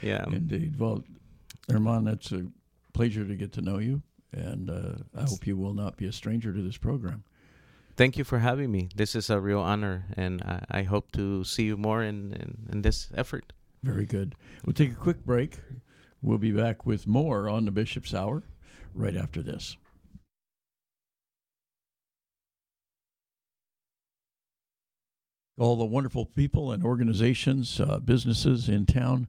yeah. 0.00 0.24
indeed. 0.28 0.78
Well, 0.78 1.04
Herman, 1.68 2.04
that's 2.04 2.32
a 2.32 2.46
pleasure 2.94 3.26
to 3.26 3.34
get 3.34 3.52
to 3.52 3.60
know 3.60 3.76
you, 3.76 4.00
and 4.32 4.70
uh, 4.70 4.94
I 5.14 5.24
hope 5.24 5.46
you 5.46 5.58
will 5.58 5.74
not 5.74 5.98
be 5.98 6.06
a 6.06 6.12
stranger 6.12 6.50
to 6.50 6.62
this 6.62 6.78
program. 6.78 7.24
Thank 7.94 8.16
you 8.16 8.24
for 8.24 8.38
having 8.38 8.72
me. 8.72 8.88
This 8.94 9.14
is 9.14 9.28
a 9.28 9.38
real 9.38 9.60
honor, 9.60 10.06
and 10.16 10.42
I, 10.42 10.80
I 10.80 10.82
hope 10.84 11.12
to 11.12 11.44
see 11.44 11.64
you 11.64 11.76
more 11.76 12.02
in, 12.02 12.32
in, 12.32 12.68
in 12.72 12.82
this 12.82 13.08
effort. 13.14 13.52
Very 13.82 14.06
good. 14.06 14.34
We'll 14.64 14.72
take 14.72 14.92
a 14.92 14.96
quick 14.96 15.26
break. 15.26 15.58
We'll 16.22 16.38
be 16.38 16.52
back 16.52 16.86
with 16.86 17.06
more 17.06 17.48
on 17.50 17.66
the 17.66 17.70
Bishop's 17.70 18.14
Hour 18.14 18.44
right 18.94 19.16
after 19.16 19.42
this. 19.42 19.76
All 25.58 25.76
the 25.76 25.84
wonderful 25.84 26.24
people 26.24 26.72
and 26.72 26.82
organizations, 26.82 27.78
uh, 27.78 27.98
businesses 27.98 28.70
in 28.70 28.86
town 28.86 29.28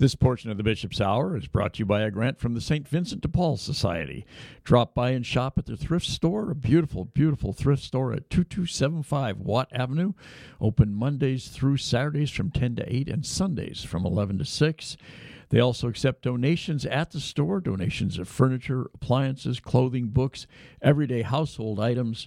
This 0.00 0.14
portion 0.14 0.50
of 0.50 0.56
the 0.56 0.62
Bishop's 0.62 0.98
Hour 0.98 1.36
is 1.36 1.46
brought 1.46 1.74
to 1.74 1.80
you 1.80 1.84
by 1.84 2.00
a 2.00 2.10
grant 2.10 2.40
from 2.40 2.54
the 2.54 2.62
St. 2.62 2.88
Vincent 2.88 3.20
de 3.20 3.28
Paul 3.28 3.58
Society. 3.58 4.24
Drop 4.64 4.94
by 4.94 5.10
and 5.10 5.26
shop 5.26 5.58
at 5.58 5.66
their 5.66 5.76
thrift 5.76 6.06
store, 6.06 6.50
a 6.50 6.54
beautiful, 6.54 7.04
beautiful 7.04 7.52
thrift 7.52 7.82
store 7.82 8.14
at 8.14 8.30
2275 8.30 9.40
Watt 9.40 9.68
Avenue. 9.72 10.14
Open 10.58 10.94
Mondays 10.94 11.48
through 11.48 11.76
Saturdays 11.76 12.30
from 12.30 12.50
10 12.50 12.76
to 12.76 12.90
8 12.90 13.10
and 13.10 13.26
Sundays 13.26 13.84
from 13.84 14.06
11 14.06 14.38
to 14.38 14.46
6. 14.46 14.96
They 15.50 15.60
also 15.60 15.88
accept 15.88 16.22
donations 16.22 16.86
at 16.86 17.10
the 17.10 17.20
store 17.20 17.60
donations 17.60 18.18
of 18.18 18.26
furniture, 18.26 18.88
appliances, 18.94 19.60
clothing, 19.60 20.06
books, 20.06 20.46
everyday 20.80 21.22
household 21.22 21.78
items. 21.78 22.26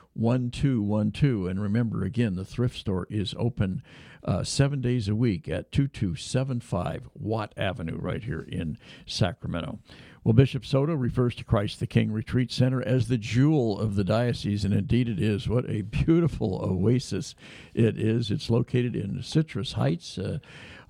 1212. 0.13 1.47
And 1.47 1.61
remember, 1.61 2.03
again, 2.03 2.35
the 2.35 2.45
thrift 2.45 2.77
store 2.77 3.07
is 3.09 3.33
open 3.37 3.81
uh, 4.23 4.43
seven 4.43 4.81
days 4.81 5.07
a 5.07 5.15
week 5.15 5.47
at 5.47 5.71
2275 5.71 7.09
Watt 7.13 7.53
Avenue, 7.57 7.97
right 7.97 8.23
here 8.23 8.41
in 8.41 8.77
Sacramento. 9.05 9.79
Well, 10.23 10.33
Bishop 10.33 10.67
Soto 10.67 10.93
refers 10.93 11.33
to 11.35 11.43
Christ 11.43 11.79
the 11.79 11.87
King 11.87 12.11
Retreat 12.11 12.51
Center 12.51 12.79
as 12.79 13.07
the 13.07 13.17
jewel 13.17 13.79
of 13.79 13.95
the 13.95 14.03
diocese, 14.03 14.63
and 14.63 14.71
indeed 14.71 15.09
it 15.09 15.19
is. 15.19 15.49
What 15.49 15.67
a 15.67 15.81
beautiful 15.81 16.61
oasis 16.63 17.33
it 17.73 17.97
is. 17.97 18.29
It's 18.29 18.51
located 18.51 18.95
in 18.95 19.23
Citrus 19.23 19.73
Heights, 19.73 20.19
uh, 20.19 20.37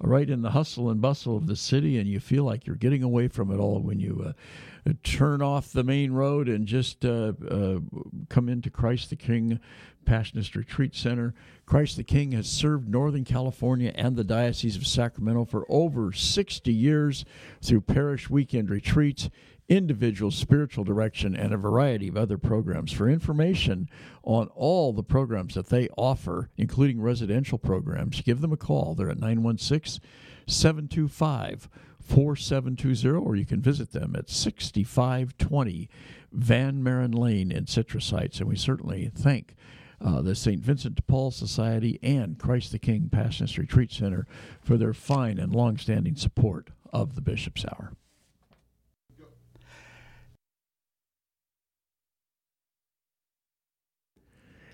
right 0.02 0.30
in 0.30 0.41
the 0.41 0.52
hustle 0.52 0.89
and 0.89 1.02
bustle 1.02 1.38
of 1.38 1.48
the 1.48 1.56
city, 1.56 1.98
and 1.98 2.10
you 2.10 2.20
feel 2.20 2.44
like 2.44 2.67
you're 2.67 2.76
getting 2.76 3.04
away 3.04 3.30
from 3.30 3.52
it 3.52 3.58
all 3.58 3.80
when 3.80 4.02
you 4.02 4.34
uh, 4.86 4.91
turn 5.04 5.41
off 5.41 5.72
the 5.72 5.86
main 5.86 6.12
road 6.12 6.50
and 6.50 6.67
just 6.67 7.06
uh, 7.06 7.32
uh, 7.50 7.80
come 8.28 8.50
into 8.50 8.70
Christ 8.70 9.12
the 9.12 9.15
King 9.15 9.62
Passionist 10.06 10.56
Retreat 10.56 10.96
Center. 10.96 11.34
Christ 11.66 11.98
the 11.98 12.04
King 12.04 12.32
has 12.34 12.50
served 12.50 12.90
Northern 12.90 13.24
California 13.24 13.92
and 13.96 14.16
the 14.16 14.24
Diocese 14.24 14.76
of 14.76 14.86
Sacramento 14.86 15.46
for 15.46 15.66
over 15.70 16.12
60 16.12 16.74
years 16.74 17.26
through 17.62 17.82
parish 17.82 18.30
weekend 18.30 18.70
retreats, 18.70 19.30
individual 19.70 20.32
spiritual 20.32 20.84
direction, 20.84 21.36
and 21.36 21.54
a 21.54 21.58
variety 21.58 22.08
of 22.08 22.18
other 22.18 22.38
programs. 22.38 22.92
For 22.92 23.10
information 23.10 23.90
on 24.24 24.48
all 24.50 24.92
the 24.92 25.04
programs 25.04 25.56
that 25.56 25.70
they 25.70 25.88
offer, 25.98 26.50
including 26.58 27.02
residential 27.02 27.58
programs, 27.58 28.22
give 28.22 28.42
them 28.42 28.52
a 28.52 28.58
call. 28.58 28.96
They're 28.96 29.10
at 29.10 29.20
916 29.20 30.02
725 30.48 31.70
4720, 32.02 33.18
or 33.18 33.36
you 33.36 33.46
can 33.46 33.62
visit 33.62 33.92
them 33.94 34.16
at 34.18 34.30
6520 34.30 35.90
Van 36.32 36.84
Maren 36.84 37.12
Lane 37.12 37.52
in 37.52 37.68
Citrus 37.68 38.12
Heights. 38.12 38.40
And 38.40 38.50
we 38.50 38.56
certainly 38.56 39.12
thank 39.16 39.56
uh, 40.04 40.22
the 40.22 40.36
St. 40.36 40.62
Vincent 40.62 40.96
de 40.96 41.02
Paul 41.04 41.32
Society 41.32 42.00
and 42.02 42.38
Christ 42.40 42.72
the 42.72 42.80
King 42.80 43.10
Passionist 43.12 43.58
Retreat 43.58 43.92
Center 43.92 44.28
for 44.62 44.78
their 44.78 44.94
fine 44.94 45.38
and 45.38 45.54
long-standing 45.54 46.16
support 46.16 46.70
of 46.92 47.16
the 47.16 47.22
Bishop's 47.22 47.66
Hour. 47.66 47.94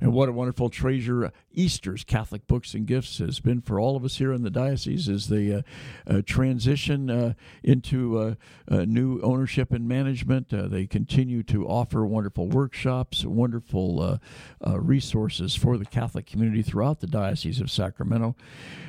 And 0.00 0.12
what 0.12 0.28
a 0.28 0.32
wonderful 0.32 0.70
treasure 0.70 1.32
Esther's 1.56 2.04
Catholic 2.04 2.46
Books 2.46 2.74
and 2.74 2.86
Gifts 2.86 3.18
has 3.18 3.40
been 3.40 3.60
for 3.60 3.80
all 3.80 3.96
of 3.96 4.04
us 4.04 4.16
here 4.16 4.32
in 4.32 4.42
the 4.42 4.50
diocese 4.50 5.08
as 5.08 5.28
they 5.28 5.52
uh, 5.52 5.62
uh, 6.06 6.22
transition 6.24 7.10
uh, 7.10 7.34
into 7.62 8.18
uh, 8.18 8.34
uh, 8.70 8.84
new 8.84 9.20
ownership 9.22 9.72
and 9.72 9.88
management. 9.88 10.52
Uh, 10.52 10.68
they 10.68 10.86
continue 10.86 11.42
to 11.44 11.66
offer 11.66 12.04
wonderful 12.04 12.48
workshops, 12.48 13.24
wonderful 13.24 14.20
resources 14.64 15.56
for 15.56 15.78
the 15.78 15.84
Catholic 15.84 16.26
community 16.26 16.62
throughout 16.62 17.00
the 17.00 17.06
Diocese 17.06 17.60
of 17.60 17.70
Sacramento. 17.70 18.36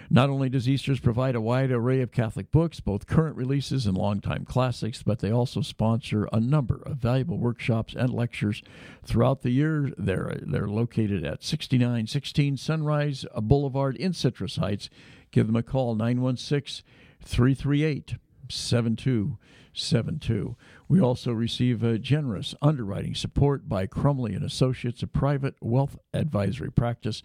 Not 0.10 0.30
only 0.30 0.48
does 0.48 0.68
Esther's 0.68 1.02
provide 1.02 1.36
a 1.36 1.42
wide 1.42 1.72
array 1.72 2.02
of 2.02 2.12
Catholic 2.12 2.50
books, 2.52 2.80
both 2.80 3.08
current 3.08 3.36
releases 3.36 3.86
and 3.86 3.98
longtime 3.98 4.46
classics, 4.46 5.04
but 5.04 5.20
they 5.20 5.32
also 5.32 5.62
sponsor 5.62 6.30
a 6.32 6.40
number 6.40 6.82
of 6.86 6.98
valuable 6.98 7.38
workshops 7.38 7.94
and 7.94 8.14
lectures 8.14 8.64
throughout 9.04 9.42
the 9.42 9.50
year. 9.50 9.92
They're, 9.98 10.40
they're 10.42 10.68
located 10.78 11.26
at 11.26 11.44
6916 11.44 12.56
Sunrise 12.56 13.26
Boulevard 13.36 13.96
in 13.96 14.14
Citrus 14.14 14.58
Heights. 14.58 14.92
Give 15.32 15.48
them 15.48 15.56
a 15.56 15.64
call, 15.64 15.96
916 15.96 16.86
338 17.24 18.18
7272. 18.48 20.56
We 20.88 21.02
also 21.02 21.34
receive 21.34 21.82
a 21.82 21.98
generous 21.98 22.54
underwriting 22.62 23.16
support 23.16 23.68
by 23.68 23.88
Crumley 23.88 24.36
and 24.36 24.46
Associates, 24.46 25.02
a 25.02 25.08
private 25.08 25.56
wealth 25.62 25.98
advisory 26.14 26.72
practice 26.72 27.24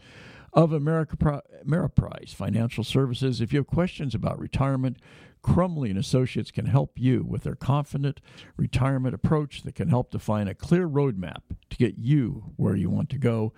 of 0.54 0.72
America 0.72 1.42
Ameriprise 1.66 2.34
Financial 2.34 2.84
Services. 2.84 3.42
If 3.42 3.52
you 3.52 3.58
have 3.58 3.66
questions 3.66 4.14
about 4.14 4.38
retirement, 4.38 4.96
Crumley 5.42 5.90
and 5.90 5.98
Associates 5.98 6.50
can 6.50 6.66
help 6.66 6.92
you 6.96 7.24
with 7.26 7.42
their 7.42 7.54
confident 7.54 8.20
retirement 8.56 9.14
approach 9.14 9.62
that 9.62 9.74
can 9.74 9.88
help 9.88 10.10
define 10.10 10.48
a 10.48 10.54
clear 10.54 10.88
roadmap 10.88 11.42
to 11.70 11.76
get 11.76 11.98
you 11.98 12.52
where 12.56 12.76
you 12.76 12.88
want 12.88 13.10
to 13.10 13.18
go. 13.18 13.52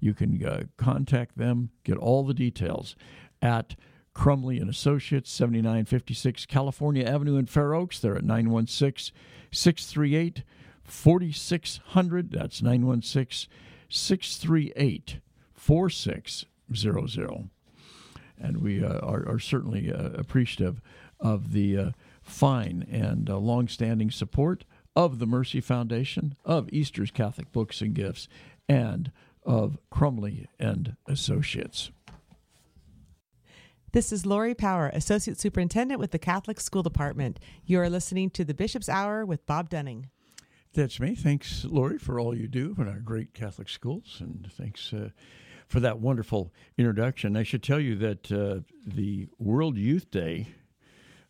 You 0.00 0.14
can 0.14 0.44
uh, 0.44 0.64
contact 0.76 1.38
them, 1.38 1.70
get 1.84 1.96
all 1.96 2.24
the 2.24 2.34
details 2.34 2.94
at 3.40 3.74
Crumley 4.14 4.60
and 4.60 4.68
Associates, 4.68 5.32
7956 5.32 6.46
California 6.46 7.04
Avenue 7.04 7.36
in 7.36 7.46
Fair 7.46 7.74
Oaks. 7.74 7.98
They're 7.98 8.16
at 8.16 8.24
916 8.24 9.14
638 9.50 10.42
4600. 10.84 12.32
That's 12.32 12.60
916 12.60 13.50
638 13.88 15.20
4600. 15.54 17.50
And 18.42 18.62
we 18.62 18.82
uh, 18.82 18.98
are, 18.98 19.28
are, 19.28 19.38
certainly 19.38 19.92
uh, 19.92 20.10
appreciative 20.12 20.80
of 21.20 21.52
the 21.52 21.76
uh, 21.76 21.90
fine 22.22 22.86
and 22.90 23.28
uh, 23.28 23.36
long-standing 23.36 24.10
support 24.10 24.64
of 24.96 25.18
the 25.18 25.26
Mercy 25.26 25.60
Foundation, 25.60 26.34
of 26.44 26.68
Esther's 26.72 27.10
Catholic 27.10 27.52
Books 27.52 27.80
and 27.80 27.94
Gifts, 27.94 28.28
and 28.68 29.12
of 29.44 29.78
Crumley 29.90 30.46
and 30.58 30.96
Associates. 31.06 31.90
This 33.92 34.12
is 34.12 34.24
Lori 34.24 34.54
Power, 34.54 34.90
Associate 34.94 35.38
Superintendent 35.38 35.98
with 35.98 36.12
the 36.12 36.18
Catholic 36.18 36.60
School 36.60 36.82
Department. 36.82 37.40
You 37.64 37.80
are 37.80 37.90
listening 37.90 38.30
to 38.30 38.44
the 38.44 38.54
Bishop's 38.54 38.88
Hour 38.88 39.24
with 39.26 39.46
Bob 39.46 39.68
Dunning. 39.68 40.10
That's 40.74 41.00
me. 41.00 41.16
Thanks, 41.16 41.64
Lori, 41.64 41.98
for 41.98 42.20
all 42.20 42.36
you 42.36 42.46
do 42.46 42.76
in 42.78 42.86
our 42.86 43.00
great 43.00 43.34
Catholic 43.34 43.68
schools, 43.68 44.18
and 44.20 44.48
thanks 44.52 44.92
uh, 44.92 45.08
for 45.66 45.80
that 45.80 45.98
wonderful 45.98 46.52
introduction. 46.78 47.36
I 47.36 47.42
should 47.42 47.64
tell 47.64 47.80
you 47.80 47.96
that 47.96 48.30
uh, 48.30 48.60
the 48.86 49.26
World 49.38 49.76
Youth 49.76 50.12
Day 50.12 50.48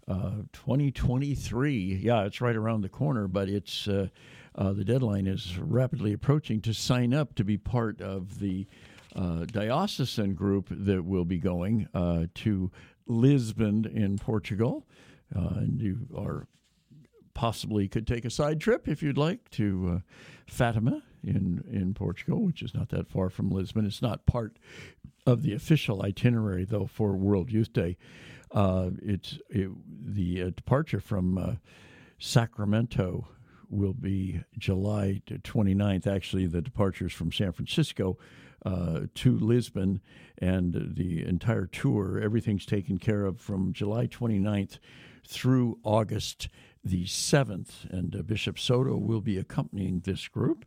uh, 0.09 0.43
2023, 0.53 2.01
yeah, 2.03 2.25
it's 2.25 2.41
right 2.41 2.57
around 2.57 2.81
the 2.81 2.89
corner, 2.89 3.29
but 3.29 3.49
it's 3.49 3.87
uh, 3.87 4.09
uh, 4.57 4.73
the 4.73 4.85
deadline 4.85 5.27
is 5.27 5.59
rapidly 5.59 6.13
approaching 6.13 6.61
to 6.63 6.75
sign 6.75 7.15
up 7.15 7.35
to 7.37 7.45
be 7.45 7.57
part 7.57 8.01
of 8.01 8.41
the 8.41 8.67
uh, 9.15 9.45
diocesan 9.47 10.35
group 10.35 10.67
that 10.71 11.05
will 11.05 11.25
be 11.25 11.39
going 11.39 11.89
uh, 11.95 12.27
to 12.35 12.71
Lisbon 13.07 13.85
in 13.87 14.19
Portugal. 14.19 14.87
and 15.35 15.81
you 15.81 15.99
are 16.17 16.47
possibly 17.35 17.89
could 17.89 18.07
take 18.07 18.25
a 18.25 18.31
side 18.31 18.61
trip 18.61 18.89
if 18.89 19.03
you'd 19.03 19.17
like 19.17 19.49
to 19.51 20.03
Fatima 20.47 21.03
in 21.23 21.65
in 21.71 21.95
Portugal, 21.95 22.43
which 22.43 22.63
is 22.63 22.75
not 22.75 22.89
that 22.91 23.09
far 23.09 23.31
from 23.31 23.51
Lisbon. 23.51 23.87
It's 23.87 24.03
not 24.03 24.27
part 24.27 24.59
of 25.27 25.43
the 25.43 25.53
official 25.53 26.03
itinerary 26.03 26.65
though 26.65 26.87
for 26.87 27.13
World 27.13 27.51
Youth 27.51 27.73
Day. 27.73 27.97
Uh, 28.53 28.91
it's 29.03 29.39
it, 29.49 29.71
the 29.89 30.43
uh, 30.43 30.51
departure 30.51 31.01
from 31.01 31.39
uh, 31.39 31.55
Sacramento 32.19 33.29
will 33.69 33.95
be 33.95 34.43
July 34.59 35.23
29th. 35.27 36.07
Actually, 36.07 36.47
the 36.47 36.61
departures 36.61 37.13
from 37.13 37.31
San 37.31 37.53
Francisco 37.53 38.19
uh, 38.67 39.01
to 39.15 39.39
Lisbon 39.39 40.01
and 40.39 40.95
the 40.97 41.25
entire 41.25 41.67
tour, 41.67 42.21
everything's 42.21 42.67
taken 42.67 42.99
care 42.99 43.25
of 43.25 43.41
from 43.41 43.73
July 43.73 44.07
29th 44.07 44.79
through 45.27 45.79
August 45.85 46.49
the 46.85 47.05
7th. 47.05 47.89
And 47.91 48.17
uh, 48.17 48.23
Bishop 48.23 48.59
Soto 48.59 48.97
will 48.97 49.21
be 49.21 49.39
accompanying 49.39 50.01
this 50.01 50.29
group. 50.29 50.65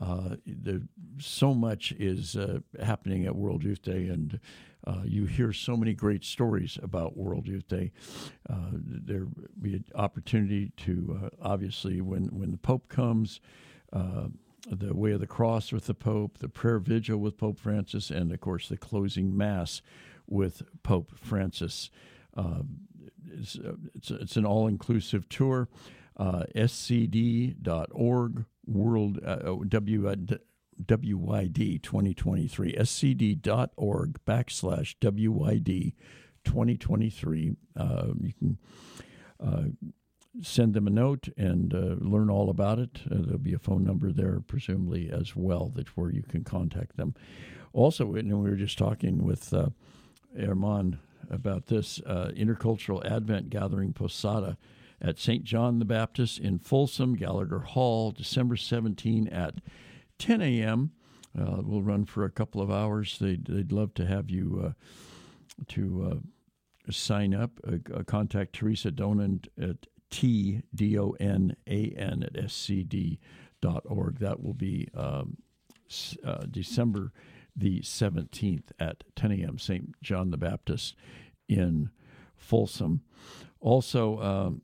Uh, 0.00 0.36
the, 0.46 0.86
so 1.18 1.54
much 1.54 1.92
is 1.92 2.36
uh, 2.36 2.58
happening 2.82 3.24
at 3.24 3.34
World 3.34 3.64
Youth 3.64 3.82
Day, 3.82 4.08
and 4.08 4.38
uh, 4.86 5.00
you 5.04 5.24
hear 5.24 5.52
so 5.52 5.76
many 5.76 5.94
great 5.94 6.24
stories 6.24 6.78
about 6.82 7.16
World 7.16 7.48
Youth 7.48 7.66
Day. 7.66 7.92
Uh, 8.48 8.72
there 8.72 9.26
be 9.60 9.74
an 9.74 9.84
opportunity 9.94 10.72
to 10.78 11.20
uh, 11.24 11.28
obviously 11.40 12.00
when 12.00 12.26
when 12.26 12.50
the 12.50 12.58
Pope 12.58 12.88
comes. 12.88 13.40
Uh, 13.92 14.28
the 14.68 14.92
Way 14.92 15.12
of 15.12 15.20
the 15.20 15.28
Cross 15.28 15.70
with 15.70 15.86
the 15.86 15.94
Pope, 15.94 16.38
the 16.38 16.48
prayer 16.48 16.80
vigil 16.80 17.18
with 17.18 17.38
Pope 17.38 17.60
Francis, 17.60 18.10
and 18.10 18.32
of 18.32 18.40
course 18.40 18.68
the 18.68 18.76
closing 18.76 19.36
Mass 19.36 19.80
with 20.26 20.62
Pope 20.82 21.12
Francis. 21.16 21.88
it's, 23.32 23.56
it's, 23.94 24.10
it's 24.10 24.36
an 24.36 24.44
all 24.44 24.66
inclusive 24.66 25.28
tour. 25.28 25.68
scd.org 26.18 27.54
World 28.66 29.20
uh, 29.24 29.38
uh 29.44 29.56
w, 29.68 30.08
uh, 30.08 30.16
WYD 30.84 31.82
2023, 31.82 32.74
scd.org 32.74 34.18
backslash 34.26 34.94
WYD 35.00 35.94
2023. 36.44 37.56
Uh, 37.76 38.06
you 38.20 38.32
can 38.38 38.58
uh, 39.42 39.62
send 40.42 40.74
them 40.74 40.86
a 40.86 40.90
note 40.90 41.28
and 41.36 41.74
uh, 41.74 41.96
learn 41.98 42.28
all 42.28 42.50
about 42.50 42.78
it. 42.78 43.00
There'll 43.06 43.38
be 43.38 43.54
a 43.54 43.58
phone 43.58 43.84
number 43.84 44.12
there, 44.12 44.40
presumably, 44.46 45.10
as 45.10 45.34
well, 45.34 45.72
that's 45.74 45.96
where 45.96 46.10
you 46.10 46.22
can 46.22 46.44
contact 46.44 46.96
them. 46.96 47.14
Also, 47.72 48.14
and 48.14 48.42
we 48.42 48.50
were 48.50 48.56
just 48.56 48.78
talking 48.78 49.24
with 49.24 49.52
uh, 49.52 49.70
about 51.30 51.66
this 51.66 52.00
intercultural 52.06 53.04
Advent 53.04 53.50
gathering 53.50 53.92
Posada 53.92 54.56
at 55.00 55.18
St. 55.18 55.44
John 55.44 55.78
the 55.78 55.84
Baptist 55.84 56.38
in 56.38 56.58
Folsom, 56.58 57.14
Gallagher 57.14 57.60
Hall, 57.60 58.12
December 58.12 58.56
17 58.56 59.28
at 59.28 59.60
10 60.18 60.40
a.m. 60.40 60.92
Uh, 61.38 61.58
we'll 61.62 61.82
run 61.82 62.04
for 62.04 62.24
a 62.24 62.30
couple 62.30 62.60
of 62.62 62.70
hours. 62.70 63.18
They'd, 63.18 63.44
they'd 63.44 63.72
love 63.72 63.94
to 63.94 64.06
have 64.06 64.30
you 64.30 64.62
uh, 64.66 65.64
to 65.68 66.10
uh, 66.10 66.90
sign 66.92 67.34
up. 67.34 67.60
Uh, 67.66 68.02
contact 68.04 68.54
Teresa 68.54 68.90
Donan 68.90 69.46
at 69.60 69.86
T 70.10 70.62
D 70.74 70.98
O 70.98 71.10
N 71.20 71.56
A 71.66 71.90
N 71.90 72.22
at 72.22 72.34
scd.org. 72.34 74.18
That 74.18 74.42
will 74.42 74.54
be 74.54 74.88
um, 74.94 75.36
uh, 76.24 76.44
December 76.50 77.12
the 77.54 77.80
17th 77.80 78.70
at 78.78 79.02
10 79.16 79.32
a.m. 79.32 79.58
St. 79.58 80.00
John 80.02 80.30
the 80.30 80.36
Baptist 80.36 80.94
in 81.48 81.90
Folsom. 82.36 83.00
Also, 83.60 84.20
um, 84.20 84.62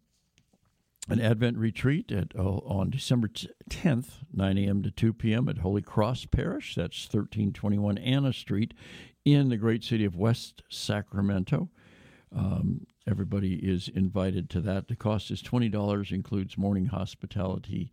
an 1.08 1.20
Advent 1.20 1.58
retreat 1.58 2.12
at, 2.12 2.32
uh, 2.36 2.42
on 2.42 2.90
December 2.90 3.28
10th, 3.28 4.24
9 4.32 4.58
a.m. 4.58 4.82
to 4.82 4.90
2 4.90 5.12
p.m. 5.12 5.48
at 5.48 5.58
Holy 5.58 5.82
Cross 5.82 6.26
Parish. 6.26 6.74
That's 6.76 7.04
1321 7.06 7.98
Anna 7.98 8.32
Street 8.32 8.72
in 9.24 9.48
the 9.48 9.56
great 9.56 9.82
city 9.82 10.04
of 10.04 10.16
West 10.16 10.62
Sacramento. 10.68 11.68
Um, 12.34 12.86
everybody 13.06 13.54
is 13.54 13.88
invited 13.88 14.48
to 14.50 14.60
that. 14.62 14.88
The 14.88 14.96
cost 14.96 15.30
is 15.30 15.42
$20, 15.42 16.12
includes 16.12 16.56
morning 16.56 16.86
hospitality 16.86 17.92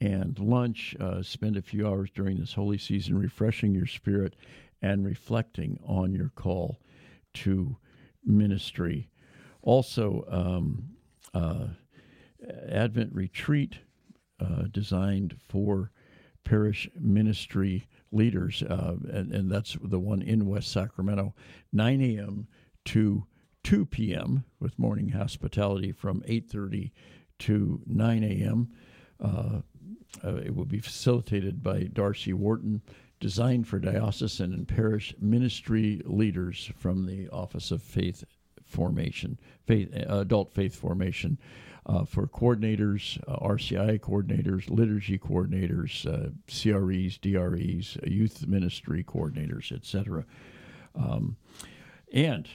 and 0.00 0.38
lunch. 0.38 0.94
Uh, 1.00 1.22
spend 1.22 1.56
a 1.56 1.62
few 1.62 1.86
hours 1.86 2.10
during 2.14 2.38
this 2.38 2.54
holy 2.54 2.78
season 2.78 3.18
refreshing 3.18 3.74
your 3.74 3.86
spirit 3.86 4.36
and 4.82 5.04
reflecting 5.04 5.80
on 5.84 6.14
your 6.14 6.30
call 6.36 6.80
to 7.34 7.76
ministry. 8.24 9.08
Also, 9.62 10.24
um, 10.30 10.90
uh, 11.34 11.66
Advent 12.68 13.14
retreat 13.14 13.76
uh, 14.40 14.64
designed 14.70 15.36
for 15.48 15.90
parish 16.44 16.88
ministry 16.98 17.88
leaders, 18.12 18.62
uh, 18.62 18.94
and, 19.10 19.32
and, 19.32 19.50
that's 19.50 19.76
the 19.82 19.98
one 19.98 20.22
in 20.22 20.46
West 20.46 20.70
Sacramento, 20.70 21.34
9 21.72 22.00
a.m. 22.00 22.46
to 22.84 23.26
2 23.64 23.86
p.m. 23.86 24.44
with 24.60 24.78
morning 24.78 25.08
hospitality 25.08 25.90
from 25.90 26.22
8:30 26.22 26.92
to 27.40 27.80
9 27.86 28.22
a.m. 28.22 28.68
Uh, 29.20 29.60
uh, 30.24 30.36
it 30.36 30.54
will 30.54 30.64
be 30.64 30.78
facilitated 30.78 31.62
by 31.62 31.82
Darcy 31.82 32.32
Wharton 32.32 32.80
designed 33.18 33.66
for 33.66 33.78
diocesan 33.78 34.52
and 34.52 34.68
parish 34.68 35.14
ministry 35.20 36.00
leaders 36.04 36.70
from 36.76 37.06
the 37.06 37.28
Office 37.30 37.70
of 37.70 37.82
Faith 37.82 38.24
Formation, 38.64 39.38
faith, 39.66 39.92
uh, 39.94 40.20
Adult 40.20 40.52
Faith 40.52 40.74
Formation. 40.74 41.38
Uh, 41.88 42.04
for 42.04 42.26
coordinators, 42.26 43.22
uh, 43.28 43.36
RCI 43.46 44.00
coordinators, 44.00 44.68
liturgy 44.68 45.16
coordinators, 45.16 46.04
uh, 46.04 46.30
CREs, 46.48 47.16
DREs, 47.18 47.96
youth 48.04 48.44
ministry 48.48 49.04
coordinators, 49.04 49.70
etc. 49.70 50.24
Um, 50.96 51.36
and 52.12 52.48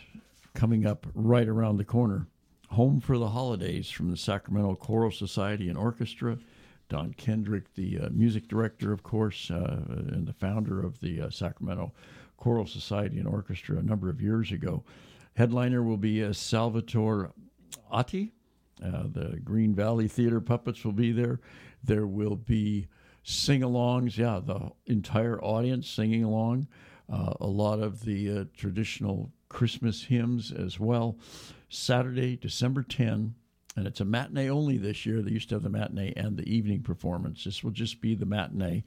coming 0.54 0.86
up 0.86 1.08
right 1.14 1.48
around 1.48 1.78
the 1.78 1.86
corner, 1.86 2.28
Home 2.72 3.02
for 3.02 3.18
the 3.18 3.28
Holidays 3.28 3.90
from 3.90 4.12
the 4.12 4.16
Sacramento 4.16 4.76
Choral 4.76 5.12
Society 5.12 5.68
and 5.68 5.78
Orchestra. 5.78 6.38
Don 6.88 7.14
Kendrick, 7.14 7.74
the 7.76 8.00
uh, 8.00 8.10
music 8.12 8.48
director, 8.48 8.94
of 8.94 9.04
course, 9.04 9.52
uh, 9.52 9.82
and 9.90 10.26
the 10.26 10.32
founder 10.32 10.82
of 10.82 10.98
the 11.02 11.22
uh, 11.22 11.30
Sacramento 11.30 11.92
Choral 12.38 12.66
Society 12.66 13.20
and 13.20 13.28
Orchestra 13.28 13.78
a 13.78 13.82
number 13.82 14.10
of 14.10 14.22
years 14.22 14.54
ago. 14.54 14.86
Headliner 15.36 15.84
will 15.84 15.98
be 15.98 16.34
Salvatore 16.34 17.32
Atti. 17.94 18.32
Uh, 18.84 19.04
the 19.12 19.40
Green 19.44 19.76
Valley 19.76 20.08
Theater 20.08 20.42
puppets 20.42 20.84
will 20.84 20.92
be 20.92 21.12
there. 21.12 21.40
There 21.84 22.08
will 22.08 22.36
be 22.36 22.88
sing 23.24 23.62
alongs. 23.62 24.18
Yeah, 24.18 24.40
the 24.44 24.72
entire 24.86 25.42
audience 25.42 25.90
singing 25.90 26.24
along. 26.24 26.68
Uh, 27.12 27.34
a 27.42 27.48
lot 27.48 27.80
of 27.80 28.06
the 28.06 28.48
traditional 28.56 29.32
Christmas 29.50 30.04
hymns 30.04 30.52
as 30.52 30.80
well. 30.80 31.18
Saturday, 31.68 32.38
December 32.38 32.84
10, 32.84 33.36
and 33.76 33.88
it's 33.88 34.00
a 34.00 34.06
matinee 34.06 34.50
only 34.50 34.78
this 34.78 35.06
year. 35.06 35.22
They 35.22 35.32
used 35.32 35.50
to 35.50 35.56
have 35.56 35.64
the 35.64 35.70
matinee 35.70 36.14
and 36.16 36.38
the 36.38 36.50
evening 36.50 36.82
performance. 36.82 37.44
This 37.44 37.64
will 37.64 37.72
just 37.72 38.02
be 38.02 38.16
the 38.16 38.26
matinee 38.26 38.84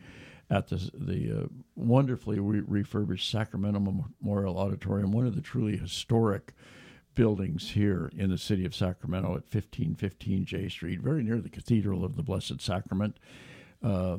at 0.51 0.69
the 0.69 0.91
the 0.95 1.43
uh, 1.43 1.47
wonderfully 1.77 2.39
re- 2.39 2.63
refurbished 2.67 3.31
Sacramento 3.31 3.81
Memorial 4.21 4.59
Auditorium, 4.59 5.13
one 5.13 5.27
of 5.27 5.35
the 5.35 5.41
truly 5.41 5.77
historic 5.77 6.53
buildings 7.15 7.71
here 7.71 8.11
in 8.17 8.31
the 8.31 8.39
city 8.39 8.65
of 8.65 8.75
Sacramento 8.75 9.29
at 9.29 9.53
1515 9.53 10.45
J 10.45 10.69
Street, 10.69 11.01
very 11.01 11.23
near 11.23 11.41
the 11.41 11.49
Cathedral 11.49 12.05
of 12.05 12.17
the 12.17 12.23
Blessed 12.23 12.61
Sacrament. 12.61 13.19
Uh, 13.83 14.19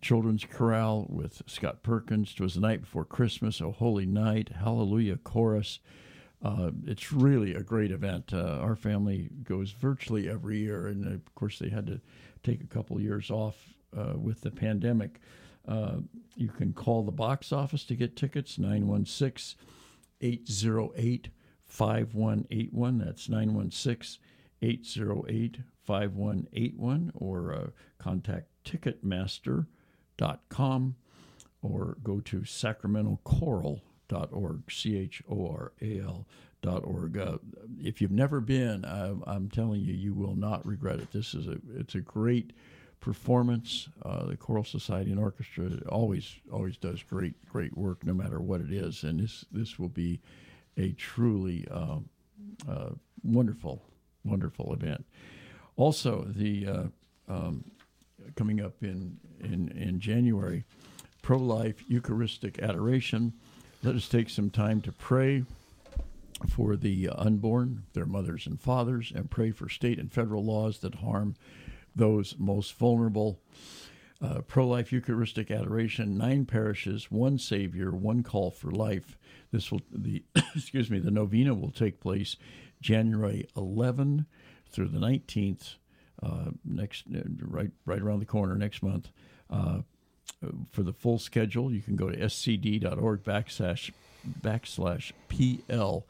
children's 0.00 0.44
chorale 0.44 1.06
with 1.08 1.42
Scott 1.46 1.82
Perkins. 1.82 2.32
It 2.32 2.40
was 2.40 2.54
the 2.54 2.60
night 2.60 2.82
before 2.82 3.04
Christmas, 3.04 3.60
a 3.60 3.70
holy 3.70 4.06
night, 4.06 4.50
hallelujah 4.60 5.16
chorus. 5.16 5.80
Uh, 6.42 6.70
it's 6.86 7.12
really 7.12 7.54
a 7.54 7.62
great 7.62 7.90
event. 7.90 8.32
Uh, 8.32 8.58
our 8.60 8.76
family 8.76 9.30
goes 9.42 9.72
virtually 9.72 10.28
every 10.28 10.58
year, 10.58 10.86
and 10.86 11.06
of 11.06 11.34
course, 11.34 11.58
they 11.58 11.70
had 11.70 11.86
to 11.86 12.00
take 12.42 12.62
a 12.62 12.66
couple 12.66 13.00
years 13.00 13.30
off 13.30 13.56
uh, 13.96 14.12
with 14.16 14.42
the 14.42 14.50
pandemic. 14.50 15.20
Uh, 15.66 15.96
you 16.36 16.48
can 16.48 16.72
call 16.72 17.02
the 17.02 17.10
box 17.10 17.52
office 17.52 17.84
to 17.84 17.96
get 17.96 18.16
tickets 18.16 18.58
916 18.58 19.58
808 20.20 21.28
5181. 21.68 22.98
That's 22.98 23.28
916 23.28 24.22
808 24.62 25.58
5181, 25.84 27.12
or 27.14 27.52
uh, 27.52 27.66
contact 27.98 28.48
Ticketmaster.com 28.64 30.96
or 31.62 31.96
go 32.02 32.20
to 32.20 32.40
sacramentochoral.org, 32.40 34.70
C 34.70 34.98
H 34.98 35.22
O 35.28 35.48
R 35.48 35.72
A 35.80 36.00
L. 36.00 36.26
Dot 36.62 36.84
org. 36.84 37.18
Uh, 37.18 37.36
if 37.78 38.00
you've 38.00 38.10
never 38.10 38.40
been, 38.40 38.86
I, 38.86 39.14
I'm 39.26 39.50
telling 39.50 39.82
you, 39.82 39.92
you 39.92 40.14
will 40.14 40.34
not 40.34 40.66
regret 40.66 40.98
it. 40.98 41.12
This 41.12 41.34
is 41.34 41.46
a 41.46 41.58
it's 41.76 41.94
a 41.94 42.00
great 42.00 42.54
performance. 42.98 43.88
Uh, 44.02 44.24
the 44.26 44.36
Choral 44.36 44.64
Society 44.64 45.10
and 45.12 45.20
Orchestra 45.20 45.70
always 45.88 46.34
always 46.50 46.78
does 46.78 47.02
great 47.02 47.34
great 47.46 47.76
work, 47.76 48.04
no 48.04 48.14
matter 48.14 48.40
what 48.40 48.62
it 48.62 48.72
is, 48.72 49.04
and 49.04 49.20
this 49.20 49.44
this 49.52 49.78
will 49.78 49.90
be 49.90 50.20
a 50.76 50.92
truly 50.92 51.66
uh, 51.70 51.98
uh, 52.68 52.90
wonderful 53.22 53.82
wonderful 54.24 54.72
event. 54.72 55.04
Also, 55.76 56.26
the 56.28 56.66
uh, 56.66 56.84
um, 57.28 57.64
coming 58.34 58.60
up 58.60 58.82
in, 58.82 59.18
in, 59.40 59.68
in 59.70 60.00
January, 60.00 60.64
pro 61.22 61.38
life 61.38 61.82
Eucharistic 61.88 62.60
adoration. 62.60 63.32
Let 63.82 63.94
us 63.94 64.08
take 64.08 64.30
some 64.30 64.50
time 64.50 64.80
to 64.82 64.92
pray 64.92 65.44
for 66.48 66.76
the 66.76 67.08
unborn, 67.10 67.84
their 67.92 68.06
mothers 68.06 68.46
and 68.46 68.60
fathers, 68.60 69.12
and 69.14 69.30
pray 69.30 69.52
for 69.52 69.68
state 69.68 69.98
and 69.98 70.12
federal 70.12 70.44
laws 70.44 70.78
that 70.80 70.96
harm 70.96 71.34
those 71.94 72.34
most 72.38 72.74
vulnerable. 72.74 73.40
Uh, 74.22 74.40
pro 74.40 74.66
life 74.66 74.92
Eucharistic 74.92 75.50
adoration, 75.50 76.16
nine 76.16 76.46
parishes, 76.46 77.10
one 77.10 77.38
Savior, 77.38 77.90
one 77.90 78.22
call 78.22 78.50
for 78.50 78.70
life. 78.70 79.18
This 79.52 79.70
will, 79.70 79.82
the, 79.92 80.24
excuse 80.54 80.90
me, 80.90 80.98
the 80.98 81.10
novena 81.10 81.52
will 81.52 81.70
take 81.70 82.00
place 82.00 82.36
January 82.80 83.46
11 83.56 84.24
through 84.70 84.88
the 84.88 84.98
19th 84.98 85.76
uh, 86.22 86.50
next 86.64 87.04
uh, 87.14 87.20
right 87.40 87.70
right 87.84 88.00
around 88.00 88.20
the 88.20 88.26
corner 88.26 88.54
next 88.56 88.82
month. 88.82 89.10
Uh, 89.50 89.80
for 90.70 90.82
the 90.82 90.92
full 90.92 91.18
schedule, 91.18 91.72
you 91.72 91.80
can 91.80 91.96
go 91.96 92.10
to 92.10 92.16
scd.org 92.16 93.22
backslash 93.22 93.90
backslash 94.40 95.12
PLEA. 95.28 96.02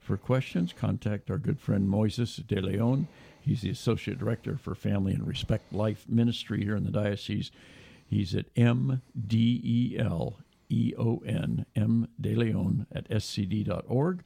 For 0.00 0.16
questions, 0.16 0.72
contact 0.72 1.30
our 1.30 1.38
good 1.38 1.60
friend 1.60 1.88
Moises 1.88 2.44
de 2.46 2.60
Leon. 2.60 3.08
He's 3.48 3.62
the 3.62 3.70
Associate 3.70 4.18
Director 4.18 4.58
for 4.58 4.74
Family 4.74 5.14
and 5.14 5.26
Respect 5.26 5.72
Life 5.72 6.04
Ministry 6.06 6.62
here 6.62 6.76
in 6.76 6.84
the 6.84 6.90
Diocese. 6.90 7.50
He's 8.06 8.34
at 8.34 8.44
M 8.54 9.00
D 9.26 9.62
E 9.64 9.96
L 9.98 10.40
E 10.68 10.92
O 10.98 11.22
N, 11.24 11.64
M 11.74 12.08
de 12.20 12.34
Leon 12.34 12.86
at 12.92 13.08
scd.org, 13.08 14.22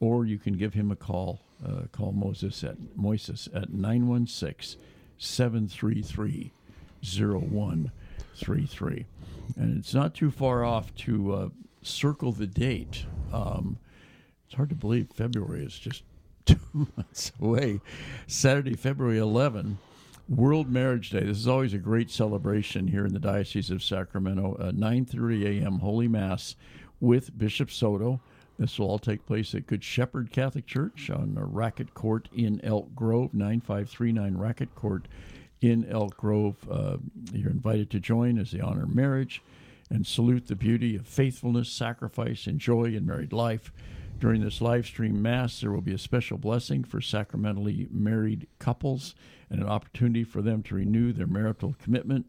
or 0.00 0.26
you 0.26 0.36
can 0.36 0.58
give 0.58 0.74
him 0.74 0.90
a 0.90 0.96
call 0.96 1.40
uh, 1.66 1.84
call 1.92 2.12
Moses 2.12 2.62
at 2.62 2.78
Moises 2.94 3.48
at 3.56 3.72
916 3.72 4.78
733 5.16 6.52
0133. 7.02 9.06
And 9.56 9.78
it's 9.78 9.94
not 9.94 10.14
too 10.14 10.30
far 10.30 10.62
off 10.62 10.94
to 10.96 11.32
uh, 11.32 11.48
circle 11.80 12.32
the 12.32 12.46
date. 12.46 13.06
Um, 13.32 13.78
it's 14.44 14.56
hard 14.56 14.68
to 14.68 14.74
believe 14.74 15.08
February 15.14 15.64
is 15.64 15.78
just 15.78 16.02
two 16.48 16.58
months 16.96 17.32
away. 17.40 17.80
Saturday, 18.26 18.74
February 18.74 19.18
11, 19.18 19.78
World 20.28 20.70
Marriage 20.70 21.10
Day. 21.10 21.20
This 21.20 21.38
is 21.38 21.48
always 21.48 21.74
a 21.74 21.78
great 21.78 22.10
celebration 22.10 22.88
here 22.88 23.04
in 23.04 23.12
the 23.12 23.18
Diocese 23.18 23.70
of 23.70 23.82
Sacramento. 23.82 24.56
Uh, 24.58 24.72
9:30 24.72 25.62
a.m. 25.62 25.78
Holy 25.78 26.08
Mass 26.08 26.56
with 27.00 27.36
Bishop 27.36 27.70
Soto. 27.70 28.20
This 28.58 28.78
will 28.78 28.88
all 28.88 28.98
take 28.98 29.24
place 29.24 29.54
at 29.54 29.66
Good 29.66 29.84
Shepherd 29.84 30.32
Catholic 30.32 30.66
Church 30.66 31.10
on 31.10 31.34
Racquet 31.36 31.94
Court 31.94 32.28
in 32.34 32.60
Elk 32.64 32.94
Grove, 32.94 33.32
9539 33.32 34.36
Racquet 34.36 34.74
Court 34.74 35.06
in 35.60 35.86
Elk 35.88 36.16
Grove. 36.16 36.56
Uh, 36.70 36.96
you're 37.32 37.50
invited 37.50 37.88
to 37.90 38.00
join 38.00 38.38
as 38.38 38.50
they 38.50 38.60
honor 38.60 38.86
marriage 38.86 39.42
and 39.90 40.06
salute 40.06 40.48
the 40.48 40.56
beauty 40.56 40.96
of 40.96 41.06
faithfulness, 41.06 41.70
sacrifice, 41.70 42.46
and 42.46 42.58
joy 42.58 42.84
in 42.84 43.06
married 43.06 43.32
life. 43.32 43.72
During 44.20 44.42
this 44.42 44.60
live 44.60 44.84
stream 44.84 45.22
Mass, 45.22 45.60
there 45.60 45.70
will 45.70 45.80
be 45.80 45.94
a 45.94 45.98
special 45.98 46.38
blessing 46.38 46.82
for 46.82 47.00
sacramentally 47.00 47.86
married 47.90 48.48
couples 48.58 49.14
and 49.48 49.60
an 49.60 49.68
opportunity 49.68 50.24
for 50.24 50.42
them 50.42 50.62
to 50.64 50.74
renew 50.74 51.12
their 51.12 51.28
marital 51.28 51.76
commitment. 51.80 52.26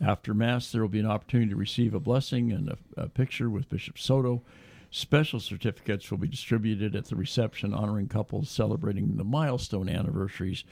After 0.00 0.32
Mass, 0.32 0.72
there 0.72 0.80
will 0.80 0.88
be 0.88 1.00
an 1.00 1.06
opportunity 1.06 1.50
to 1.50 1.56
receive 1.56 1.92
a 1.92 2.00
blessing 2.00 2.50
and 2.50 2.70
a, 2.70 2.78
a 2.96 3.08
picture 3.08 3.50
with 3.50 3.68
Bishop 3.68 3.98
Soto. 3.98 4.42
Special 4.90 5.38
certificates 5.38 6.10
will 6.10 6.18
be 6.18 6.28
distributed 6.28 6.96
at 6.96 7.06
the 7.06 7.16
reception 7.16 7.74
honoring 7.74 8.08
couples 8.08 8.48
celebrating 8.48 9.16
the 9.16 9.24
milestone 9.24 9.88
anniversaries 9.88 10.64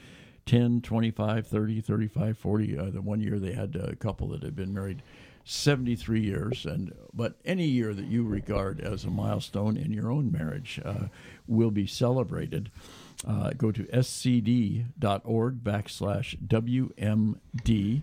10, 0.47 0.81
25, 0.81 1.45
30, 1.45 1.81
35, 1.81 2.37
40. 2.37 2.77
Uh, 2.77 2.89
the 2.89 3.01
one 3.01 3.21
year 3.21 3.37
they 3.37 3.51
had 3.51 3.75
a 3.75 3.95
couple 3.97 4.29
that 4.29 4.41
had 4.41 4.55
been 4.55 4.73
married 4.73 5.03
73 5.47 6.21
years. 6.21 6.65
and 6.65 6.93
But 7.13 7.35
any 7.45 7.65
year 7.65 7.93
that 7.93 8.05
you 8.05 8.25
regard 8.25 8.79
as 8.81 9.05
a 9.05 9.09
milestone 9.09 9.77
in 9.77 9.93
your 9.93 10.11
own 10.11 10.31
marriage 10.31 10.79
uh, 10.83 11.07
will 11.47 11.71
be 11.71 11.87
celebrated. 11.87 12.69
Uh, 13.27 13.51
go 13.57 13.71
to 13.71 13.83
scd.org 13.85 15.63
backslash 15.63 16.37
WMD 16.47 18.01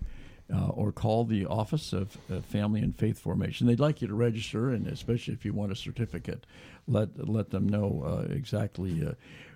uh, 0.53 0.67
or 0.67 0.91
call 0.91 1.23
the 1.23 1.45
Office 1.45 1.93
of 1.93 2.17
uh, 2.31 2.41
Family 2.41 2.81
and 2.81 2.95
Faith 2.95 3.19
Formation. 3.19 3.65
They'd 3.67 3.79
like 3.79 4.01
you 4.01 4.07
to 4.07 4.13
register, 4.13 4.69
and 4.69 4.87
especially 4.87 5.33
if 5.33 5.45
you 5.45 5.53
want 5.53 5.71
a 5.71 5.75
certificate, 5.75 6.45
let 6.87 7.27
let 7.27 7.49
them 7.49 7.67
know 7.67 8.03
uh, 8.05 8.31
exactly 8.31 9.05
uh, 9.05 9.13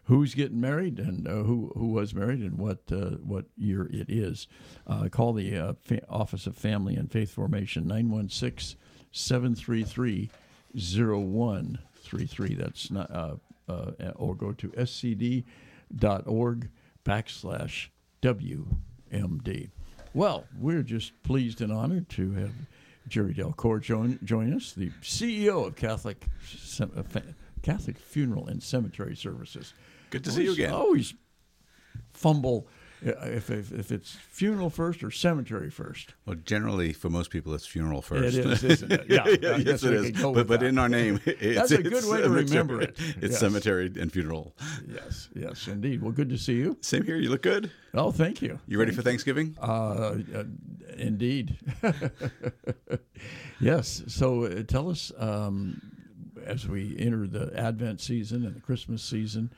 who's 0.10 0.34
getting 0.34 0.60
married 0.60 1.00
and 1.00 1.28
uh, 1.28 1.44
who 1.44 1.72
who 1.76 1.88
was 1.88 2.14
married 2.16 2.40
and 2.40 2.58
what 2.58 2.80
uh, 2.92 3.12
what 3.24 3.46
year 3.56 3.88
it 3.94 4.10
is. 4.10 4.48
call 5.12 5.34
the 5.34 5.76
Fa- 5.82 6.02
Office 6.10 6.48
of 6.48 6.58
Family 6.58 6.96
and 6.96 7.12
Faith 7.12 7.32
Formation 7.32 7.88
916 7.88 8.78
733 9.12 10.30
0133. 10.74 12.56
That's 12.56 12.92
not, 12.92 13.40
or 13.68 14.36
go 14.36 14.52
to 14.52 14.68
scd.org 14.70 15.46
backslash 17.06 17.88
WMD. 18.22 19.70
Well, 20.14 20.46
we're 20.60 20.84
just 20.84 21.22
pleased 21.22 21.62
and 21.62 21.72
honored 21.72 22.10
to 22.10 22.32
have 22.34 22.52
Jerry 23.08 23.34
Delcourt 23.34 23.82
join, 23.82 24.20
join 24.24 24.54
us, 24.54 24.74
the 24.74 24.90
CEO 25.02 25.68
of 25.68 25.76
Catholic 25.76 26.26
uh, 26.80 27.04
Catholic 27.62 27.98
Funeral 27.98 28.48
and 28.48 28.62
Cemetery 28.64 29.16
Services. 29.16 29.74
Good 30.10 30.24
to 30.26 30.30
always, 30.30 30.36
see 30.36 30.44
you 30.44 30.54
again. 30.54 30.74
Always 30.74 31.14
fumble 32.14 32.68
if, 33.02 33.50
if, 33.50 33.72
if 33.72 33.92
it's 33.92 34.12
funeral 34.12 34.70
first 34.70 35.04
or 35.04 35.12
cemetery 35.12 35.70
first. 35.70 36.16
Well, 36.26 36.36
generally 36.44 36.94
for 36.94 37.10
most 37.10 37.30
people, 37.30 37.54
it's 37.54 37.66
funeral 37.66 38.02
first. 38.02 38.38
It 38.38 38.46
is, 38.46 38.64
isn't 38.64 38.92
it? 38.92 39.06
Yeah, 39.10 39.28
yeah 39.28 39.58
yes, 39.58 39.84
it 39.84 39.94
is. 39.94 40.22
But, 40.22 40.48
but 40.48 40.64
in 40.64 40.78
our 40.78 40.90
name, 40.90 41.20
it's, 41.26 41.58
that's 41.58 41.72
a 41.72 41.82
good 41.82 42.06
way 42.06 42.22
to 42.22 42.30
remember 42.30 42.82
it. 42.82 42.98
It's 42.98 43.32
yes. 43.32 43.40
cemetery 43.40 43.92
and 44.00 44.12
funeral. 44.12 44.56
Yes, 44.88 45.30
yes, 45.34 45.68
indeed. 45.68 46.02
Well, 46.02 46.12
good 46.12 46.30
to 46.30 46.38
see 46.38 46.56
you. 46.56 46.78
Same 46.82 47.04
here. 47.04 47.16
You 47.16 47.30
look 47.30 47.42
good. 47.42 47.72
Oh, 47.94 48.12
thank 48.12 48.42
you. 48.42 48.60
You 48.68 48.80
ready 48.80 48.92
thank 48.92 48.98
for 48.98 49.10
Thanksgiving? 49.10 49.56
Uh, 49.62 50.18
uh, 50.36 50.44
indeed. 50.98 51.58
yes. 53.62 54.04
So 54.08 54.46
uh, 54.46 54.64
tell 54.64 54.90
us 54.90 55.12
um, 55.18 55.82
as 56.46 56.68
we 56.68 56.98
enter 57.00 57.28
the 57.28 57.58
Advent 57.58 58.02
season 58.02 58.46
and 58.46 58.56
the 58.56 58.62
Christmas 58.62 59.02
season 59.02 59.52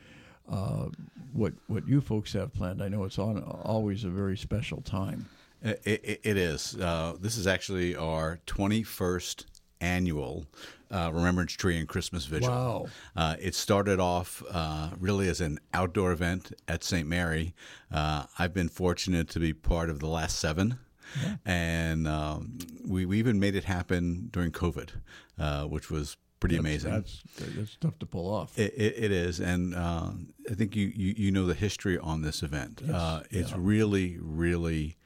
uh, 0.51 0.89
what 1.33 1.53
what 1.67 1.87
you 1.87 2.01
folks 2.01 2.33
have 2.33 2.53
planned. 2.53 2.83
I 2.83 2.89
know 2.89 3.03
it's 3.05 3.17
on 3.17 3.41
always 3.41 4.03
a 4.03 4.09
very 4.09 4.37
special 4.37 4.81
time. 4.81 5.27
it, 5.61 5.81
it, 5.85 6.19
it 6.23 6.37
is. 6.37 6.75
Uh, 6.75 7.15
this 7.19 7.37
is 7.37 7.47
actually 7.47 7.95
our 7.95 8.39
twenty 8.45 8.83
first 8.83 9.45
annual 9.79 10.45
uh, 10.91 11.09
Remembrance 11.13 11.53
Tree 11.53 11.77
and 11.77 11.87
Christmas 11.87 12.25
Vigil. 12.25 12.49
Wow! 12.49 12.87
Uh, 13.15 13.35
it 13.39 13.55
started 13.55 13.99
off 13.99 14.43
uh, 14.51 14.89
really 14.99 15.27
as 15.29 15.41
an 15.41 15.59
outdoor 15.73 16.11
event 16.11 16.51
at 16.67 16.83
St. 16.83 17.07
Mary. 17.07 17.53
Uh, 17.91 18.25
I've 18.37 18.53
been 18.53 18.69
fortunate 18.69 19.29
to 19.29 19.39
be 19.39 19.53
part 19.53 19.89
of 19.89 19.99
the 19.99 20.07
last 20.07 20.37
seven. 20.39 20.77
Yeah. 21.21 21.35
And 21.45 22.07
um, 22.07 22.57
we, 22.85 23.05
we 23.05 23.19
even 23.19 23.37
made 23.37 23.55
it 23.55 23.65
happen 23.65 24.29
during 24.31 24.51
COVID, 24.51 24.91
uh, 25.37 25.65
which 25.65 25.91
was 25.91 26.15
pretty 26.41 26.57
that's, 26.57 26.65
amazing. 26.65 26.91
That's, 26.91 27.23
that's 27.55 27.77
tough 27.79 27.97
to 27.99 28.05
pull 28.05 28.33
off. 28.33 28.59
it, 28.59 28.73
it, 28.75 28.95
it 28.97 29.11
is, 29.13 29.39
and 29.39 29.73
uh, 29.73 30.09
I 30.49 30.53
think 30.53 30.75
you, 30.75 30.91
you, 30.93 31.13
you 31.15 31.31
know 31.31 31.45
the 31.45 31.53
history 31.53 31.97
on 31.97 32.21
this 32.23 32.43
event. 32.43 32.81
Yes. 32.83 32.93
Uh, 32.93 33.23
it's 33.31 33.51
yeah. 33.51 33.57
really 33.57 34.17
really 34.19 34.97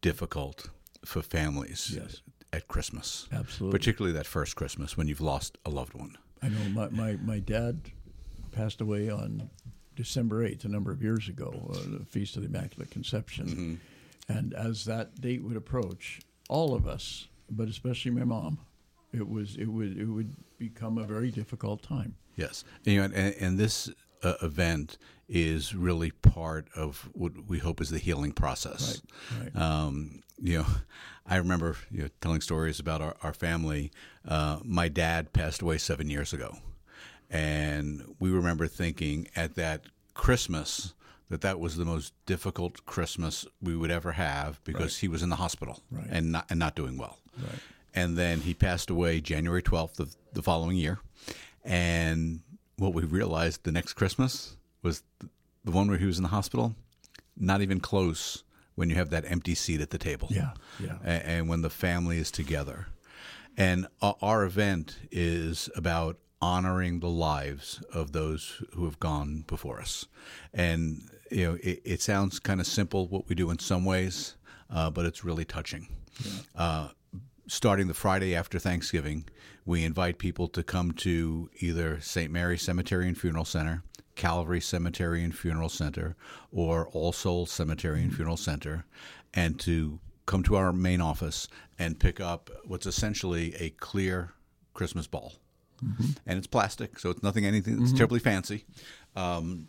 difficult 0.00 0.70
for 1.04 1.20
families 1.20 1.92
yes. 1.94 2.22
at 2.54 2.66
Christmas, 2.68 3.28
absolutely, 3.30 3.78
particularly 3.78 4.16
that 4.16 4.26
first 4.26 4.56
Christmas 4.56 4.96
when 4.96 5.06
you've 5.06 5.20
lost 5.20 5.58
a 5.66 5.70
loved 5.70 5.92
one. 5.92 6.16
I 6.42 6.48
know 6.48 6.68
my 6.70 6.88
my, 6.88 7.12
my 7.22 7.38
dad 7.40 7.82
passed 8.52 8.80
away 8.80 9.10
on 9.10 9.50
December 9.96 10.44
eighth, 10.44 10.64
a 10.64 10.68
number 10.68 10.90
of 10.90 11.02
years 11.02 11.28
ago, 11.28 11.70
uh, 11.70 11.98
the 11.98 12.06
feast 12.06 12.36
of 12.36 12.42
the 12.42 12.48
Immaculate 12.48 12.90
Conception, 12.90 13.46
mm-hmm. 13.46 14.32
and 14.32 14.54
as 14.54 14.86
that 14.86 15.20
date 15.20 15.42
would 15.42 15.56
approach, 15.56 16.20
all 16.48 16.74
of 16.74 16.86
us, 16.86 17.28
but 17.50 17.68
especially 17.68 18.12
my 18.12 18.24
mom 18.24 18.58
it 19.14 19.28
was 19.28 19.56
it 19.56 19.66
would 19.66 19.96
it 19.96 20.06
would 20.06 20.34
become 20.58 20.98
a 20.98 21.04
very 21.04 21.30
difficult 21.30 21.82
time. 21.82 22.16
Yes, 22.36 22.64
and, 22.84 22.94
you 22.94 23.00
know, 23.00 23.14
and, 23.14 23.34
and 23.40 23.58
this 23.58 23.90
uh, 24.22 24.34
event 24.42 24.98
is 25.28 25.74
really 25.74 26.10
part 26.10 26.68
of 26.74 27.08
what 27.12 27.32
we 27.48 27.58
hope 27.58 27.80
is 27.80 27.90
the 27.90 27.98
healing 27.98 28.32
process. 28.32 29.00
Right. 29.38 29.54
right. 29.54 29.62
Um, 29.62 30.22
you 30.40 30.58
know, 30.58 30.66
I 31.26 31.36
remember 31.36 31.76
you 31.90 32.02
know, 32.02 32.08
telling 32.20 32.40
stories 32.40 32.80
about 32.80 33.00
our, 33.00 33.16
our 33.22 33.32
family. 33.32 33.92
Uh, 34.26 34.58
my 34.64 34.88
dad 34.88 35.32
passed 35.32 35.62
away 35.62 35.78
seven 35.78 36.10
years 36.10 36.32
ago, 36.32 36.56
and 37.30 38.14
we 38.18 38.30
remember 38.30 38.66
thinking 38.66 39.28
at 39.36 39.54
that 39.54 39.86
Christmas 40.14 40.94
that 41.30 41.40
that 41.40 41.58
was 41.58 41.76
the 41.76 41.84
most 41.84 42.12
difficult 42.26 42.84
Christmas 42.84 43.46
we 43.62 43.74
would 43.74 43.90
ever 43.90 44.12
have 44.12 44.62
because 44.64 44.96
right. 44.96 45.00
he 45.00 45.08
was 45.08 45.22
in 45.22 45.30
the 45.30 45.36
hospital 45.36 45.82
and 46.10 46.32
not 46.32 46.46
and 46.50 46.58
not 46.58 46.74
doing 46.74 46.98
well. 46.98 47.18
And 47.94 48.16
then 48.16 48.40
he 48.40 48.54
passed 48.54 48.90
away 48.90 49.20
January 49.20 49.62
12th 49.62 50.00
of 50.00 50.16
the 50.32 50.42
following 50.42 50.76
year. 50.76 50.98
And 51.64 52.40
what 52.76 52.92
we 52.92 53.02
realized 53.04 53.64
the 53.64 53.72
next 53.72 53.94
Christmas 53.94 54.56
was 54.82 55.02
the 55.64 55.70
one 55.70 55.88
where 55.88 55.98
he 55.98 56.06
was 56.06 56.18
in 56.18 56.22
the 56.22 56.28
hospital, 56.28 56.74
not 57.36 57.62
even 57.62 57.80
close 57.80 58.42
when 58.74 58.90
you 58.90 58.96
have 58.96 59.10
that 59.10 59.24
empty 59.30 59.54
seat 59.54 59.80
at 59.80 59.90
the 59.90 59.98
table. 59.98 60.28
Yeah, 60.30 60.50
yeah. 60.80 60.96
And, 61.02 61.48
when 61.48 61.62
the 61.62 61.70
family 61.70 62.18
is 62.18 62.30
together. 62.30 62.88
And 63.56 63.86
our 64.00 64.44
event 64.44 64.98
is 65.12 65.70
about 65.76 66.18
honoring 66.42 67.00
the 67.00 67.08
lives 67.08 67.82
of 67.92 68.12
those 68.12 68.60
who 68.74 68.84
have 68.84 68.98
gone 68.98 69.44
before 69.46 69.80
us. 69.80 70.06
And, 70.52 71.08
you 71.30 71.44
know, 71.44 71.58
it, 71.62 71.80
it 71.84 72.02
sounds 72.02 72.40
kind 72.40 72.60
of 72.60 72.66
simple 72.66 73.06
what 73.06 73.28
we 73.28 73.34
do 73.34 73.50
in 73.50 73.60
some 73.60 73.84
ways, 73.84 74.34
uh, 74.68 74.90
but 74.90 75.06
it's 75.06 75.24
really 75.24 75.44
touching. 75.44 75.88
Yeah. 76.22 76.30
Uh, 76.56 76.88
starting 77.46 77.88
the 77.88 77.94
Friday 77.94 78.34
after 78.34 78.58
Thanksgiving, 78.58 79.24
we 79.64 79.84
invite 79.84 80.18
people 80.18 80.48
to 80.48 80.62
come 80.62 80.92
to 80.92 81.50
either 81.60 82.00
St. 82.00 82.30
Mary 82.30 82.58
Cemetery 82.58 83.08
and 83.08 83.18
Funeral 83.18 83.44
Center, 83.44 83.82
Calvary 84.14 84.60
Cemetery 84.60 85.22
and 85.22 85.34
Funeral 85.36 85.68
Center, 85.68 86.16
or 86.52 86.88
All 86.88 87.12
Souls 87.12 87.50
Cemetery 87.50 88.02
and 88.02 88.14
Funeral 88.14 88.36
Center, 88.36 88.84
and 89.32 89.58
to 89.60 89.98
come 90.26 90.42
to 90.44 90.56
our 90.56 90.72
main 90.72 91.00
office 91.00 91.48
and 91.78 91.98
pick 91.98 92.20
up 92.20 92.50
what's 92.64 92.86
essentially 92.86 93.54
a 93.56 93.70
clear 93.70 94.32
Christmas 94.72 95.06
ball. 95.06 95.34
Mm-hmm. 95.84 96.12
And 96.26 96.38
it's 96.38 96.46
plastic, 96.46 96.98
so 96.98 97.10
it's 97.10 97.22
nothing 97.22 97.44
anything 97.44 97.76
that's 97.76 97.90
mm-hmm. 97.90 97.96
terribly 97.96 98.20
fancy. 98.20 98.64
Um, 99.16 99.68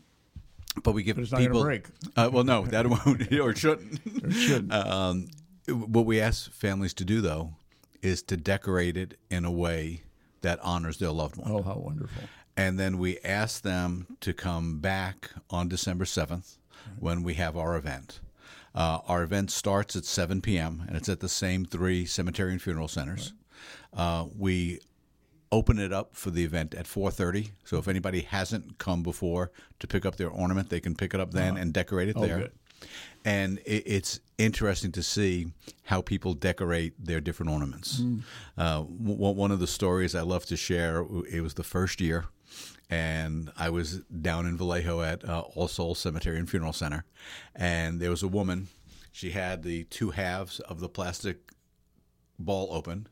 but 0.83 0.93
we 0.93 1.03
give 1.03 1.15
but 1.15 1.23
it's 1.23 1.33
people. 1.33 1.63
break. 1.63 1.87
Uh, 2.15 2.29
well, 2.31 2.43
no, 2.43 2.65
that 2.65 2.87
won't 2.87 3.31
or 3.39 3.55
shouldn't. 3.55 3.99
Or 4.23 4.31
shouldn't. 4.31 4.73
Um, 4.73 5.27
what 5.67 6.05
we 6.05 6.21
ask 6.21 6.51
families 6.51 6.93
to 6.95 7.05
do, 7.05 7.21
though, 7.21 7.55
is 8.05 8.21
to 8.21 8.37
decorate 8.37 8.95
it 8.95 9.17
in 9.31 9.45
a 9.45 9.51
way 9.51 10.03
that 10.41 10.59
honors 10.61 10.99
their 10.99 11.11
loved 11.11 11.37
one. 11.37 11.51
Oh, 11.51 11.63
how 11.63 11.75
wonderful. 11.75 12.23
And 12.55 12.79
then 12.79 12.99
we 12.99 13.17
ask 13.19 13.63
them 13.63 14.17
to 14.21 14.31
come 14.31 14.79
back 14.79 15.31
on 15.49 15.67
December 15.67 16.05
7th 16.05 16.29
right. 16.29 16.41
when 16.99 17.23
we 17.23 17.33
have 17.33 17.57
our 17.57 17.75
event. 17.75 18.21
Uh, 18.75 18.99
our 19.07 19.23
event 19.23 19.49
starts 19.49 19.95
at 19.95 20.05
7 20.05 20.41
p.m., 20.41 20.83
and 20.87 20.95
it's 20.95 21.09
at 21.09 21.19
the 21.19 21.29
same 21.29 21.65
three 21.65 22.05
cemetery 22.05 22.51
and 22.51 22.61
funeral 22.61 22.87
centers. 22.87 23.33
Right. 23.93 24.01
Uh, 24.01 24.25
we 24.37 24.79
open 25.51 25.79
it 25.79 25.91
up 25.91 26.15
for 26.15 26.29
the 26.29 26.43
event 26.43 26.73
at 26.73 26.85
4.30 26.85 27.51
so 27.63 27.77
if 27.77 27.87
anybody 27.87 28.21
hasn't 28.21 28.77
come 28.77 29.03
before 29.03 29.51
to 29.79 29.87
pick 29.87 30.05
up 30.05 30.17
their 30.17 30.27
ornament 30.27 30.69
they 30.69 30.81
can 30.81 30.95
pick 30.95 31.13
it 31.13 31.19
up 31.19 31.31
then 31.31 31.51
uh-huh. 31.51 31.61
and 31.61 31.71
decorate 31.71 32.09
it 32.09 32.15
oh, 32.17 32.25
there 32.25 32.39
good 32.39 32.51
and 33.23 33.59
it, 33.59 33.83
it's 33.85 34.19
interesting 34.37 34.91
to 34.93 35.03
see 35.03 35.47
how 35.83 36.01
people 36.01 36.33
decorate 36.33 36.93
their 37.03 37.21
different 37.21 37.51
ornaments. 37.51 38.01
Mm. 38.01 38.21
Uh, 38.57 38.79
w- 38.81 39.15
one 39.15 39.51
of 39.51 39.59
the 39.59 39.67
stories 39.67 40.15
I 40.15 40.21
love 40.21 40.45
to 40.47 40.57
share 40.57 41.05
it 41.31 41.41
was 41.41 41.55
the 41.55 41.63
first 41.63 42.01
year, 42.01 42.25
and 42.89 43.51
I 43.57 43.69
was 43.69 43.99
down 43.99 44.45
in 44.45 44.57
Vallejo 44.57 45.01
at 45.01 45.27
uh, 45.27 45.41
All 45.55 45.67
Souls 45.67 45.99
Cemetery 45.99 46.37
and 46.37 46.49
Funeral 46.49 46.73
Center, 46.73 47.05
and 47.55 47.99
there 47.99 48.09
was 48.09 48.23
a 48.23 48.27
woman. 48.27 48.67
She 49.11 49.31
had 49.31 49.63
the 49.63 49.85
two 49.85 50.11
halves 50.11 50.59
of 50.59 50.79
the 50.79 50.89
plastic 50.89 51.51
ball 52.37 52.67
open, 52.71 53.07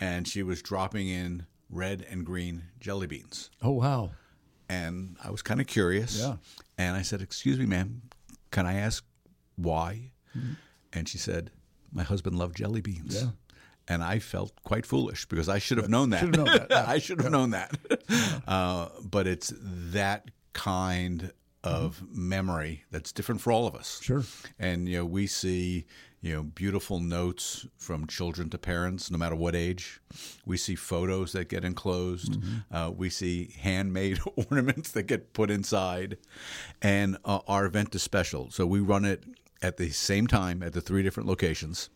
and 0.00 0.26
she 0.26 0.42
was 0.42 0.62
dropping 0.62 1.08
in 1.08 1.46
red 1.70 2.06
and 2.10 2.24
green 2.24 2.64
jelly 2.80 3.06
beans. 3.06 3.50
Oh 3.62 3.72
wow! 3.72 4.10
And 4.68 5.16
I 5.22 5.30
was 5.30 5.42
kind 5.42 5.60
of 5.60 5.66
curious. 5.66 6.18
Yeah. 6.18 6.36
And 6.78 6.96
I 6.96 7.02
said, 7.02 7.20
"Excuse 7.20 7.58
me, 7.58 7.66
ma'am, 7.66 8.02
can 8.50 8.66
I 8.66 8.74
ask 8.74 9.04
why? 9.62 10.12
Mm-hmm. 10.36 10.52
And 10.92 11.08
she 11.08 11.18
said, 11.18 11.50
My 11.92 12.02
husband 12.02 12.38
loved 12.38 12.56
jelly 12.56 12.80
beans. 12.80 13.22
Yeah. 13.22 13.30
And 13.88 14.02
I 14.02 14.20
felt 14.20 14.52
quite 14.62 14.86
foolish 14.86 15.26
because 15.26 15.48
I 15.48 15.58
should 15.58 15.78
have 15.78 15.88
known 15.88 16.10
that. 16.10 16.20
Should 16.20 16.36
have 16.36 16.44
known 16.46 16.56
that. 16.56 16.66
Yeah. 16.70 16.84
I 16.88 16.98
should 16.98 17.18
have 17.20 17.32
yeah. 17.32 17.38
known 17.38 17.50
that. 17.50 17.76
Uh, 18.46 18.88
but 19.02 19.26
it's 19.26 19.52
that 19.56 20.30
kind 20.52 21.32
of 21.64 21.96
mm-hmm. 21.96 22.28
memory 22.28 22.84
that's 22.90 23.12
different 23.12 23.40
for 23.40 23.52
all 23.52 23.66
of 23.66 23.74
us. 23.74 24.00
Sure. 24.02 24.22
And 24.58 24.88
you 24.88 24.98
know, 24.98 25.06
we 25.06 25.26
see 25.26 25.86
you 26.20 26.32
know 26.34 26.42
beautiful 26.42 27.00
notes 27.00 27.66
from 27.76 28.06
children 28.06 28.48
to 28.50 28.58
parents, 28.58 29.10
no 29.10 29.18
matter 29.18 29.34
what 29.34 29.54
age. 29.54 30.00
We 30.46 30.56
see 30.56 30.74
photos 30.74 31.32
that 31.32 31.48
get 31.48 31.64
enclosed. 31.64 32.32
Mm-hmm. 32.32 32.74
Uh, 32.74 32.90
we 32.90 33.10
see 33.10 33.54
handmade 33.60 34.20
ornaments 34.50 34.92
that 34.92 35.04
get 35.04 35.32
put 35.32 35.50
inside, 35.50 36.18
and 36.80 37.16
uh, 37.24 37.40
our 37.46 37.66
event 37.66 37.94
is 37.94 38.02
special. 38.02 38.50
So 38.50 38.66
we 38.66 38.80
run 38.80 39.04
it 39.04 39.24
at 39.62 39.76
the 39.76 39.90
same 39.90 40.26
time 40.26 40.62
at 40.62 40.72
the 40.72 40.80
three 40.80 41.02
different 41.02 41.28
locations, 41.28 41.88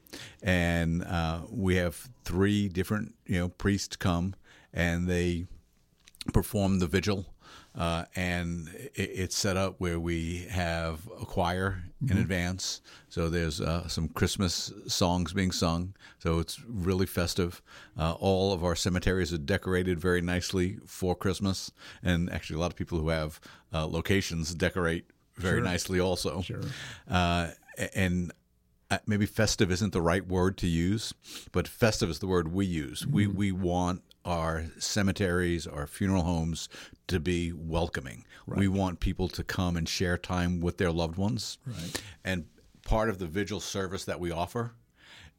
and 0.43 1.03
uh, 1.05 1.41
we 1.51 1.77
have 1.77 2.09
three 2.25 2.69
different 2.69 3.15
you 3.27 3.39
know 3.39 3.49
priests 3.49 3.97
come 3.97 4.35
and 4.73 5.09
they 5.09 5.47
perform 6.33 6.79
the 6.79 6.87
vigil 6.87 7.27
uh, 7.77 8.05
and 8.15 8.69
it, 8.95 9.11
it's 9.15 9.37
set 9.37 9.57
up 9.57 9.75
where 9.79 10.01
we 10.01 10.47
have 10.51 11.09
a 11.21 11.27
choir 11.27 11.85
mm-hmm. 12.03 12.13
in 12.13 12.23
advance. 12.23 12.81
So 13.09 13.29
there's 13.29 13.61
uh, 13.61 13.87
some 13.87 14.09
Christmas 14.09 14.73
songs 14.87 15.33
being 15.33 15.53
sung. 15.53 15.95
So 16.19 16.39
it's 16.39 16.61
really 16.67 17.07
festive. 17.07 17.63
Uh, 17.99 18.15
all 18.19 18.53
of 18.53 18.65
our 18.65 18.75
cemeteries 18.75 19.33
are 19.33 19.39
decorated 19.39 20.01
very 20.01 20.23
nicely 20.23 20.79
for 20.87 21.15
Christmas. 21.15 21.71
And 22.03 22.33
actually, 22.33 22.57
a 22.57 22.61
lot 22.61 22.73
of 22.73 22.77
people 22.77 22.99
who 22.99 23.11
have 23.11 23.41
uh, 23.73 23.87
locations 23.87 24.55
decorate 24.55 25.05
very 25.37 25.59
sure. 25.59 25.65
nicely 25.65 26.01
also. 26.01 26.43
Sure. 26.43 26.61
Uh, 27.09 27.49
and 27.95 28.33
uh, 28.91 28.99
maybe 29.07 29.27
festive 29.27 29.71
isn't 29.71 29.93
the 29.93 30.03
right 30.03 30.27
word 30.27 30.57
to 30.59 30.67
use, 30.67 31.13
but 31.53 31.67
festive 31.67 32.09
is 32.09 32.21
the 32.21 32.27
word 32.27 32.53
we 32.53 32.67
use. 32.67 33.03
Mm-hmm. 33.03 33.13
We 33.13 33.27
we 33.27 33.53
want 33.53 34.03
our 34.25 34.65
cemeteries, 34.79 35.67
our 35.67 35.87
funeral 35.87 36.25
homes 36.25 36.69
to 37.07 37.21
be 37.21 37.53
welcoming. 37.53 38.25
We 38.49 38.69
want 38.69 39.01
people 39.01 39.29
to 39.29 39.43
come 39.45 39.77
and 39.77 39.89
share 39.89 40.17
time 40.17 40.61
with 40.61 40.79
their 40.79 40.93
loved 40.93 41.17
ones. 41.17 41.59
Right. 41.67 42.03
And 42.25 42.47
part 42.83 43.09
of 43.09 43.19
the 43.19 43.27
vigil 43.27 43.61
service 43.61 44.05
that 44.05 44.21
we 44.21 44.31
offer 44.31 44.73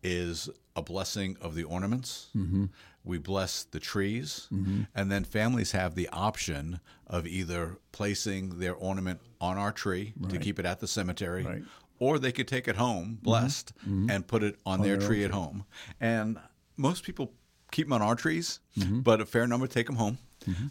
is 0.04 0.50
a 0.76 0.82
blessing 0.82 1.38
of 1.42 1.56
the 1.56 1.64
ornaments. 1.64 2.28
Mm-hmm. 2.36 2.66
We 3.04 3.18
bless 3.18 3.64
the 3.64 3.80
trees, 3.80 4.48
and 4.94 5.10
then 5.12 5.24
families 5.24 5.72
have 5.72 5.96
the 5.96 6.10
option 6.10 6.82
of 7.08 7.26
either 7.26 7.78
placing 7.94 8.60
their 8.60 8.74
ornament 8.76 9.22
on 9.40 9.58
our 9.58 9.72
tree 9.72 10.14
to 10.30 10.38
keep 10.38 10.60
it 10.60 10.66
at 10.66 10.80
the 10.82 10.88
cemetery, 10.88 11.44
Right. 11.44 11.64
or 12.00 12.20
they 12.20 12.34
could 12.34 12.50
take 12.50 12.68
it 12.68 12.76
home, 12.76 13.18
blessed, 13.22 13.72
and 13.86 14.28
put 14.28 14.44
it 14.44 14.60
on, 14.66 14.82
their 14.82 14.98
their 14.98 15.08
tree 15.08 15.24
at 15.24 15.32
home. 15.32 15.64
And 16.02 16.38
most 16.76 17.04
people 17.06 17.32
keep 17.72 17.88
them 17.88 17.94
on 17.94 18.02
our 18.02 18.16
trees, 18.16 18.60
Mm-hmm. 18.78 19.00
but 19.02 19.22
a 19.22 19.26
fair 19.26 19.48
number 19.48 19.68
take 19.68 19.86
them 19.88 19.96
home. 19.96 20.18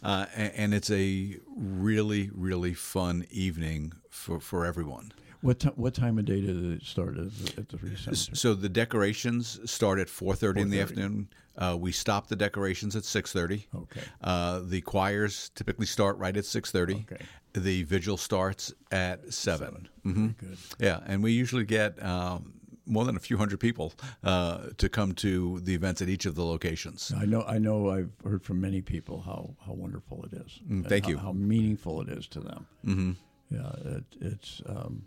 Uh, 0.02 0.26
a- 0.36 0.58
and, 0.60 0.72
it's 0.74 0.90
a 0.90 1.36
really, 1.54 2.30
really 2.34 2.72
fun 2.74 3.26
evening 3.30 3.92
for, 4.10 4.40
for 4.40 4.64
everyone. 4.66 5.12
What 5.46 5.60
ti 5.60 5.68
what 5.76 5.94
time 5.94 6.18
of 6.18 6.24
day 6.24 6.40
did 6.40 6.72
it 6.72 6.82
start 6.82 7.16
at 7.16 7.30
the, 7.38 7.60
at 7.60 7.68
the 7.68 7.78
Free 7.78 7.94
Cemetery? 7.94 8.36
So 8.36 8.54
the 8.54 8.68
decorations 8.68 9.60
start 9.70 10.00
at 10.00 10.08
4:30 10.08 10.60
in 10.60 10.70
the 10.70 10.80
afternoon. 10.80 11.28
Uh, 11.56 11.76
we 11.78 11.92
stop 11.92 12.26
the 12.26 12.34
decorations 12.34 12.96
at 12.96 13.04
6:30. 13.04 13.66
Okay. 13.74 14.00
Uh, 14.20 14.60
the 14.64 14.80
choirs 14.80 15.50
typically 15.54 15.86
start 15.86 16.18
right 16.18 16.36
at 16.36 16.44
6:30. 16.44 17.04
Okay. 17.10 17.24
The 17.52 17.84
vigil 17.84 18.16
starts 18.16 18.74
at 18.90 19.32
7. 19.32 19.88
hmm 20.02 20.26
Good. 20.26 20.58
Yeah, 20.80 21.00
and 21.06 21.22
we 21.22 21.30
usually 21.30 21.64
get 21.64 22.02
um, 22.02 22.54
more 22.84 23.04
than 23.04 23.16
a 23.16 23.20
few 23.20 23.36
hundred 23.36 23.60
people 23.60 23.94
uh, 24.24 24.70
to 24.78 24.88
come 24.88 25.12
to 25.14 25.60
the 25.60 25.74
events 25.74 26.02
at 26.02 26.08
each 26.08 26.26
of 26.26 26.34
the 26.34 26.44
locations. 26.44 27.12
I 27.16 27.24
know. 27.24 27.42
I 27.42 27.58
know. 27.58 27.90
I've 27.90 28.10
heard 28.24 28.42
from 28.42 28.60
many 28.60 28.82
people 28.82 29.20
how, 29.20 29.54
how 29.64 29.74
wonderful 29.74 30.24
it 30.24 30.32
is. 30.32 30.60
Mm, 30.68 30.88
thank 30.88 31.04
how, 31.04 31.10
you. 31.10 31.18
How 31.18 31.32
meaningful 31.32 32.02
it 32.02 32.08
is 32.08 32.26
to 32.28 32.40
them. 32.40 32.66
Mm-hmm. 32.84 33.12
Yeah. 33.50 33.96
It, 33.96 34.04
it's 34.20 34.60
um, 34.66 35.06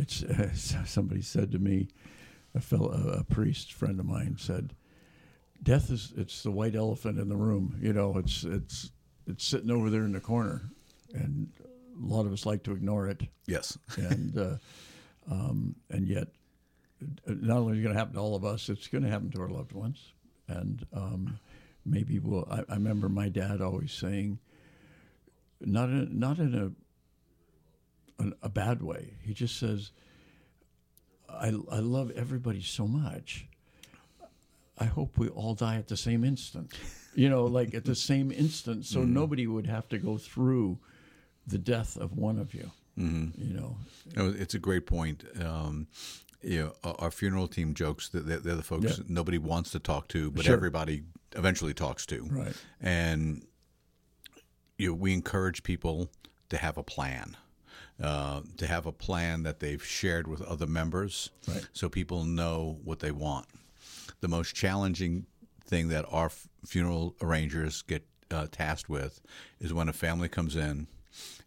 it's 0.00 0.24
somebody 0.90 1.22
said 1.22 1.52
to 1.52 1.58
me, 1.58 1.88
a 2.54 2.60
fellow, 2.60 2.90
a 2.90 3.24
priest 3.24 3.72
friend 3.72 4.00
of 4.00 4.06
mine 4.06 4.36
said, 4.38 4.74
"Death 5.62 5.90
is 5.90 6.12
it's 6.16 6.42
the 6.42 6.50
white 6.50 6.74
elephant 6.74 7.18
in 7.18 7.28
the 7.28 7.36
room. 7.36 7.78
You 7.80 7.92
know, 7.92 8.16
it's 8.18 8.44
it's 8.44 8.90
it's 9.26 9.44
sitting 9.44 9.70
over 9.70 9.90
there 9.90 10.04
in 10.04 10.12
the 10.12 10.20
corner, 10.20 10.62
and 11.14 11.48
a 11.96 12.06
lot 12.06 12.26
of 12.26 12.32
us 12.32 12.46
like 12.46 12.62
to 12.64 12.72
ignore 12.72 13.08
it." 13.08 13.22
Yes. 13.46 13.78
and 13.96 14.36
uh, 14.36 14.56
um, 15.30 15.76
and 15.90 16.08
yet, 16.08 16.28
uh, 17.02 17.34
not 17.40 17.58
only 17.58 17.74
is 17.74 17.78
it 17.80 17.82
going 17.82 17.94
to 17.94 17.98
happen 17.98 18.14
to 18.14 18.20
all 18.20 18.34
of 18.34 18.44
us, 18.44 18.68
it's 18.68 18.88
going 18.88 19.04
to 19.04 19.10
happen 19.10 19.30
to 19.30 19.40
our 19.40 19.48
loved 19.48 19.72
ones, 19.72 20.12
and 20.48 20.84
um, 20.92 21.38
maybe 21.84 22.18
we'll. 22.18 22.48
I, 22.50 22.60
I 22.68 22.74
remember 22.74 23.08
my 23.08 23.28
dad 23.28 23.60
always 23.60 23.92
saying, 23.92 24.40
not 25.60 25.88
in 25.88 26.18
not 26.18 26.38
in 26.38 26.54
a 26.54 26.72
an, 28.20 28.34
a 28.42 28.48
bad 28.48 28.82
way. 28.82 29.14
He 29.22 29.34
just 29.34 29.56
says, 29.58 29.90
"I 31.28 31.48
I 31.70 31.78
love 31.80 32.10
everybody 32.12 32.62
so 32.62 32.86
much. 32.86 33.46
I 34.78 34.84
hope 34.86 35.18
we 35.18 35.28
all 35.28 35.54
die 35.54 35.76
at 35.76 35.88
the 35.88 35.96
same 35.96 36.24
instant." 36.24 36.72
You 37.14 37.28
know, 37.28 37.44
like 37.46 37.74
at 37.74 37.84
the 37.84 37.94
same 38.10 38.30
instant, 38.30 38.84
so 38.86 39.02
nobody 39.04 39.46
would 39.46 39.66
have 39.66 39.88
to 39.88 39.98
go 39.98 40.16
through 40.18 40.78
the 41.46 41.58
death 41.58 41.96
of 41.96 42.16
one 42.16 42.38
of 42.38 42.54
you. 42.54 42.70
Mm-hmm. 42.98 43.42
You 43.42 43.54
know, 43.54 43.76
No, 44.16 44.28
it's 44.36 44.54
a 44.54 44.58
great 44.58 44.86
point. 44.86 45.24
Um, 45.44 45.88
you 46.42 46.60
know, 46.60 46.72
our- 46.84 46.96
our 47.00 47.10
funeral 47.10 47.48
team 47.48 47.74
jokes 47.74 48.08
that 48.10 48.26
they're, 48.26 48.38
they're 48.38 48.54
the 48.56 48.62
folks 48.62 48.98
Yeah. 48.98 49.04
nobody 49.08 49.38
wants 49.38 49.70
to 49.72 49.78
talk 49.78 50.08
to, 50.08 50.30
but 50.30 50.44
Sure. 50.44 50.54
everybody 50.54 51.02
eventually 51.36 51.74
talks 51.74 52.06
to. 52.06 52.22
Right. 52.30 52.54
And 52.80 53.44
you 54.78 54.88
know, 54.88 54.94
we 54.94 55.12
encourage 55.12 55.62
people 55.62 56.10
to 56.48 56.56
have 56.56 56.78
a 56.78 56.82
plan, 56.82 57.36
uh, 58.02 58.40
to 58.56 58.66
have 58.66 58.86
a 58.86 58.92
plan 58.92 59.42
that 59.42 59.60
they've 59.60 59.84
shared 59.84 60.26
with 60.26 60.40
other 60.42 60.66
members, 60.66 61.30
Right. 61.46 61.66
so 61.72 61.88
people 61.88 62.24
know 62.24 62.78
what 62.84 63.00
they 63.00 63.10
want. 63.10 63.46
The 64.20 64.28
most 64.28 64.54
challenging 64.54 65.26
thing 65.64 65.88
that 65.88 66.04
our 66.10 66.26
f- 66.26 66.48
funeral 66.66 67.14
arrangers 67.20 67.82
get 67.82 68.06
uh, 68.30 68.46
tasked 68.50 68.88
with 68.88 69.20
is 69.60 69.72
when 69.72 69.88
a 69.88 69.92
family 69.92 70.28
comes 70.28 70.56
in 70.56 70.86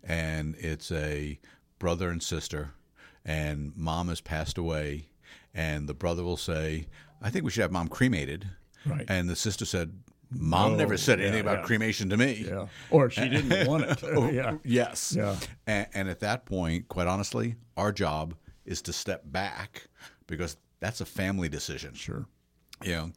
and 0.03 0.55
it's 0.57 0.91
a 0.91 1.39
brother 1.79 2.09
and 2.09 2.21
sister, 2.21 2.73
and 3.25 3.71
mom 3.75 4.09
has 4.09 4.21
passed 4.21 4.57
away, 4.57 5.07
and 5.53 5.87
the 5.87 5.93
brother 5.93 6.23
will 6.23 6.37
say, 6.37 6.87
"I 7.21 7.29
think 7.29 7.45
we 7.45 7.51
should 7.51 7.61
have 7.61 7.71
mom 7.71 7.87
cremated," 7.87 8.49
Right. 8.85 9.05
and 9.07 9.29
the 9.29 9.35
sister 9.35 9.65
said, 9.65 9.93
"Mom 10.35 10.71
No, 10.73 10.77
never 10.77 10.97
said 10.97 11.19
yeah, 11.19 11.25
anything 11.25 11.41
about 11.41 11.59
yeah. 11.59 11.65
cremation 11.65 12.09
to 12.09 12.17
me." 12.17 12.45
yeah, 12.47 12.67
or 12.89 13.09
she 13.09 13.27
didn't 13.29 13.67
want 13.69 13.83
it. 13.83 14.03
Oh, 14.03 14.29
yeah, 14.31 14.57
Yes. 14.63 15.13
Yeah. 15.17 15.35
And, 15.67 15.87
and 15.93 16.09
at 16.09 16.19
that 16.21 16.45
point, 16.45 16.87
quite 16.87 17.07
honestly, 17.07 17.55
our 17.77 17.91
job 17.91 18.35
is 18.65 18.81
to 18.83 18.93
step 18.93 19.23
back 19.25 19.87
because 20.27 20.57
that's 20.79 21.01
a 21.01 21.05
family 21.05 21.49
decision. 21.49 21.93
sure. 21.93 22.25
You 22.83 22.91
know, 22.91 23.11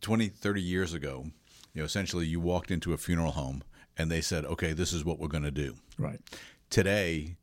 20, 0.00 0.28
30 0.28 0.60
years 0.62 0.92
ago, 0.94 1.26
you 1.74 1.82
know, 1.82 1.84
essentially 1.84 2.26
you 2.26 2.40
walked 2.40 2.70
into 2.70 2.92
a 2.92 2.96
funeral 2.96 3.32
home 3.32 3.62
and 3.96 4.10
they 4.10 4.20
said, 4.20 4.44
okay, 4.44 4.72
this 4.72 4.92
is 4.92 5.04
what 5.04 5.18
we're 5.18 5.28
going 5.28 5.44
to 5.44 5.50
do. 5.50 5.76
Right. 5.98 6.20
Today, 6.70 7.36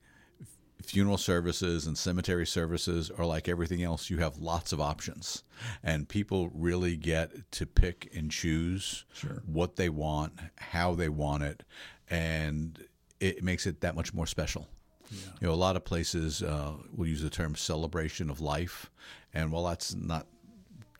funeral 0.84 1.18
services 1.18 1.88
and 1.88 1.98
cemetery 1.98 2.46
services 2.46 3.10
are 3.12 3.26
like 3.26 3.48
everything 3.48 3.82
else. 3.84 4.10
You 4.10 4.18
have 4.18 4.38
lots 4.38 4.72
of 4.72 4.82
options, 4.82 5.44
and 5.84 6.08
people 6.08 6.50
really 6.54 6.96
get 6.96 7.52
to 7.54 7.66
pick 7.66 8.10
and 8.16 8.30
choose 8.32 9.06
Sure. 9.14 9.42
what 9.46 9.76
they 9.76 9.90
want, 9.90 10.34
how 10.58 10.94
they 10.96 11.10
want 11.10 11.44
it, 11.44 11.64
and 12.10 12.84
it 13.20 13.44
makes 13.44 13.66
it 13.66 13.82
that 13.82 13.96
much 13.96 14.14
more 14.14 14.28
special. 14.28 14.68
You 15.12 15.48
know, 15.48 15.54
a 15.54 15.56
lot 15.56 15.76
of 15.76 15.86
places 15.86 16.42
uh, 16.42 16.74
will 16.96 17.08
use 17.08 17.22
the 17.22 17.30
term 17.30 17.56
celebration 17.56 18.30
of 18.30 18.42
life, 18.42 18.90
and 19.34 19.52
while 19.52 19.66
that's 19.66 19.94
not 19.94 20.28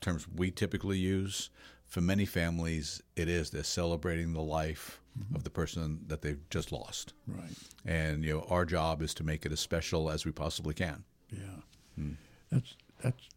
terms 0.00 0.26
we 0.34 0.50
typically 0.50 0.98
use, 0.98 1.50
for 1.86 2.00
many 2.00 2.24
families, 2.26 3.02
it 3.16 3.28
is. 3.28 3.50
They're 3.50 3.64
celebrating 3.64 4.32
the 4.32 4.42
life 4.42 5.00
of 5.34 5.44
the 5.44 5.50
person 5.50 6.00
that 6.08 6.22
they've 6.22 6.48
just 6.50 6.72
lost. 6.72 7.14
Right. 7.26 7.50
And 7.84 8.24
you 8.24 8.34
know, 8.34 8.46
our 8.50 8.64
job 8.64 9.02
is 9.02 9.14
to 9.14 9.24
make 9.24 9.46
it 9.46 9.52
as 9.52 9.60
special 9.60 10.10
as 10.10 10.24
we 10.24 10.32
possibly 10.32 10.74
can. 10.74 11.04
Yeah. 11.30 12.06
That's 12.50 12.76
that's. 13.02 13.28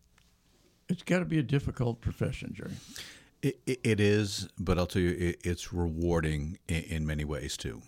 It's 0.90 1.04
got 1.04 1.20
to 1.20 1.26
be 1.26 1.38
a 1.38 1.44
difficult 1.44 2.00
profession, 2.00 2.54
Jerry. 2.56 2.72
It, 3.42 3.60
it, 3.66 3.80
it 3.84 4.00
is, 4.00 4.48
but 4.58 4.80
I'll 4.80 4.88
tell 4.88 5.02
you, 5.02 5.12
it, 5.12 5.42
it's 5.44 5.74
rewarding 5.74 6.60
in, 6.68 6.84
in 6.84 7.06
many 7.06 7.26
ways 7.26 7.58
too. 7.58 7.82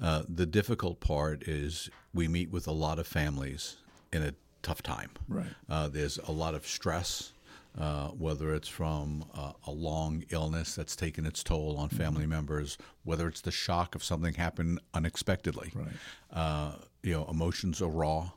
Uh, 0.00 0.24
the 0.28 0.44
difficult 0.44 1.00
part 1.00 1.48
is 1.48 1.88
we 2.12 2.26
meet 2.28 2.50
with 2.50 2.66
a 2.66 2.72
lot 2.72 2.98
of 2.98 3.06
families 3.06 3.76
in 4.12 4.22
a 4.22 4.34
tough 4.62 4.82
time. 4.82 5.10
Right. 5.28 5.46
Uh, 5.68 5.88
there's 5.88 6.18
a 6.18 6.32
lot 6.32 6.54
of 6.54 6.66
stress, 6.66 7.32
uh, 7.78 8.08
whether 8.08 8.54
it's 8.54 8.68
from 8.68 9.24
uh, 9.34 9.52
a 9.66 9.70
long 9.70 10.24
illness 10.30 10.74
that's 10.74 10.94
taken 10.94 11.24
its 11.24 11.42
toll 11.42 11.76
on 11.78 11.88
family 11.88 12.26
members, 12.26 12.76
whether 13.04 13.26
it's 13.28 13.40
the 13.40 13.50
shock 13.50 13.94
of 13.94 14.04
something 14.04 14.34
happened 14.34 14.78
unexpectedly. 14.92 15.72
Right. 15.74 15.86
Uh, 16.32 16.72
you 17.02 17.12
know, 17.12 17.26
emotions 17.28 17.80
are 17.80 17.88
raw, 17.88 18.30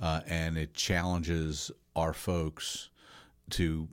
uh, 0.00 0.20
and 0.26 0.56
it 0.56 0.74
challenges 0.74 1.70
our 1.94 2.12
folks 2.12 2.90
to 3.50 3.88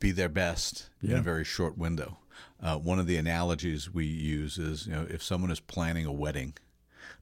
be 0.00 0.10
their 0.10 0.28
best 0.28 0.90
in 1.02 1.12
a 1.16 1.22
very 1.22 1.44
short 1.44 1.76
window. 1.76 2.18
Uh, 2.60 2.76
one 2.76 2.98
of 2.98 3.06
the 3.06 3.16
analogies 3.16 3.92
we 3.92 4.04
use 4.04 4.58
is, 4.58 4.86
you 4.86 4.92
know, 4.92 5.06
if 5.08 5.22
someone 5.22 5.50
is 5.50 5.60
planning 5.60 6.06
a 6.06 6.12
wedding, 6.12 6.54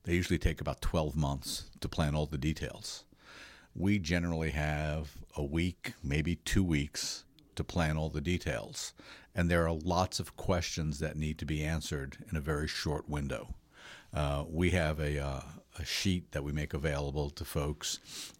they 0.04 0.14
usually 0.14 0.38
take 0.38 0.60
about 0.60 0.80
12 0.80 1.16
months 1.16 1.70
to 1.80 1.88
plan 1.88 2.14
all 2.14 2.26
the 2.26 2.38
details. 2.38 3.04
We 3.78 3.98
generally 3.98 4.50
have 4.50 5.10
a 5.36 5.44
week, 5.44 5.92
maybe 6.02 6.36
two 6.36 6.64
weeks 6.64 7.24
to 7.56 7.64
plan 7.64 7.96
all 7.96 8.08
the 8.08 8.20
details. 8.22 8.94
And 9.34 9.50
there 9.50 9.66
are 9.66 9.72
lots 9.72 10.18
of 10.18 10.36
questions 10.36 10.98
that 11.00 11.16
need 11.16 11.38
to 11.38 11.44
be 11.44 11.62
answered 11.62 12.16
in 12.30 12.36
a 12.36 12.40
very 12.40 12.68
short 12.68 13.08
window. 13.08 13.54
Uh, 14.14 14.44
we 14.48 14.70
have 14.70 14.98
a, 14.98 15.18
uh, 15.22 15.40
a 15.78 15.84
sheet 15.84 16.32
that 16.32 16.42
we 16.42 16.52
make 16.52 16.72
available 16.72 17.28
to 17.30 17.44
folks, 17.44 17.98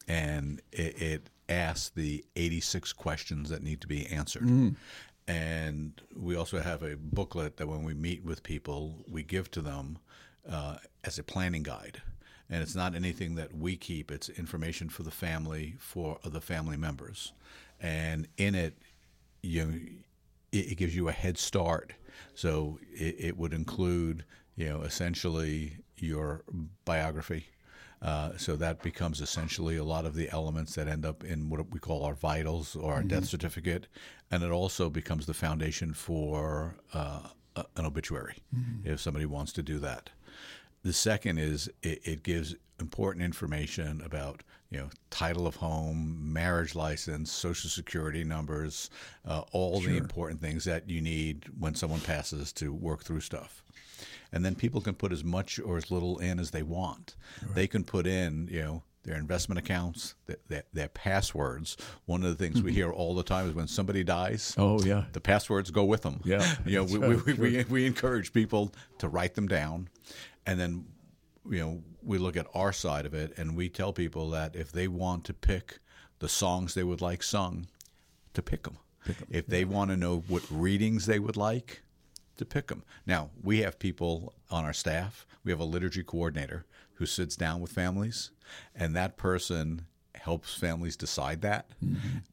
and 0.09 0.63
it, 0.73 1.03
it 1.03 1.31
asks 1.51 1.91
the 1.91 2.25
86 2.35 2.95
questions 2.95 3.51
that 3.51 3.63
need 3.63 3.83
to 3.83 3.87
be 3.87 4.07
answered. 4.07 4.49
And 5.29 6.01
we 6.17 6.35
also 6.35 6.61
have 6.61 6.83
a 6.83 6.97
booklet 6.97 7.59
that 7.59 7.67
when 7.67 7.83
we 7.83 7.93
meet 7.93 8.25
with 8.25 8.43
people, 8.43 9.05
we 9.07 9.23
give 9.23 9.51
to 9.51 9.61
them 9.61 9.99
uh, 10.49 10.77
as 11.05 11.19
a 11.19 11.23
planning 11.23 11.63
guide. 11.63 12.01
And 12.49 12.63
it's 12.63 12.77
not 12.77 12.95
anything 12.95 13.35
that 13.37 13.55
we 13.55 13.77
keep, 13.77 14.11
it's 14.11 14.29
information 14.29 14.89
for 14.89 15.03
the 15.03 15.11
family, 15.11 15.75
for 15.79 16.19
the 16.25 16.41
family 16.41 16.77
members. 16.77 17.33
And 17.81 18.29
in 18.37 18.55
it, 18.55 18.79
you 19.43 19.63
it, 20.53 20.73
it 20.73 20.75
gives 20.77 20.95
you 20.95 21.09
a 21.09 21.13
head 21.13 21.39
start. 21.39 21.93
So 22.35 22.79
it, 22.93 23.17
it 23.19 23.37
would 23.37 23.53
include, 23.53 24.25
you 24.57 24.69
know, 24.69 24.83
essentially 24.83 25.79
your 25.97 26.43
biography, 26.85 27.47
Uh, 28.03 28.37
so 28.37 28.57
that 28.57 28.83
becomes 28.83 29.21
essentially 29.21 29.79
a 29.79 29.85
lot 29.85 30.05
of 30.05 30.15
the 30.15 30.29
elements 30.31 30.75
that 30.75 30.87
end 30.87 31.05
up 31.07 31.25
in 31.25 31.49
what 31.49 31.73
we 31.73 31.81
call 31.81 32.05
our 32.05 32.15
vitals 32.15 32.77
or 32.77 32.93
our 32.93 33.03
death 33.03 33.25
certificate, 33.25 33.89
and 34.31 34.43
it 34.43 34.51
also 34.51 34.91
becomes 34.91 35.25
the 35.27 35.35
foundation 35.35 35.95
for 35.95 36.77
uh, 36.93 37.29
an 37.77 37.87
obituary 37.87 38.37
if 38.85 39.01
somebody 39.01 39.25
wants 39.27 39.53
to 39.53 39.63
do 39.63 39.79
that. 39.79 40.11
The 40.87 40.93
second 40.93 41.39
is 41.39 41.69
it, 41.83 42.01
it 42.05 42.23
gives 42.23 42.55
important 42.79 43.25
information 43.25 44.01
about 44.05 44.45
you 44.71 44.79
know 44.79 44.89
title 45.11 45.45
of 45.49 45.57
home, 45.57 46.33
marriage 46.33 46.77
license, 46.77 47.33
social 47.33 47.69
security 47.69 48.23
numbers, 48.23 48.89
uh, 49.27 49.43
all 49.51 49.81
the 49.81 49.97
important 49.97 50.41
things 50.41 50.63
that 50.63 50.89
you 50.89 51.01
need 51.01 51.47
when 51.59 51.75
someone 51.75 51.99
passes 51.99 52.53
to 52.53 52.73
work 52.73 53.03
through 53.03 53.23
stuff. 53.23 53.65
And 54.33 54.45
then 54.45 54.55
people 54.55 54.81
can 54.81 54.95
put 54.95 55.11
as 55.11 55.25
much 55.25 55.59
or 55.59 55.77
as 55.77 55.91
little 55.91 56.21
in 56.21 56.39
as 56.39 56.53
they 56.53 56.63
want. 56.63 57.17
They 57.53 57.67
can 57.67 57.83
put 57.83 58.07
in 58.07 58.49
you 58.49 58.63
know 58.63 58.83
their 59.03 59.17
investment 59.17 59.59
accounts, 59.59 60.15
their, 60.27 60.37
their, 60.47 60.63
their 60.73 60.89
passwords. 60.89 61.77
One 62.05 62.23
of 62.23 62.29
the 62.29 62.45
things 62.45 62.63
we 62.63 62.73
hear 62.73 62.93
all 62.93 63.17
the 63.17 63.23
time 63.25 63.49
is 63.49 63.55
when 63.55 63.67
somebody 63.69 64.05
dies, 64.05 64.55
Oh 64.57 64.81
yeah. 64.83 65.05
the 65.13 65.21
passwords 65.21 65.73
go 65.73 65.85
with 65.85 66.03
them. 66.03 66.21
Yeah, 66.25 66.55
you 66.65 66.77
know, 66.77 66.85
we, 66.85 66.99
right, 66.99 67.27
we, 67.27 67.33
we, 67.35 67.65
we 67.65 67.87
encourage 67.87 68.33
people 68.33 68.73
to 68.99 69.09
write 69.09 69.35
them 69.35 69.49
down, 69.49 69.89
and 70.47 70.59
then 70.59 70.87
you 71.49 71.59
know 71.59 71.83
we 72.03 72.19
look 72.19 72.37
at 72.37 72.47
our 72.55 72.73
side 72.73 73.07
of 73.07 73.15
it, 73.15 73.37
and 73.37 73.57
we 73.57 73.69
tell 73.69 73.93
people 73.93 74.31
that 74.31 74.55
if 74.57 74.73
they 74.73 74.89
want 74.89 75.25
to 75.25 75.35
pick 75.35 75.79
the 76.19 76.29
songs 76.29 76.75
they 76.75 76.85
would 76.85 77.01
like 77.01 77.23
sung, 77.23 77.67
to 78.35 78.43
pick 78.43 78.63
them. 78.63 78.79
If 79.31 79.47
they 79.47 79.65
want 79.65 79.91
to 79.91 79.97
know 79.97 80.25
what 80.27 80.43
readings 80.51 81.07
they 81.07 81.19
would 81.19 81.37
like, 81.37 81.83
to 82.37 82.45
pick 82.45 82.69
them. 82.69 82.83
Now, 83.07 83.31
we 83.43 83.61
have 83.61 83.79
people 83.79 84.35
on 84.51 84.65
our 84.65 84.73
staff. 84.73 85.27
We 85.45 85.53
have 85.53 85.61
a 85.61 85.65
liturgy 85.65 86.03
coordinator 86.03 86.67
who 86.95 87.07
sits 87.07 87.37
down 87.37 87.61
with 87.61 87.73
families, 87.73 88.31
and 88.75 88.95
that 88.97 89.17
person 89.17 89.87
helps 90.19 90.55
families 90.55 90.97
decide 90.97 91.43
that. 91.43 91.71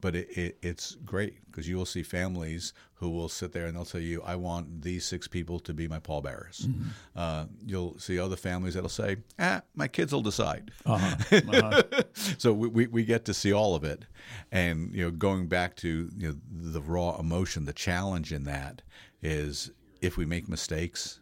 But 0.01 0.15
it, 0.15 0.37
it, 0.37 0.57
it's 0.61 0.95
great 1.05 1.45
because 1.45 1.67
you 1.67 1.77
will 1.77 1.85
see 1.85 2.03
families 2.03 2.73
who 2.95 3.09
will 3.09 3.29
sit 3.29 3.51
there 3.51 3.65
and 3.65 3.75
they'll 3.75 3.85
tell 3.85 4.01
you, 4.01 4.21
I 4.23 4.35
want 4.35 4.81
these 4.81 5.05
six 5.05 5.27
people 5.27 5.59
to 5.61 5.73
be 5.73 5.87
my 5.87 5.99
pallbearers. 5.99 6.67
Uh, 7.15 7.45
you'll 7.65 7.97
see 7.99 8.17
other 8.17 8.37
families 8.37 8.75
that'll 8.75 8.89
say, 8.89 9.17
ah, 9.39 9.61
my 9.75 9.87
kids 9.87 10.13
will 10.13 10.21
decide. 10.21 10.71
Uh-huh. 10.85 11.15
Uh-huh. 11.31 11.83
so 12.37 12.53
we, 12.53 12.67
we, 12.67 12.87
we 12.87 13.03
get 13.03 13.25
to 13.25 13.33
see 13.33 13.51
all 13.51 13.75
of 13.75 13.83
it 13.83 14.05
and 14.51 14.93
you 14.93 15.03
know 15.03 15.11
going 15.11 15.47
back 15.47 15.75
to 15.75 16.09
you 16.17 16.27
know 16.29 16.35
the 16.71 16.81
raw 16.81 17.17
emotion 17.19 17.65
the 17.65 17.73
challenge 17.73 18.31
in 18.31 18.43
that 18.43 18.81
is 19.21 19.71
if 20.01 20.17
we 20.17 20.25
make 20.25 20.47
mistakes 20.47 21.19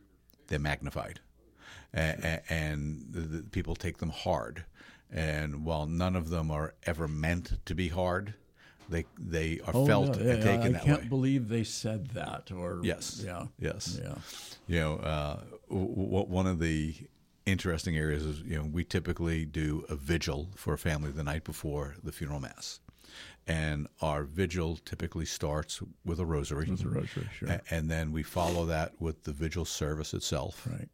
they're 0.47 0.59
magnified 0.59 1.19
and, 1.93 2.41
and 2.49 3.05
the, 3.09 3.21
the 3.21 3.43
people 3.43 3.75
take 3.75 3.97
them 3.97 4.09
hard 4.09 4.65
and 5.11 5.65
while 5.65 5.85
none 5.87 6.15
of 6.15 6.29
them 6.29 6.49
are 6.51 6.73
ever 6.83 7.07
meant 7.07 7.59
to 7.65 7.75
be 7.75 7.89
hard 7.89 8.33
they 8.89 9.05
they 9.17 9.59
are 9.65 9.71
Oh, 9.75 9.85
felt 9.85 10.19
yeah, 10.19 10.31
and 10.33 10.43
taken 10.43 10.67
I 10.75 10.79
that 10.79 10.83
can't 10.83 11.09
believe 11.09 11.47
they 11.47 11.63
said 11.63 12.09
that. 12.09 12.51
Or 12.51 12.81
Yes. 12.83 13.21
yeah, 13.25 13.45
Yes. 13.57 13.97
yeah. 14.03 14.15
you 14.67 14.79
know, 14.79 14.95
uh, 14.97 15.39
w- 15.69 15.95
w- 15.95 16.25
one 16.27 16.45
of 16.45 16.59
the 16.59 16.95
interesting 17.45 17.95
areas 17.95 18.25
is, 18.25 18.41
you 18.41 18.57
know, 18.57 18.65
we 18.65 18.83
typically 18.83 19.45
do 19.45 19.85
a 19.87 19.95
vigil 19.95 20.49
for 20.55 20.73
a 20.73 20.77
family 20.77 21.09
the 21.11 21.23
night 21.23 21.45
before 21.45 21.95
the 22.03 22.11
funeral 22.11 22.41
mass. 22.41 22.81
And 23.47 23.87
our 24.01 24.23
vigil 24.25 24.77
typically 24.83 25.25
starts 25.25 25.81
with 26.03 26.19
a 26.19 26.25
rosary. 26.25 26.69
With 26.69 26.83
a 26.83 26.89
rosary, 26.89 27.29
sure. 27.37 27.61
And 27.69 27.89
then 27.89 28.11
we 28.11 28.23
follow 28.23 28.65
that 28.65 28.99
with 28.99 29.23
the 29.23 29.31
vigil 29.31 29.63
service 29.63 30.13
itself. 30.13 30.67
Right. 30.69 30.89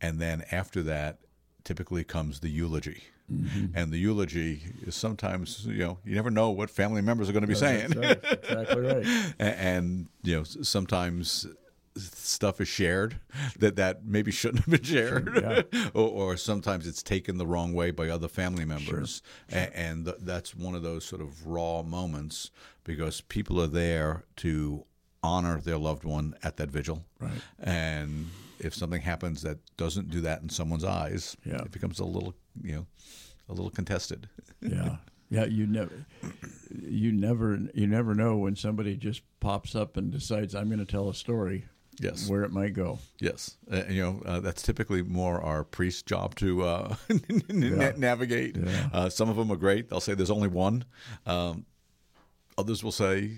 And 0.00 0.18
then 0.18 0.42
after 0.50 0.82
that, 0.84 1.18
typically 1.64 2.04
comes 2.04 2.40
the 2.40 2.48
eulogy. 2.48 3.02
Mm-hmm. 3.32 3.66
And 3.74 3.92
the 3.92 3.98
eulogy 3.98 4.62
is 4.82 4.94
sometimes, 4.94 5.64
you 5.66 5.78
know, 5.78 5.98
you 6.04 6.14
never 6.14 6.30
know 6.30 6.50
what 6.50 6.68
family 6.70 7.00
members 7.00 7.28
are 7.28 7.32
going 7.32 7.42
to 7.42 7.46
be 7.48 7.54
saying. 7.54 7.90
That's 7.90 8.24
right. 8.24 8.38
exactly 8.42 8.80
right. 8.82 9.34
And 9.38 10.08
you 10.22 10.36
know 10.38 10.44
sometimes 10.44 11.46
stuff 11.94 12.58
is 12.60 12.68
shared 12.68 13.16
that 13.58 13.76
that 13.76 14.04
maybe 14.04 14.30
shouldn't 14.30 14.64
have 14.64 14.70
been 14.70 14.82
shared 14.82 15.66
or, 15.94 16.08
or 16.08 16.36
sometimes 16.38 16.86
it's 16.86 17.02
taken 17.02 17.36
the 17.36 17.46
wrong 17.46 17.74
way 17.74 17.90
by 17.90 18.08
other 18.08 18.28
family 18.28 18.64
members 18.64 19.20
A- 19.50 19.76
and 19.78 20.06
th- 20.06 20.16
that's 20.20 20.54
one 20.56 20.74
of 20.74 20.82
those 20.82 21.04
sort 21.04 21.20
of 21.20 21.46
raw 21.46 21.82
moments 21.82 22.50
because 22.84 23.20
people 23.20 23.60
are 23.60 23.66
there 23.66 24.24
to 24.36 24.86
honor 25.22 25.60
their 25.60 25.76
loved 25.76 26.04
one 26.04 26.34
at 26.42 26.56
that 26.56 26.70
vigil 26.70 27.04
Right. 27.20 27.42
and 27.60 28.30
if 28.62 28.74
something 28.74 29.00
happens 29.02 29.42
that 29.42 29.58
doesn't 29.76 30.08
do 30.10 30.20
that 30.22 30.42
in 30.42 30.48
someone's 30.48 30.84
eyes 30.84 31.36
Yeah. 31.44 31.62
it 31.62 31.70
becomes 31.72 31.98
a 32.00 32.04
little 32.04 32.34
you 32.62 32.74
know 32.76 32.86
a 33.48 33.52
little 33.52 33.70
contested 33.70 34.28
yeah 34.60 34.96
yeah 35.30 35.44
you 35.46 35.66
never 35.66 36.06
you 36.80 37.12
never 37.12 37.58
you 37.74 37.86
never 37.86 38.14
know 38.14 38.36
when 38.36 38.56
somebody 38.56 38.96
just 38.96 39.22
pops 39.40 39.74
up 39.74 39.96
and 39.96 40.10
decides 40.12 40.54
i'm 40.54 40.68
going 40.68 40.78
to 40.78 40.84
tell 40.86 41.08
a 41.08 41.14
story 41.14 41.64
Yes. 42.00 42.26
where 42.28 42.42
it 42.42 42.50
might 42.50 42.72
go 42.72 42.98
Yes, 43.20 43.56
uh, 43.70 43.82
you 43.88 44.02
know 44.02 44.22
uh, 44.24 44.40
that's 44.40 44.62
typically 44.62 45.02
more 45.02 45.40
our 45.42 45.62
priest's 45.62 46.02
job 46.02 46.34
to 46.36 46.62
uh, 46.62 46.94
na- 47.50 47.92
navigate. 47.98 48.56
Yeah. 48.56 48.88
Uh, 48.92 49.08
some 49.10 49.28
of 49.28 49.36
them 49.36 49.50
are 49.52 49.56
great; 49.56 49.90
they'll 49.90 50.00
say 50.00 50.14
there's 50.14 50.30
only 50.30 50.48
one. 50.48 50.86
Um, 51.26 51.66
others 52.56 52.82
will 52.82 52.92
say, 52.92 53.32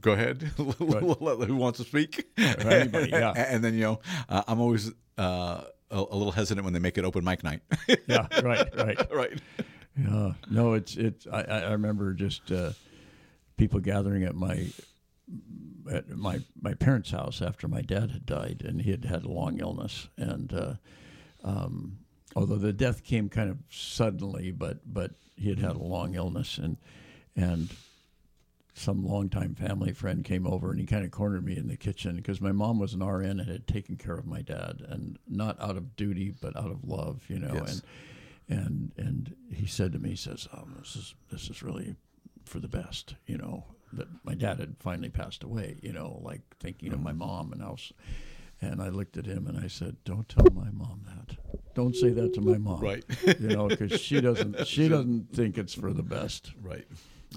"Go 0.00 0.12
ahead, 0.12 0.42
who 0.56 1.56
wants 1.56 1.78
to 1.78 1.84
speak?" 1.84 2.28
anybody, 2.36 3.10
yeah. 3.10 3.32
and 3.36 3.62
then 3.62 3.74
you 3.74 3.80
know, 3.80 4.00
uh, 4.28 4.42
I'm 4.46 4.60
always 4.60 4.90
uh, 5.18 5.62
a, 5.90 5.98
a 5.98 6.16
little 6.16 6.32
hesitant 6.32 6.64
when 6.64 6.72
they 6.72 6.78
make 6.78 6.98
it 6.98 7.04
open 7.04 7.24
mic 7.24 7.42
night. 7.44 7.60
yeah 8.06 8.26
right 8.42 8.68
right 8.76 9.12
right. 9.12 9.40
yeah 9.98 10.32
no 10.50 10.74
it's 10.74 10.96
it's 10.96 11.26
i 11.26 11.42
i 11.42 11.72
remember 11.72 12.12
just 12.12 12.50
uh 12.52 12.70
people 13.56 13.80
gathering 13.80 14.22
at 14.24 14.34
my 14.34 14.66
at 15.90 16.08
my 16.08 16.38
my 16.60 16.74
parents 16.74 17.10
house 17.10 17.42
after 17.42 17.68
my 17.68 17.82
dad 17.82 18.10
had 18.10 18.24
died 18.24 18.62
and 18.64 18.82
he 18.82 18.90
had 18.90 19.04
had 19.04 19.24
a 19.24 19.28
long 19.30 19.58
illness 19.58 20.08
and 20.16 20.52
uh 20.52 20.74
um 21.44 21.98
although 22.36 22.56
the 22.56 22.72
death 22.72 23.02
came 23.02 23.28
kind 23.28 23.50
of 23.50 23.58
suddenly 23.70 24.50
but 24.50 24.78
but 24.86 25.12
he 25.36 25.48
had 25.48 25.58
had 25.58 25.76
a 25.76 25.82
long 25.82 26.14
illness 26.14 26.58
and 26.58 26.76
and 27.36 27.70
some 28.74 29.04
longtime 29.04 29.54
family 29.54 29.92
friend 29.92 30.24
came 30.24 30.46
over 30.46 30.70
and 30.70 30.80
he 30.80 30.86
kind 30.86 31.04
of 31.04 31.10
cornered 31.10 31.44
me 31.44 31.56
in 31.56 31.68
the 31.68 31.76
kitchen 31.76 32.16
because 32.16 32.40
my 32.40 32.52
mom 32.52 32.78
was 32.78 32.94
an 32.94 33.04
RN 33.04 33.40
and 33.40 33.50
had 33.50 33.66
taken 33.66 33.96
care 33.96 34.16
of 34.16 34.26
my 34.26 34.42
dad 34.42 34.82
and 34.88 35.18
not 35.28 35.60
out 35.60 35.76
of 35.76 35.96
duty 35.96 36.32
but 36.40 36.56
out 36.56 36.70
of 36.70 36.84
love, 36.84 37.22
you 37.28 37.38
know. 37.38 37.52
Yes. 37.54 37.72
And 37.72 37.82
and 38.50 38.92
and 38.96 39.36
he 39.52 39.66
said 39.66 39.92
to 39.92 39.98
me, 39.98 40.10
he 40.10 40.16
says, 40.16 40.48
oh, 40.52 40.66
"This 40.78 40.96
is 40.96 41.14
this 41.30 41.48
is 41.48 41.62
really 41.62 41.94
for 42.44 42.58
the 42.58 42.68
best," 42.68 43.14
you 43.26 43.38
know. 43.38 43.64
That 43.92 44.08
my 44.24 44.34
dad 44.34 44.60
had 44.60 44.76
finally 44.78 45.08
passed 45.08 45.42
away, 45.42 45.78
you 45.82 45.92
know, 45.92 46.20
like 46.22 46.42
thinking 46.58 46.92
of 46.92 47.00
my 47.00 47.10
mm-hmm. 47.10 47.20
mom 47.20 47.52
and 47.52 47.62
I 47.62 47.70
was. 47.70 47.92
And 48.62 48.82
I 48.82 48.90
looked 48.90 49.16
at 49.16 49.24
him 49.24 49.46
and 49.46 49.56
I 49.56 49.68
said, 49.68 49.96
"Don't 50.04 50.28
tell 50.28 50.46
my 50.52 50.70
mom 50.70 51.06
that. 51.06 51.38
Don't 51.74 51.96
say 51.96 52.10
that 52.10 52.34
to 52.34 52.42
my 52.42 52.58
mom, 52.58 52.80
Right. 52.80 53.02
you 53.40 53.48
know, 53.48 53.68
because 53.68 53.98
she 53.98 54.20
doesn't 54.20 54.66
she 54.66 54.86
doesn't 54.86 55.32
think 55.32 55.56
it's 55.56 55.72
for 55.72 55.94
the 55.94 56.02
best." 56.02 56.52
Right. 56.60 56.86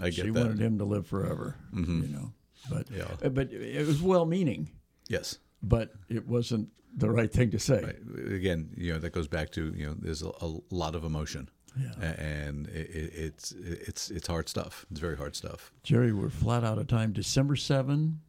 I 0.02 0.06
get 0.06 0.14
she 0.14 0.22
that. 0.22 0.28
Mm-hmm. 0.30 0.38
wanted 0.48 0.60
him 0.62 0.78
to 0.80 0.86
live 0.86 1.08
forever, 1.08 1.56
you 1.74 2.08
know. 2.08 2.34
But 2.70 2.90
Yeah. 2.92 3.08
uh, 3.24 3.30
but 3.30 3.52
it 3.52 3.86
was 3.86 4.02
well-meaning, 4.02 4.70
Yes. 5.10 5.38
but 5.62 5.94
it 6.10 6.28
wasn't 6.28 6.70
the 6.96 7.10
right 7.10 7.32
thing 7.32 7.52
to 7.52 7.60
say. 7.60 7.82
Right. 7.84 8.32
Again, 8.34 8.70
you 8.78 8.94
know 8.94 9.00
that 9.00 9.12
goes 9.12 9.28
back 9.28 9.52
to 9.52 9.74
you 9.76 9.86
know 9.88 9.96
there's 10.00 10.22
a, 10.24 10.32
a 10.42 10.54
lot 10.72 10.96
of 10.96 11.04
emotion, 11.04 11.50
Yeah. 11.80 12.12
And 12.18 12.68
it, 12.68 12.90
it, 12.90 13.14
it's 13.16 13.52
it's 13.52 14.10
it's 14.12 14.28
hard 14.28 14.48
stuff. 14.50 14.86
It's 14.92 15.00
very 15.00 15.18
hard 15.18 15.36
stuff. 15.36 15.72
Jerry, 15.84 16.14
we're 16.14 16.30
flat 16.30 16.64
out 16.64 16.78
of 16.78 16.88
time. 16.88 17.12
December 17.14 17.56
seven, 17.56 18.22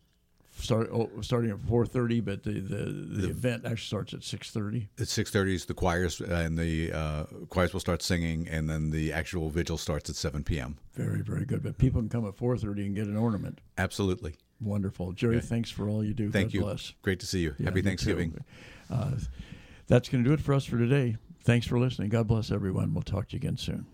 start 0.57 0.89
oh, 0.93 1.11
starting 1.21 1.51
at 1.51 1.61
four 1.61 1.87
thirty, 1.87 2.21
but 2.21 2.43
the, 2.43 2.53
the, 2.53 2.85
the 2.85 3.31
event 3.31 3.65
actually 3.65 3.87
starts 3.87 4.15
at 4.15 4.23
six 4.23 4.51
thirty. 4.51 4.89
At 4.99 5.09
six 5.09 5.31
thirty 5.31 5.55
is 5.55 5.65
the 5.65 5.75
choirs, 5.75 6.21
and 6.21 6.59
the 6.59 6.93
uh, 6.93 7.25
choirs 7.51 7.73
will 7.73 7.81
start 7.81 8.03
singing, 8.03 8.49
and 8.49 8.69
then 8.69 8.91
the 8.91 9.13
actual 9.13 9.51
vigil 9.51 9.79
starts 9.79 10.09
at 10.11 10.17
seven 10.17 10.45
p.m. 10.45 10.79
Very 10.95 11.23
very 11.23 11.45
good. 11.45 11.63
But 11.63 11.79
people 11.79 12.01
can 12.01 12.09
come 12.09 12.27
at 12.27 12.35
four 12.37 12.57
thirty 12.57 12.87
and 12.87 12.95
get 12.95 13.07
an 13.07 13.17
ornament. 13.17 13.61
Absolutely. 13.79 14.37
Wonderful, 14.61 15.13
Jerry. 15.13 15.41
Thanks 15.41 15.71
for 15.71 15.89
all 15.89 16.05
you 16.05 16.15
do. 16.15 16.31
Thank 16.31 16.49
God 16.49 16.55
you. 16.55 16.61
Bless. 16.61 16.93
Great 17.03 17.21
to 17.21 17.27
see 17.27 17.41
you. 17.41 17.55
Yeah, 17.59 17.67
Happy. 17.67 17.83
Thanksgiving. 17.83 18.43
Uh, 18.91 19.13
that's 19.87 20.09
going 20.09 20.25
to 20.25 20.29
do 20.29 20.33
it 20.33 20.41
for 20.41 20.55
us 20.55 20.65
for 20.65 20.79
today. 20.79 21.17
Thanks 21.43 21.67
for 21.67 21.79
listening. 21.79 22.09
God 22.09 22.27
bless 22.27 22.51
everyone. 22.51 22.95
We'll 22.95 23.03
talk 23.03 23.29
to 23.29 23.33
you 23.35 23.39
again 23.39 23.57
soon. 23.59 23.87